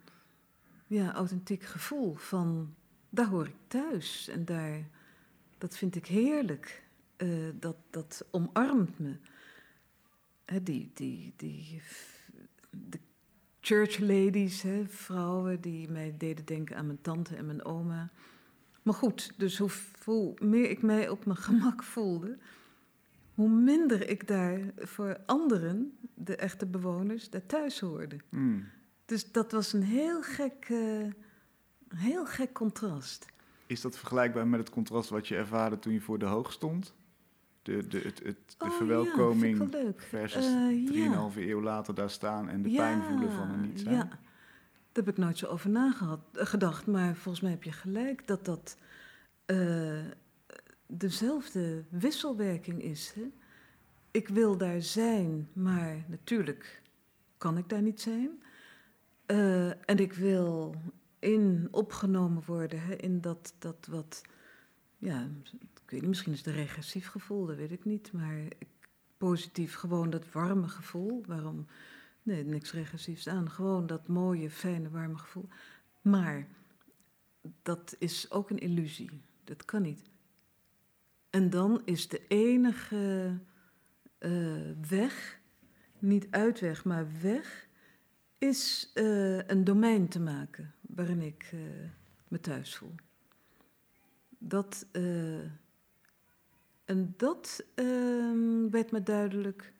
ja, 0.87 1.13
authentiek 1.13 1.63
gevoel 1.63 2.15
van 2.15 2.75
daar 3.09 3.27
hoor 3.27 3.45
ik 3.45 3.55
thuis 3.67 4.27
en 4.27 4.45
daar, 4.45 4.89
dat 5.57 5.77
vind 5.77 5.95
ik 5.95 6.05
heerlijk. 6.05 6.83
Uh, 7.23 7.49
dat, 7.59 7.75
dat 7.89 8.25
omarmt 8.31 8.99
me. 8.99 9.15
He, 10.45 10.63
die, 10.63 10.91
die, 10.93 11.33
die, 11.35 11.81
de 12.69 12.99
church 13.59 13.99
ladies, 13.99 14.61
he, 14.61 14.87
vrouwen 14.87 15.61
die 15.61 15.89
mij 15.89 16.15
deden 16.17 16.45
denken 16.45 16.75
aan 16.75 16.85
mijn 16.85 17.01
tante 17.01 17.35
en 17.35 17.45
mijn 17.45 17.65
oma. 17.65 18.11
Maar 18.81 18.93
goed, 18.93 19.33
dus 19.37 19.57
hoe, 19.57 19.69
hoe 20.03 20.33
meer 20.39 20.69
ik 20.69 20.81
mij 20.81 21.09
op 21.09 21.25
mijn 21.25 21.37
gemak 21.37 21.83
voelde, 21.83 22.37
hoe 23.33 23.49
minder 23.49 24.09
ik 24.09 24.27
daar 24.27 24.59
voor 24.77 25.17
anderen, 25.25 25.97
de 26.13 26.35
echte 26.35 26.65
bewoners, 26.65 27.29
daar 27.29 27.45
thuis 27.45 27.79
hoorde. 27.79 28.17
Mm. 28.29 28.67
Dus 29.05 29.31
dat 29.31 29.51
was 29.51 29.73
een 29.73 29.83
heel 29.83 30.21
gek, 30.21 30.69
uh, 30.69 31.07
heel 31.95 32.25
gek 32.25 32.53
contrast. 32.53 33.25
Is 33.67 33.81
dat 33.81 33.97
vergelijkbaar 33.97 34.47
met 34.47 34.59
het 34.59 34.69
contrast 34.69 35.09
wat 35.09 35.27
je 35.27 35.35
ervaarde 35.35 35.79
toen 35.79 35.93
je 35.93 36.01
voor 36.01 36.19
de 36.19 36.25
hoog 36.25 36.51
stond? 36.51 36.93
De, 37.61 37.87
de, 37.87 37.99
het, 37.99 38.23
het, 38.23 38.55
de 38.57 38.65
oh, 38.65 38.71
verwelkoming 38.71 39.73
ja, 39.73 39.91
versus 39.95 40.45
uh, 40.45 40.91
3,5 40.91 40.93
ja. 40.93 41.29
eeuw 41.35 41.61
later 41.61 41.95
daar 41.95 42.09
staan 42.09 42.49
en 42.49 42.61
de 42.61 42.71
Ja, 42.71 42.77
pijn 42.77 43.03
voelen 43.03 43.31
van 43.31 43.51
er 43.51 43.57
niet 43.57 43.79
zijn. 43.79 43.95
Ja, 43.95 44.03
daar 44.91 45.05
heb 45.05 45.07
ik 45.07 45.17
nooit 45.17 45.37
zo 45.37 45.47
over 45.47 45.69
nagedacht. 45.69 46.87
Maar 46.87 47.15
volgens 47.15 47.43
mij 47.43 47.51
heb 47.51 47.63
je 47.63 47.71
gelijk 47.71 48.27
dat 48.27 48.45
dat 48.45 48.77
eh, 49.45 50.05
dezelfde 50.87 51.83
wisselwerking 51.89 52.81
is. 52.83 53.13
Hè? 53.15 53.31
Ik 54.11 54.27
wil 54.27 54.57
daar 54.57 54.81
zijn, 54.81 55.49
maar 55.53 56.03
natuurlijk 56.07 56.81
kan 57.37 57.57
ik 57.57 57.69
daar 57.69 57.81
niet 57.81 58.01
zijn. 58.01 58.43
Eh, 59.25 59.67
en 59.69 59.97
ik 59.97 60.13
wil 60.13 60.75
in 61.19 61.67
opgenomen 61.71 62.43
worden 62.45 62.81
hè, 62.81 62.95
in 62.95 63.21
dat, 63.21 63.53
dat 63.59 63.87
wat, 63.89 64.21
ja, 64.97 65.27
misschien 65.91 66.31
is 66.31 66.37
het 66.37 66.47
een 66.47 66.53
regressief 66.53 67.07
gevoel, 67.07 67.45
dat 67.45 67.55
weet 67.55 67.71
ik 67.71 67.85
niet, 67.85 68.11
maar 68.11 68.47
positief 69.17 69.75
gewoon 69.75 70.09
dat 70.09 70.31
warme 70.31 70.67
gevoel. 70.67 71.23
Waarom? 71.25 71.67
Nee, 72.23 72.43
niks 72.43 72.71
regressiefs 72.71 73.27
aan. 73.27 73.49
Gewoon 73.49 73.87
dat 73.87 74.07
mooie, 74.07 74.49
fijne, 74.49 74.89
warme 74.89 75.17
gevoel. 75.17 75.47
Maar 76.01 76.47
dat 77.61 77.95
is 77.99 78.31
ook 78.31 78.49
een 78.49 78.59
illusie. 78.59 79.21
Dat 79.43 79.65
kan 79.65 79.81
niet. 79.81 80.09
En 81.29 81.49
dan 81.49 81.81
is 81.85 82.07
de 82.07 82.27
enige 82.27 83.37
eh, 84.17 84.71
weg, 84.89 85.39
niet 85.99 86.27
uitweg, 86.29 86.83
maar 86.83 87.07
weg, 87.21 87.67
is 88.37 88.91
eh, 88.93 89.47
een 89.47 89.63
domein 89.63 90.07
te 90.07 90.19
maken 90.19 90.73
waarin 90.81 91.21
ik 91.21 91.49
eh, 91.53 91.59
me 92.27 92.39
thuis 92.39 92.75
voel. 92.75 92.95
Dat, 94.37 94.87
en 96.91 97.13
dat 97.17 97.65
ehm, 97.75 98.69
werd 98.69 98.91
me 98.91 99.03
duidelijk 99.03 99.73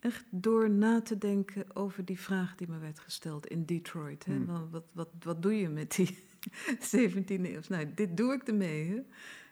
echt 0.00 0.24
door 0.30 0.70
na 0.70 1.02
te 1.02 1.18
denken 1.18 1.76
over 1.76 2.04
die 2.04 2.20
vraag 2.20 2.54
die 2.56 2.68
me 2.68 2.78
werd 2.78 2.98
gesteld 2.98 3.46
in 3.46 3.64
Detroit. 3.64 4.24
Hè? 4.24 4.34
Hmm. 4.34 4.46
Wat, 4.70 4.84
wat, 4.92 5.08
wat, 5.22 5.42
doe 5.42 5.54
je 5.58 5.68
met 5.68 5.94
die 5.96 6.18
17e 6.96 7.24
eeuw? 7.26 7.60
Nou, 7.68 7.94
dit 7.94 8.16
doe 8.16 8.32
ik 8.32 8.42
ermee. 8.48 8.88
Hè? 8.88 9.00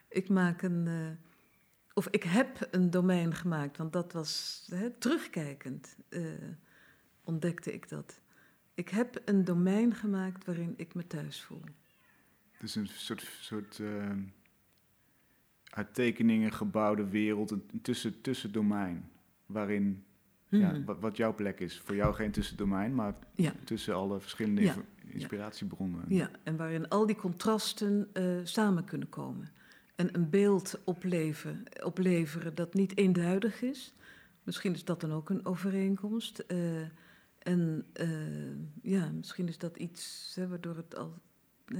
Ik 0.08 0.28
maak 0.28 0.62
een. 0.62 0.86
eh, 0.86 1.10
of 1.94 2.08
ik 2.08 2.22
heb 2.22 2.68
een 2.70 2.90
domein 2.90 3.34
gemaakt, 3.34 3.76
want 3.76 3.92
dat 3.92 4.12
was 4.12 4.66
hè, 4.70 4.90
terugkijkend. 4.90 5.96
eh, 6.08 6.22
ontdekte 7.24 7.72
ik 7.72 7.88
dat. 7.88 8.20
Ik 8.74 8.88
heb 8.88 9.22
een 9.24 9.44
domein 9.44 9.94
gemaakt 9.94 10.44
waarin 10.44 10.74
ik 10.76 10.94
me 10.94 11.06
thuis 11.06 11.42
voel. 11.42 11.62
Dus 12.58 12.74
een 12.74 12.86
soort, 12.86 13.28
soort 13.40 13.78
eh, 13.80 14.10
uit 15.70 15.94
tekeningen 15.94 16.52
gebouwde 16.52 17.08
wereld, 17.08 17.50
een 17.50 17.62
tussen, 17.82 18.20
tussendomein. 18.20 19.10
Waarin, 19.46 20.04
ja, 20.48 20.70
Hmm. 20.70 20.84
wat, 20.84 21.00
wat 21.00 21.16
jouw 21.16 21.34
plek 21.34 21.60
is. 21.60 21.80
Voor 21.80 21.94
jou 21.94 22.14
geen 22.14 22.30
tussendomein, 22.30 22.94
maar 22.94 23.14
Ja. 23.34 23.52
tussen 23.64 23.94
alle 23.94 24.20
verschillende 24.20 24.60
Ja. 24.60 24.74
inspiratiebronnen. 25.06 26.04
Ja, 26.08 26.30
en 26.42 26.56
waarin 26.56 26.88
al 26.88 27.06
die 27.06 27.16
contrasten 27.16 28.08
eh, 28.12 28.24
samen 28.44 28.84
kunnen 28.84 29.08
komen. 29.08 29.48
En 29.94 30.08
een 30.14 30.30
beeld 30.30 30.80
opleven, 30.84 31.62
opleveren 31.82 32.54
dat 32.54 32.74
niet 32.74 32.96
eenduidig 32.96 33.62
is. 33.62 33.94
Misschien 34.42 34.74
is 34.74 34.84
dat 34.84 35.00
dan 35.00 35.12
ook 35.12 35.30
een 35.30 35.46
overeenkomst. 35.46 36.38
eh, 36.38 36.80
en 37.38 37.86
eh, 37.92 38.08
ja, 38.82 39.10
misschien 39.10 39.48
is 39.48 39.58
dat 39.58 39.76
iets 39.76 40.32
hè, 40.34 40.48
waardoor 40.48 40.76
het 40.76 40.96
al 40.96 41.14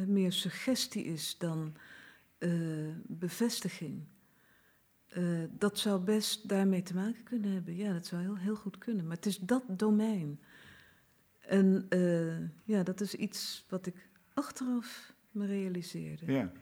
meer 0.07 0.33
suggestie 0.33 1.05
is 1.05 1.39
dan 1.39 1.75
eh, 2.41 2.51
bevestiging. 3.07 4.03
Eh, 5.09 5.25
dat 5.51 5.79
zou 5.79 6.01
best 6.01 6.49
daarmee 6.49 6.83
te 6.83 6.95
maken 6.95 7.23
kunnen 7.23 7.53
hebben. 7.53 7.77
Ja, 7.77 7.93
dat 7.93 8.07
zou 8.07 8.23
heel, 8.23 8.37
heel 8.37 8.57
goed 8.57 8.79
kunnen. 8.79 9.07
Maar 9.07 9.17
het 9.17 9.27
is 9.27 9.39
dat 9.39 9.63
domein. 9.69 10.41
En 11.39 11.87
eh, 11.89 12.39
ja, 12.65 12.83
dat 12.83 13.01
is 13.01 13.15
iets 13.15 13.67
wat 13.69 13.87
ik 13.87 14.09
achteraf 14.35 15.15
me 15.31 15.47
realiseerde. 15.47 16.33
Ja. 16.33 16.53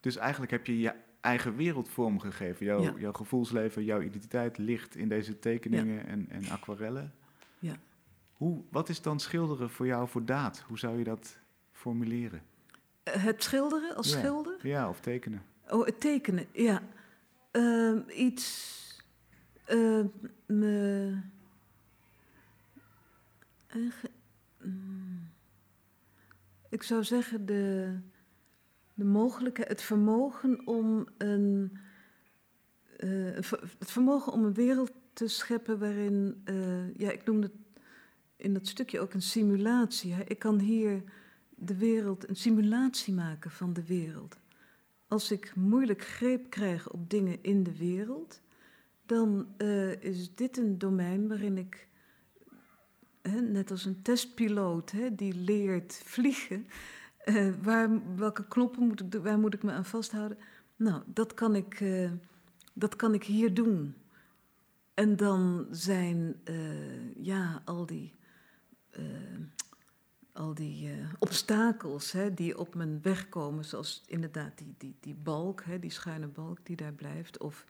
Dus 0.00 0.16
eigenlijk 0.16 0.50
heb 0.50 0.66
je 0.66 0.78
je 0.78 0.94
eigen 1.20 1.56
wereld 1.56 1.88
vormgegeven. 1.88 2.66
Jouw, 2.66 2.82
Ja. 2.82 2.94
jouw 2.98 3.12
gevoelsleven, 3.12 3.84
jouw 3.84 4.00
identiteit 4.00 4.58
ligt 4.58 4.96
in 4.96 5.08
deze 5.08 5.38
tekeningen 5.38 6.06
en, 6.06 6.28
en 6.30 6.48
aquarellen. 6.48 7.14
Ja. 7.58 7.76
Hoe, 8.32 8.64
wat 8.70 8.88
is 8.88 9.02
dan 9.02 9.20
schilderen 9.20 9.70
voor 9.70 9.86
jou 9.86 10.08
voor 10.08 10.24
daad? 10.24 10.64
Hoe 10.66 10.78
zou 10.78 10.98
je 10.98 11.04
dat 11.04 11.38
formuleren? 11.72 12.42
Het 13.10 13.42
schilderen 13.42 13.96
als 13.96 14.12
Ja. 14.12 14.18
schilder? 14.18 14.66
Ja, 14.66 14.88
of 14.88 15.00
tekenen. 15.00 15.42
Oh, 15.70 15.86
het 15.86 16.00
tekenen, 16.00 16.46
ja. 16.52 16.82
Ehm, 17.50 17.98
iets. 18.08 18.82
eh, 19.64 20.00
me. 20.46 21.16
mm, 24.62 25.28
ik 26.68 26.82
zou 26.82 27.04
zeggen 27.04 27.46
de, 27.46 27.94
de 28.94 29.04
mogelijkheid, 29.04 29.68
het 29.68 29.82
vermogen 29.82 30.66
om 30.66 31.06
een. 31.18 31.78
eh, 32.96 33.10
het 33.34 33.46
ver- 33.46 33.74
het 33.78 33.90
vermogen 33.90 34.32
om 34.32 34.44
een 34.44 34.54
wereld 34.54 34.92
te 35.12 35.28
scheppen 35.28 35.78
waarin. 35.78 36.40
eh, 36.44 36.94
ja, 36.94 37.10
ik 37.10 37.24
noemde 37.24 37.46
het 37.46 37.56
in 38.36 38.54
dat 38.54 38.66
stukje 38.66 39.00
ook 39.00 39.12
een 39.14 39.22
simulatie. 39.22 40.12
Hè. 40.12 40.22
Ik 40.24 40.38
kan 40.38 40.58
hier 40.58 41.02
de 41.64 41.76
wereld, 41.76 42.28
een 42.28 42.36
simulatie 42.36 43.14
maken 43.14 43.50
van 43.50 43.72
de 43.72 43.84
wereld 43.84 44.36
als 45.14 45.30
ik 45.30 45.54
moeilijk 45.56 46.04
greep 46.04 46.50
krijg 46.50 46.90
op 46.90 47.10
dingen 47.10 47.38
in 47.42 47.62
de 47.62 47.76
wereld, 47.76 48.40
dan 49.06 49.46
eh, 49.56 50.02
is 50.02 50.34
dit 50.34 50.56
een 50.56 50.78
domein 50.78 51.28
waarin 51.28 51.58
ik, 51.58 51.88
hè, 53.22 53.40
net 53.40 53.70
als 53.70 53.84
een 53.84 54.02
testpiloot 54.02 54.90
hè, 54.90 55.14
die 55.14 55.34
leert 55.34 56.00
vliegen, 56.04 56.66
eh, 57.18 57.50
waar, 57.62 58.16
welke 58.16 58.48
knoppen 58.48 58.86
moet 58.86 59.00
ik, 59.00 59.22
waar 59.22 59.38
moet 59.38 59.54
ik 59.54 59.62
me 59.62 59.72
aan 59.72 59.84
vasthouden? 59.84 60.38
Nou, 60.76 61.02
dat 61.06 61.34
kan 61.34 61.54
ik, 61.54 61.80
eh, 61.80 62.10
dat 62.72 62.96
kan 62.96 63.14
ik 63.14 63.24
hier 63.24 63.54
doen. 63.54 63.94
En 64.94 65.16
dan 65.16 65.66
zijn 65.70 66.36
ja, 67.16 67.62
al 67.64 67.86
die, 67.86 68.14
al 70.34 70.54
die 70.54 70.90
eh, 70.90 70.96
obstakels 71.18 72.12
hè, 72.12 72.34
die 72.34 72.58
op 72.58 72.74
mijn 72.74 73.02
weg 73.02 73.28
komen, 73.28 73.64
zoals 73.64 74.02
inderdaad 74.06 74.58
die, 74.58 74.74
die, 74.78 74.96
die 75.00 75.14
balk, 75.14 75.62
hè, 75.64 75.78
die 75.78 75.90
schuine 75.90 76.26
balk 76.26 76.58
die 76.62 76.76
daar 76.76 76.92
blijft, 76.92 77.38
of 77.38 77.64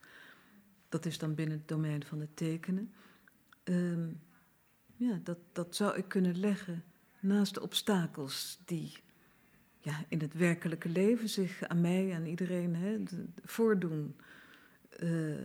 dat 0.89 1.07
is 1.07 1.19
dan 1.19 1.35
binnen 1.35 1.59
het 1.59 1.69
domein 1.69 2.05
van 2.05 2.21
het 2.21 2.37
tekenen. 2.37 2.93
Ehm, 3.65 4.09
ja, 4.97 5.21
dat, 5.23 5.39
dat 5.53 5.77
zou 5.77 5.97
ik 5.97 6.09
kunnen 6.09 6.39
leggen 6.39 6.85
naast 7.21 7.55
de 7.55 7.62
obstakels 7.62 8.59
die 8.65 8.93
ja, 9.79 10.05
in 10.09 10.21
het 10.21 10.35
werkelijke 10.35 10.89
leven 10.89 11.29
zich 11.29 11.62
aan 11.62 11.81
mij, 11.81 12.15
aan 12.15 12.27
iedereen 12.27 12.75
hè, 12.77 13.03
voordoen. 13.45 14.17
Uh, 15.01 15.41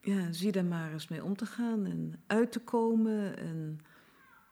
ja, 0.00 0.32
zie 0.32 0.52
daar 0.52 0.64
maar 0.64 0.92
eens 0.92 1.08
mee 1.08 1.24
om 1.24 1.36
te 1.36 1.46
gaan 1.46 1.86
en 1.86 2.22
uit 2.26 2.52
te 2.52 2.60
komen. 2.60 3.36
En 3.36 3.80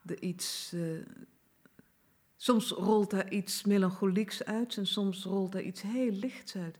er 0.06 0.22
iets. 0.22 0.72
Uh, 0.74 1.06
soms 2.38 2.70
rolt 2.70 3.10
daar 3.10 3.30
iets 3.30 3.64
melancholieks 3.64 4.44
uit 4.44 4.76
en 4.76 4.86
soms 4.86 5.24
rolt 5.24 5.52
daar 5.52 5.62
iets 5.62 5.82
heel 5.82 6.12
lichts 6.12 6.56
uit. 6.56 6.78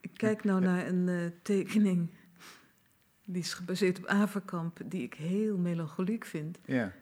Ik 0.00 0.10
kijk 0.14 0.44
nou 0.44 0.60
naar 0.60 0.86
een 0.86 1.06
uh, 1.08 1.26
tekening. 1.42 2.10
Die 3.24 3.42
is 3.42 3.54
gebaseerd 3.54 3.98
op 3.98 4.06
Averkamp, 4.06 4.80
die 4.84 5.02
ik 5.02 5.14
heel 5.14 5.58
melancholiek 5.58 6.24
vind. 6.24 6.58
Ja. 6.64 6.92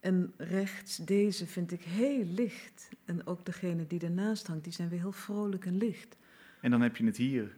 En 0.00 0.34
rechts, 0.36 0.96
deze 0.96 1.46
vind 1.46 1.72
ik 1.72 1.82
heel 1.82 2.24
licht. 2.24 2.88
En 3.04 3.26
ook 3.26 3.44
degene 3.44 3.86
die 3.86 4.00
ernaast 4.00 4.46
hangt, 4.46 4.64
die 4.64 4.72
zijn 4.72 4.88
weer 4.88 5.00
heel 5.00 5.12
vrolijk 5.12 5.66
en 5.66 5.76
licht. 5.76 6.16
En 6.60 6.70
dan 6.70 6.80
heb 6.80 6.96
je 6.96 7.04
het 7.04 7.16
hier 7.16 7.56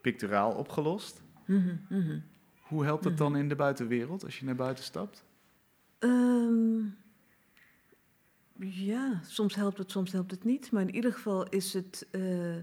picturaal 0.00 0.52
opgelost. 0.52 1.22
Mhm, 1.44 1.76
mhm. 1.88 2.18
Hoe 2.60 2.84
helpt 2.84 3.04
het 3.04 3.18
dan 3.18 3.36
in 3.36 3.48
de 3.48 3.56
buitenwereld 3.56 4.24
als 4.24 4.38
je 4.38 4.44
naar 4.44 4.54
buiten 4.54 4.84
stapt? 4.84 5.24
Ehm, 5.98 6.80
ja, 8.60 9.20
soms 9.26 9.54
helpt 9.54 9.78
het, 9.78 9.90
soms 9.90 10.12
helpt 10.12 10.30
het 10.30 10.44
niet. 10.44 10.70
Maar 10.70 10.82
in 10.82 10.94
ieder 10.94 11.12
geval 11.12 11.48
is 11.48 11.72
het 11.72 12.06
uh, 12.12 12.56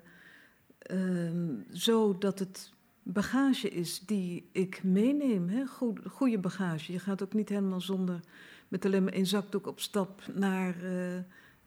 zo 1.73 2.17
dat 2.17 2.39
het 2.39 2.71
bagage 3.03 3.69
is 3.69 3.99
die 3.99 4.49
ik 4.51 4.83
meeneem. 4.83 5.49
Hè? 5.49 5.65
goede 6.09 6.39
bagage. 6.39 6.91
Je 6.91 6.99
gaat 6.99 7.23
ook 7.23 7.33
niet 7.33 7.49
helemaal 7.49 7.81
zonder 7.81 8.19
met 8.67 8.85
alleen 8.85 9.03
maar 9.03 9.13
één 9.13 9.25
zakdoek 9.25 9.67
op 9.67 9.79
stap 9.79 10.21
naar 10.33 10.83
uh, 10.83 11.17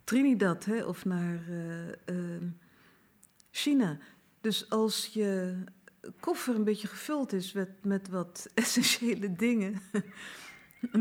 Trinidad 0.04 0.64
hè, 0.64 0.84
of 0.84 1.04
naar 1.04 1.48
uh, 1.48 1.88
uh, 1.88 2.42
China. 3.50 3.98
Dus 4.40 4.70
als 4.70 5.06
je 5.06 5.56
koffer 6.20 6.54
een 6.54 6.64
beetje 6.64 6.88
gevuld 6.88 7.32
is 7.32 7.52
met, 7.52 7.70
met 7.82 8.08
wat 8.08 8.48
essentiële 8.54 9.32
dingen, 9.32 9.80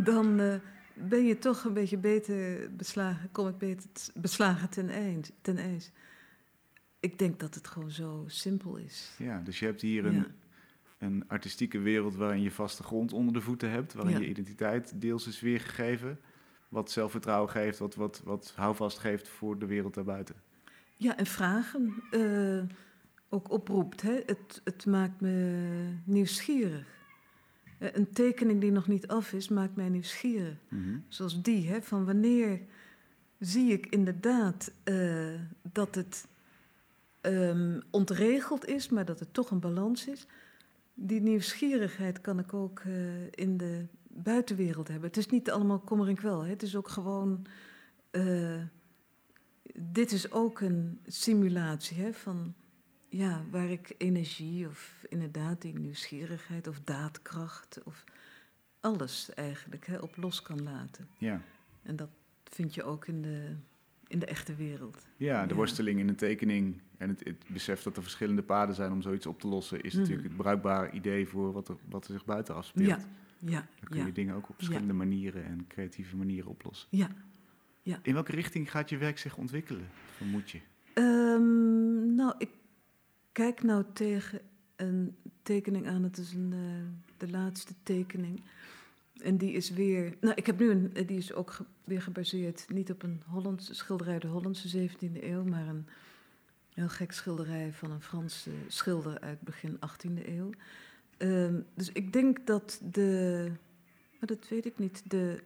dan 0.03 0.61
ben 1.07 1.25
je 1.25 1.37
toch 1.37 1.63
een 1.63 1.73
beetje 1.73 1.97
beter 1.97 2.69
beslagen, 2.75 3.31
kom 3.31 3.47
ik 3.47 3.57
beter 3.57 3.89
beslagen 4.13 4.69
ten, 4.69 4.89
eind, 4.89 5.31
ten 5.41 5.57
ijs. 5.57 5.91
Ik 6.99 7.19
denk 7.19 7.39
dat 7.39 7.55
het 7.55 7.67
gewoon 7.67 7.91
zo 7.91 8.23
simpel 8.27 8.75
is. 8.75 9.11
Ja, 9.17 9.41
dus 9.41 9.59
je 9.59 9.65
hebt 9.65 9.81
hier 9.81 10.05
een, 10.05 10.25
een 10.97 11.23
artistieke 11.27 11.79
wereld 11.79 12.15
waarin 12.15 12.41
je 12.41 12.51
vaste 12.51 12.83
grond 12.83 13.13
onder 13.13 13.33
de 13.33 13.41
voeten 13.41 13.69
hebt, 13.71 13.93
waarin 13.93 14.19
je 14.19 14.29
identiteit 14.29 15.01
deels 15.01 15.27
is 15.27 15.39
weergegeven, 15.39 16.19
wat 16.69 16.91
zelfvertrouwen 16.91 17.49
geeft, 17.49 17.79
wat, 17.79 17.95
wat, 17.95 18.21
wat 18.23 18.53
houvast 18.55 18.97
geeft 18.97 19.27
voor 19.27 19.59
de 19.59 19.65
wereld 19.65 19.93
daarbuiten. 19.93 20.35
Ja, 20.95 21.17
en 21.17 21.25
vragen 21.25 22.03
uh, 22.11 22.63
ook 23.29 23.51
oproept. 23.51 24.01
Hè? 24.01 24.21
Het, 24.25 24.61
het 24.63 24.85
maakt 24.85 25.21
me 25.21 25.93
nieuwsgierig. 26.03 26.98
Uh, 27.79 27.89
een 27.91 28.11
tekening 28.11 28.61
die 28.61 28.71
nog 28.71 28.87
niet 28.87 29.07
af 29.07 29.33
is, 29.33 29.49
maakt 29.49 29.75
mij 29.75 29.89
nieuwsgierig. 29.89 30.57
Mm 30.69 31.03
Zoals 31.07 31.41
die, 31.41 31.69
hè? 31.69 31.81
van 31.81 32.05
wanneer 32.05 32.59
zie 33.39 33.71
ik 33.71 33.85
inderdaad 33.85 34.71
uh, 34.83 35.39
dat 35.71 35.95
het 35.95 36.27
um, 37.21 37.81
ontregeld 37.89 38.65
is, 38.65 38.89
maar 38.89 39.05
dat 39.05 39.19
het 39.19 39.33
toch 39.33 39.51
een 39.51 39.59
balans 39.59 40.07
is 40.07 40.27
die 41.01 41.21
nieuwsgierigheid 41.21 42.21
kan 42.21 42.39
ik 42.39 42.53
ook 42.53 42.81
uh, 42.87 42.93
in 43.31 43.57
de 43.57 43.85
buitenwereld 44.07 44.87
hebben. 44.87 45.07
Het 45.07 45.17
is 45.17 45.27
niet 45.27 45.51
allemaal 45.51 45.79
kommer 45.79 46.07
en 46.07 46.15
kwel. 46.15 46.41
Hè. 46.41 46.49
Het 46.49 46.63
is 46.63 46.75
ook 46.75 46.87
gewoon. 46.87 47.45
Uh, 48.11 48.61
dit 49.73 50.11
is 50.11 50.31
ook 50.31 50.61
een 50.61 50.99
simulatie 51.05 51.97
hè, 51.97 52.13
van. 52.13 52.53
Ja, 53.09 53.43
waar 53.51 53.69
ik 53.69 53.95
energie 53.97 54.67
of 54.67 55.05
inderdaad 55.09 55.61
die 55.61 55.79
nieuwsgierigheid 55.79 56.67
of 56.67 56.79
daadkracht 56.79 57.79
of 57.83 58.03
alles 58.79 59.33
eigenlijk 59.33 59.87
hè, 59.87 59.97
op 59.97 60.17
los 60.17 60.41
kan 60.41 60.63
laten. 60.63 61.07
Ja. 61.17 61.41
En 61.83 61.95
dat 61.95 62.09
vind 62.43 62.75
je 62.75 62.83
ook 62.83 63.07
in 63.07 63.21
de, 63.21 63.55
in 64.07 64.19
de 64.19 64.25
echte 64.25 64.55
wereld. 64.55 65.07
Ja, 65.17 65.45
de 65.45 65.55
worsteling 65.55 65.99
in 65.99 66.07
een 66.07 66.15
tekening 66.15 66.81
en 66.97 67.09
het, 67.09 67.23
het, 67.23 67.45
besef 67.47 67.83
dat 67.83 67.97
er 67.97 68.03
verschillende 68.03 68.43
paden 68.43 68.75
zijn 68.75 68.91
om 68.91 69.01
zoiets 69.01 69.25
op 69.25 69.39
te 69.39 69.47
lossen, 69.47 69.81
is 69.81 69.91
mhm. 69.91 70.01
natuurlijk 70.01 70.27
het 70.27 70.37
bruikbare 70.37 70.91
idee 70.91 71.27
voor 71.27 71.51
wat 71.51 71.67
er, 71.67 71.75
wat 71.89 72.07
er 72.07 72.13
zich 72.13 72.25
buiten 72.25 72.55
afspeelt. 72.55 72.87
Ja, 72.87 72.99
ja. 73.37 73.67
Dan 73.79 73.89
kun 73.89 74.05
je 74.05 74.11
dingen 74.11 74.35
ook 74.35 74.49
op 74.49 74.55
verschillende 74.55 74.93
manieren 74.93 75.45
en 75.45 75.67
creatieve 75.67 76.15
manieren 76.15 76.49
oplossen. 76.49 76.87
Ja, 76.91 77.09
ja. 77.81 77.99
In 78.01 78.13
welke 78.13 78.31
richting 78.31 78.71
gaat 78.71 78.89
je 78.89 78.97
werk 78.97 79.17
zich 79.17 79.37
ontwikkelen, 79.37 79.87
vermoed 80.15 80.51
je? 80.51 80.59
Um, 80.93 82.15
nou, 82.15 82.33
ik 82.37 82.49
kijk 83.39 83.63
nou 83.63 83.85
tegen 83.93 84.39
een 84.75 85.15
tekening 85.41 85.87
aan. 85.87 86.03
Het 86.03 86.17
is 86.17 86.33
een, 86.33 86.51
uh, 86.53 87.09
de 87.17 87.29
laatste 87.29 87.73
tekening. 87.83 88.41
En 89.21 89.37
die 89.37 89.51
is 89.51 89.69
weer. 89.69 90.17
Nou, 90.21 90.33
ik 90.35 90.45
heb 90.45 90.59
nu 90.59 90.69
een. 90.69 90.93
Die 91.05 91.17
is 91.17 91.33
ook 91.33 91.57
weer 91.83 92.01
gebaseerd 92.01 92.65
niet 92.69 92.91
op 92.91 93.03
een 93.03 93.21
Hollandse 93.25 93.73
schilderij, 93.73 94.19
de 94.19 94.27
Hollandse 94.27 94.89
17e 94.89 95.23
eeuw, 95.23 95.43
maar 95.43 95.67
een 95.67 95.87
heel 96.73 96.89
gek 96.89 97.11
schilderij 97.11 97.73
van 97.73 97.91
een 97.91 98.01
Franse 98.01 98.51
schilder 98.67 99.19
uit 99.19 99.41
begin 99.41 99.75
18e 99.75 100.25
eeuw. 100.25 100.49
Um, 101.17 101.65
dus 101.73 101.91
ik 101.91 102.13
denk 102.13 102.47
dat 102.47 102.81
de. 102.91 103.51
Maar 104.19 104.27
dat 104.37 104.47
weet 104.47 104.65
ik 104.65 104.77
niet. 104.77 105.09
De, 105.09 105.39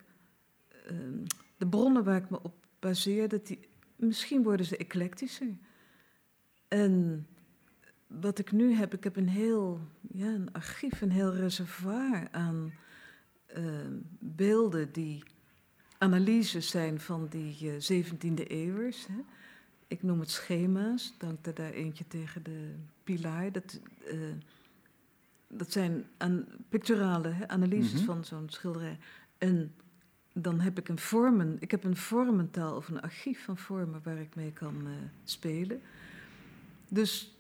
um, 0.89 1.23
de 1.57 1.67
bronnen 1.67 2.03
waar 2.03 2.21
ik 2.21 2.29
me 2.29 2.39
op 2.43 2.53
baseer, 2.79 3.29
dat 3.29 3.47
die, 3.47 3.59
misschien 3.95 4.43
worden 4.43 4.65
ze 4.65 4.77
eclectischer. 4.77 5.57
En 6.67 7.27
wat 8.21 8.39
ik 8.39 8.51
nu 8.51 8.73
heb, 8.73 8.93
ik 8.93 9.03
heb 9.03 9.15
een 9.15 9.29
heel 9.29 9.79
ja, 10.13 10.27
een 10.27 10.53
archief, 10.53 11.01
een 11.01 11.11
heel 11.11 11.33
reservoir 11.33 12.27
aan 12.31 12.73
uh, 13.57 13.63
beelden 14.19 14.91
die 14.91 15.23
analyses 15.97 16.69
zijn 16.69 16.99
van 16.99 17.27
die 17.29 17.57
uh, 17.61 17.99
eh, 17.99 18.05
17e 18.05 18.47
eeuwers. 18.47 19.07
Hè. 19.07 19.19
Ik 19.87 20.03
noem 20.03 20.19
het 20.19 20.29
schema's, 20.29 21.15
dank 21.17 21.45
er 21.45 21.53
daar 21.53 21.71
eentje 21.71 22.07
tegen 22.07 22.43
de 22.43 22.75
pilaar. 23.03 23.51
Dat, 23.51 23.79
uh, 24.11 24.19
dat 25.47 25.71
zijn 25.71 26.05
aan, 26.17 26.45
picturale 26.69 27.27
hè, 27.27 27.47
analyses 27.47 27.93
Mhm. 27.93 28.05
van 28.05 28.25
zo'n 28.25 28.49
schilderij. 28.49 28.97
En 29.37 29.73
dan 30.33 30.59
heb 30.59 30.77
ik 30.77 30.89
een 30.89 30.99
vormen, 30.99 31.57
ik 31.59 31.71
heb 31.71 31.83
een 31.83 31.97
vormentaal 31.97 32.75
of 32.75 32.89
een 32.89 33.01
archief 33.01 33.43
van 33.43 33.57
vormen 33.57 34.01
waar 34.03 34.17
ik 34.17 34.35
mee 34.35 34.51
kan 34.51 34.87
uh, 34.87 34.93
spelen. 35.23 35.81
Dus 36.87 37.32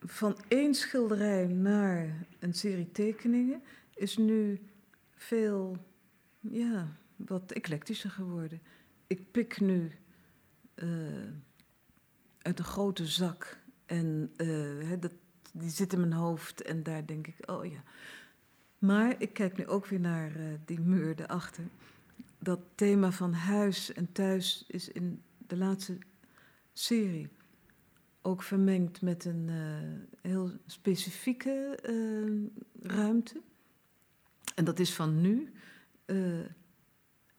van 0.00 0.36
één 0.48 0.74
schilderij 0.74 1.46
naar 1.46 2.26
een 2.38 2.54
serie 2.54 2.90
tekeningen 2.92 3.62
is 3.94 4.16
nu 4.16 4.60
veel, 5.14 5.76
ja, 6.40 6.96
wat 7.16 7.52
eclectischer 7.52 8.10
geworden. 8.10 8.60
Ik 9.06 9.30
pik 9.30 9.60
nu 9.60 9.92
uh, 10.74 10.88
uit 12.38 12.58
een 12.58 12.64
grote 12.64 13.06
zak 13.06 13.58
en 13.86 14.30
hè, 14.36 14.98
dat, 14.98 15.12
die 15.52 15.70
zit 15.70 15.92
in 15.92 16.00
mijn 16.00 16.12
hoofd 16.12 16.62
en 16.62 16.82
daar 16.82 17.06
denk 17.06 17.26
ik, 17.26 17.50
oh 17.50 17.64
ja. 17.64 17.82
Maar 18.78 19.14
ik 19.18 19.32
kijk 19.32 19.56
nu 19.56 19.66
ook 19.66 19.86
weer 19.86 20.00
naar 20.00 20.36
uh, 20.36 20.44
die 20.64 20.80
muur 20.80 21.16
daarachter. 21.16 21.64
Dat 22.38 22.60
thema 22.74 23.10
van 23.10 23.32
huis 23.32 23.92
en 23.92 24.12
thuis 24.12 24.64
is 24.68 24.88
in 24.88 25.22
de 25.46 25.56
laatste 25.56 25.98
serie 26.72 27.28
ook 28.22 28.42
vermengd 28.42 29.02
met 29.02 29.24
een 29.24 29.48
uh, 29.48 30.20
heel 30.22 30.52
specifieke 30.66 31.78
uh, 31.88 32.46
ruimte. 32.80 33.40
En 34.54 34.64
dat 34.64 34.78
is 34.78 34.94
van 34.94 35.20
nu. 35.20 35.52
Uh, 36.06 36.44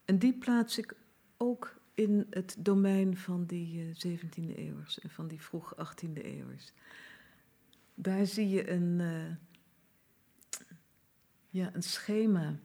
en 0.04 0.18
die 0.18 0.32
plaats 0.38 0.78
ik 0.78 0.96
ook 1.36 1.80
in 1.94 2.26
het 2.30 2.56
domein 2.58 3.16
van 3.16 3.44
die 3.44 3.94
17e 4.06 4.54
eeuwers 4.56 5.00
en 5.00 5.10
van 5.10 5.28
die 5.28 5.40
vroeg 5.40 5.74
18e 5.74 6.12
eeuwers. 6.12 6.72
Daar 7.94 8.26
zie 8.26 8.48
je 8.48 8.70
een, 8.70 9.00
ja, 11.48 11.74
een 11.74 11.82
schema. 11.82 12.58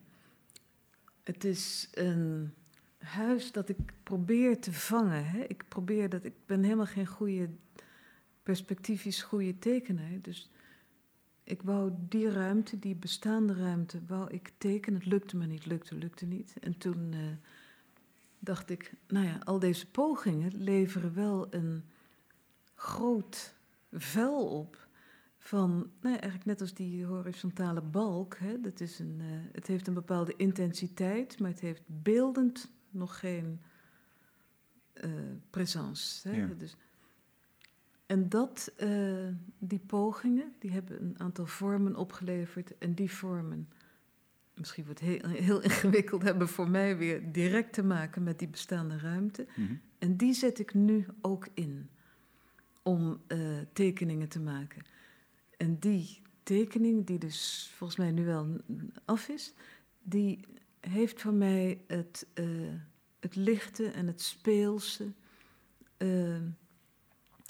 Het 1.22 1.44
is 1.44 1.88
een 1.92 2.52
huis 2.98 3.52
dat 3.52 3.68
ik 3.68 3.78
probeer 4.02 4.60
te 4.60 4.72
vangen. 4.72 5.26
Hè. 5.26 5.40
Ik 5.40 5.68
probeer 5.68 6.08
dat, 6.08 6.24
ik 6.24 6.34
ben 6.46 6.62
helemaal 6.62 6.86
geen 6.86 7.06
goede 7.06 7.48
perspectiefs 8.48 9.22
goede 9.22 9.58
tekenaar. 9.58 10.20
Dus 10.22 10.50
ik 11.44 11.62
wou 11.62 11.92
die 12.08 12.30
ruimte, 12.30 12.78
die 12.78 12.94
bestaande 12.94 13.54
ruimte, 13.54 14.00
wou 14.06 14.30
ik 14.30 14.52
tekenen. 14.58 14.98
Het 14.98 15.08
lukte 15.08 15.36
me 15.36 15.46
niet, 15.46 15.66
lukte, 15.66 15.94
lukte 15.94 16.26
niet. 16.26 16.56
En 16.60 16.78
toen 16.78 17.12
uh, 17.12 17.20
dacht 18.38 18.70
ik, 18.70 18.92
nou 19.08 19.26
ja, 19.26 19.38
al 19.44 19.58
deze 19.58 19.90
pogingen 19.90 20.62
leveren 20.62 21.14
wel 21.14 21.54
een 21.54 21.84
groot 22.74 23.54
vel 23.92 24.58
op. 24.58 24.88
van, 25.38 25.70
nou 26.00 26.14
ja, 26.14 26.20
eigenlijk 26.20 26.44
net 26.44 26.60
als 26.60 26.74
die 26.74 27.04
horizontale 27.04 27.82
balk, 27.82 28.36
hè, 28.38 28.60
dat 28.60 28.80
is 28.80 28.98
een, 28.98 29.18
uh, 29.20 29.26
het 29.52 29.66
heeft 29.66 29.86
een 29.86 29.94
bepaalde 29.94 30.34
intensiteit, 30.36 31.38
maar 31.38 31.50
het 31.50 31.60
heeft 31.60 31.82
beeldend 31.86 32.70
nog 32.90 33.18
geen 33.18 33.60
uh, 34.94 35.10
presence. 35.50 36.28
Hè? 36.28 36.36
Ja. 36.36 36.46
Dus, 36.46 36.76
en 38.08 38.28
dat, 38.28 38.72
uh, 38.78 39.28
die 39.58 39.78
pogingen, 39.78 40.52
die 40.58 40.70
hebben 40.70 41.02
een 41.02 41.20
aantal 41.20 41.46
vormen 41.46 41.96
opgeleverd. 41.96 42.78
En 42.78 42.94
die 42.94 43.10
vormen, 43.10 43.68
misschien 44.54 44.84
wordt 44.84 45.00
het 45.00 45.08
heel, 45.08 45.30
heel 45.30 45.60
ingewikkeld, 45.62 46.22
hebben 46.22 46.48
voor 46.48 46.70
mij 46.70 46.96
weer 46.96 47.32
direct 47.32 47.72
te 47.72 47.82
maken 47.82 48.22
met 48.22 48.38
die 48.38 48.48
bestaande 48.48 48.98
ruimte. 48.98 49.46
Mm 49.54 49.66
-hmm. 49.66 49.80
En 49.98 50.16
die 50.16 50.32
zet 50.32 50.58
ik 50.58 50.74
nu 50.74 51.06
ook 51.20 51.48
in 51.54 51.90
om 52.82 53.20
uh, 53.28 53.58
tekeningen 53.72 54.28
te 54.28 54.40
maken. 54.40 54.82
En 55.56 55.78
die 55.78 56.20
tekening, 56.42 57.06
die 57.06 57.18
dus 57.18 57.70
volgens 57.74 57.98
mij 57.98 58.10
nu 58.10 58.24
wel 58.24 58.60
af 59.04 59.28
is, 59.28 59.54
die 60.02 60.40
heeft 60.80 61.20
voor 61.20 61.34
mij 61.34 61.80
het, 61.86 62.26
uh, 62.34 62.74
het 63.20 63.36
lichte 63.36 63.86
en 63.86 64.06
het 64.06 64.20
speelse. 64.20 65.12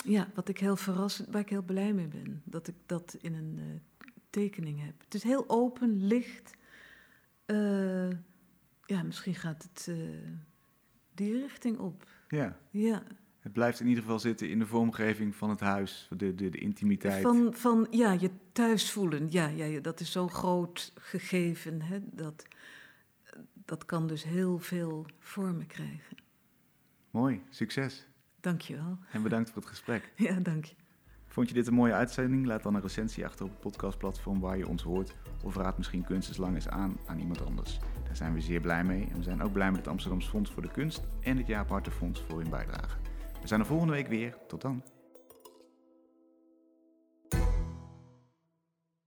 Ja, 0.05 0.29
wat 0.35 0.49
ik 0.49 0.59
heel 0.59 0.77
verrassend, 0.77 1.29
waar 1.31 1.41
ik 1.41 1.49
heel 1.49 1.63
blij 1.63 1.93
mee 1.93 2.09
ben. 2.09 2.43
Dat 2.45 2.69
ik 2.69 2.75
dat 2.87 3.17
in 3.21 3.35
een 3.35 3.59
uh, 3.59 3.65
tekening 4.31 4.85
heb. 4.85 5.01
Het 5.05 5.15
is 5.15 5.23
heel 5.23 5.45
open, 5.47 6.07
licht. 6.07 6.57
ja, 8.87 9.03
misschien 9.03 9.35
gaat 9.35 9.63
het 9.63 9.91
die 11.15 11.41
richting 11.41 11.79
op. 11.79 12.09
Ja. 12.29 12.59
Ja. 12.71 13.03
Het 13.39 13.53
blijft 13.53 13.81
in 13.81 13.87
ieder 13.87 14.03
geval 14.03 14.19
zitten 14.19 14.49
in 14.49 14.59
de 14.59 14.67
vormgeving 14.67 15.35
van 15.35 15.51
het 15.51 15.61
huis, 15.61 16.09
de, 16.17 16.35
de, 16.35 16.51
de 16.51 16.59
intimiteit. 16.59 17.23
Van, 17.23 17.55
van 17.55 17.87
ja, 17.91 18.13
je 18.13 18.31
thuis 18.53 18.93
voelen. 18.93 19.31
Ja, 19.31 19.47
ja, 19.47 19.81
dat 19.81 20.01
is 20.01 20.13
zo 20.13 20.29
groot 20.29 20.93
gegeven. 20.95 21.83
Hè, 21.83 21.99
dat, 22.03 22.47
dat 23.65 23.85
kan 23.85 24.07
dus 24.07 24.25
heel 24.25 24.59
veel 24.59 25.07
vormen 25.19 25.67
krijgen. 25.67 26.17
Mooi, 27.11 27.43
succes. 27.51 28.08
Dank 28.41 28.61
je 28.61 28.77
wel. 28.77 28.99
En 29.13 29.23
bedankt 29.23 29.51
voor 29.51 29.63
het 29.63 29.71
gesprek. 29.71 30.13
Ja, 30.17 30.35
dank 30.41 30.65
je. 30.65 30.75
Vond 31.27 31.49
je 31.49 31.55
dit 31.55 31.67
een 31.67 31.75
mooie 31.75 31.93
uitzending? 31.93 32.47
Laat 32.47 32.63
dan 32.63 32.75
een 32.75 32.81
recensie 32.81 33.25
achter 33.25 33.45
op 33.45 33.51
het 33.51 33.61
podcastplatform 33.61 34.41
waar 34.41 34.57
je 34.57 34.69
ons 34.69 34.83
hoort. 34.83 35.15
Of 35.43 35.57
raad 35.57 35.77
misschien 35.77 36.05
Kunst 36.05 36.31
is 36.31 36.37
Lang 36.37 36.55
eens 36.55 36.69
aan 36.69 36.97
aan 37.07 37.19
iemand 37.19 37.45
anders. 37.45 37.79
Daar 38.05 38.17
zijn 38.17 38.35
we 38.35 38.41
zeer 38.41 38.61
blij 38.61 38.85
mee. 38.85 39.07
En 39.11 39.17
we 39.17 39.23
zijn 39.23 39.43
ook 39.43 39.53
blij 39.53 39.69
met 39.71 39.79
het 39.79 39.89
Amsterdams 39.89 40.29
Fonds 40.29 40.51
voor 40.51 40.63
de 40.63 40.71
Kunst 40.71 41.03
en 41.21 41.37
het 41.37 41.47
Jaap 41.47 41.69
Hartenfonds 41.69 42.25
voor 42.29 42.39
hun 42.41 42.51
bijdrage. 42.51 42.97
We 43.41 43.47
zijn 43.47 43.61
er 43.61 43.67
volgende 43.67 43.93
week 43.93 44.09
weer. 44.09 44.37
Tot 44.47 44.61
dan. 44.61 44.83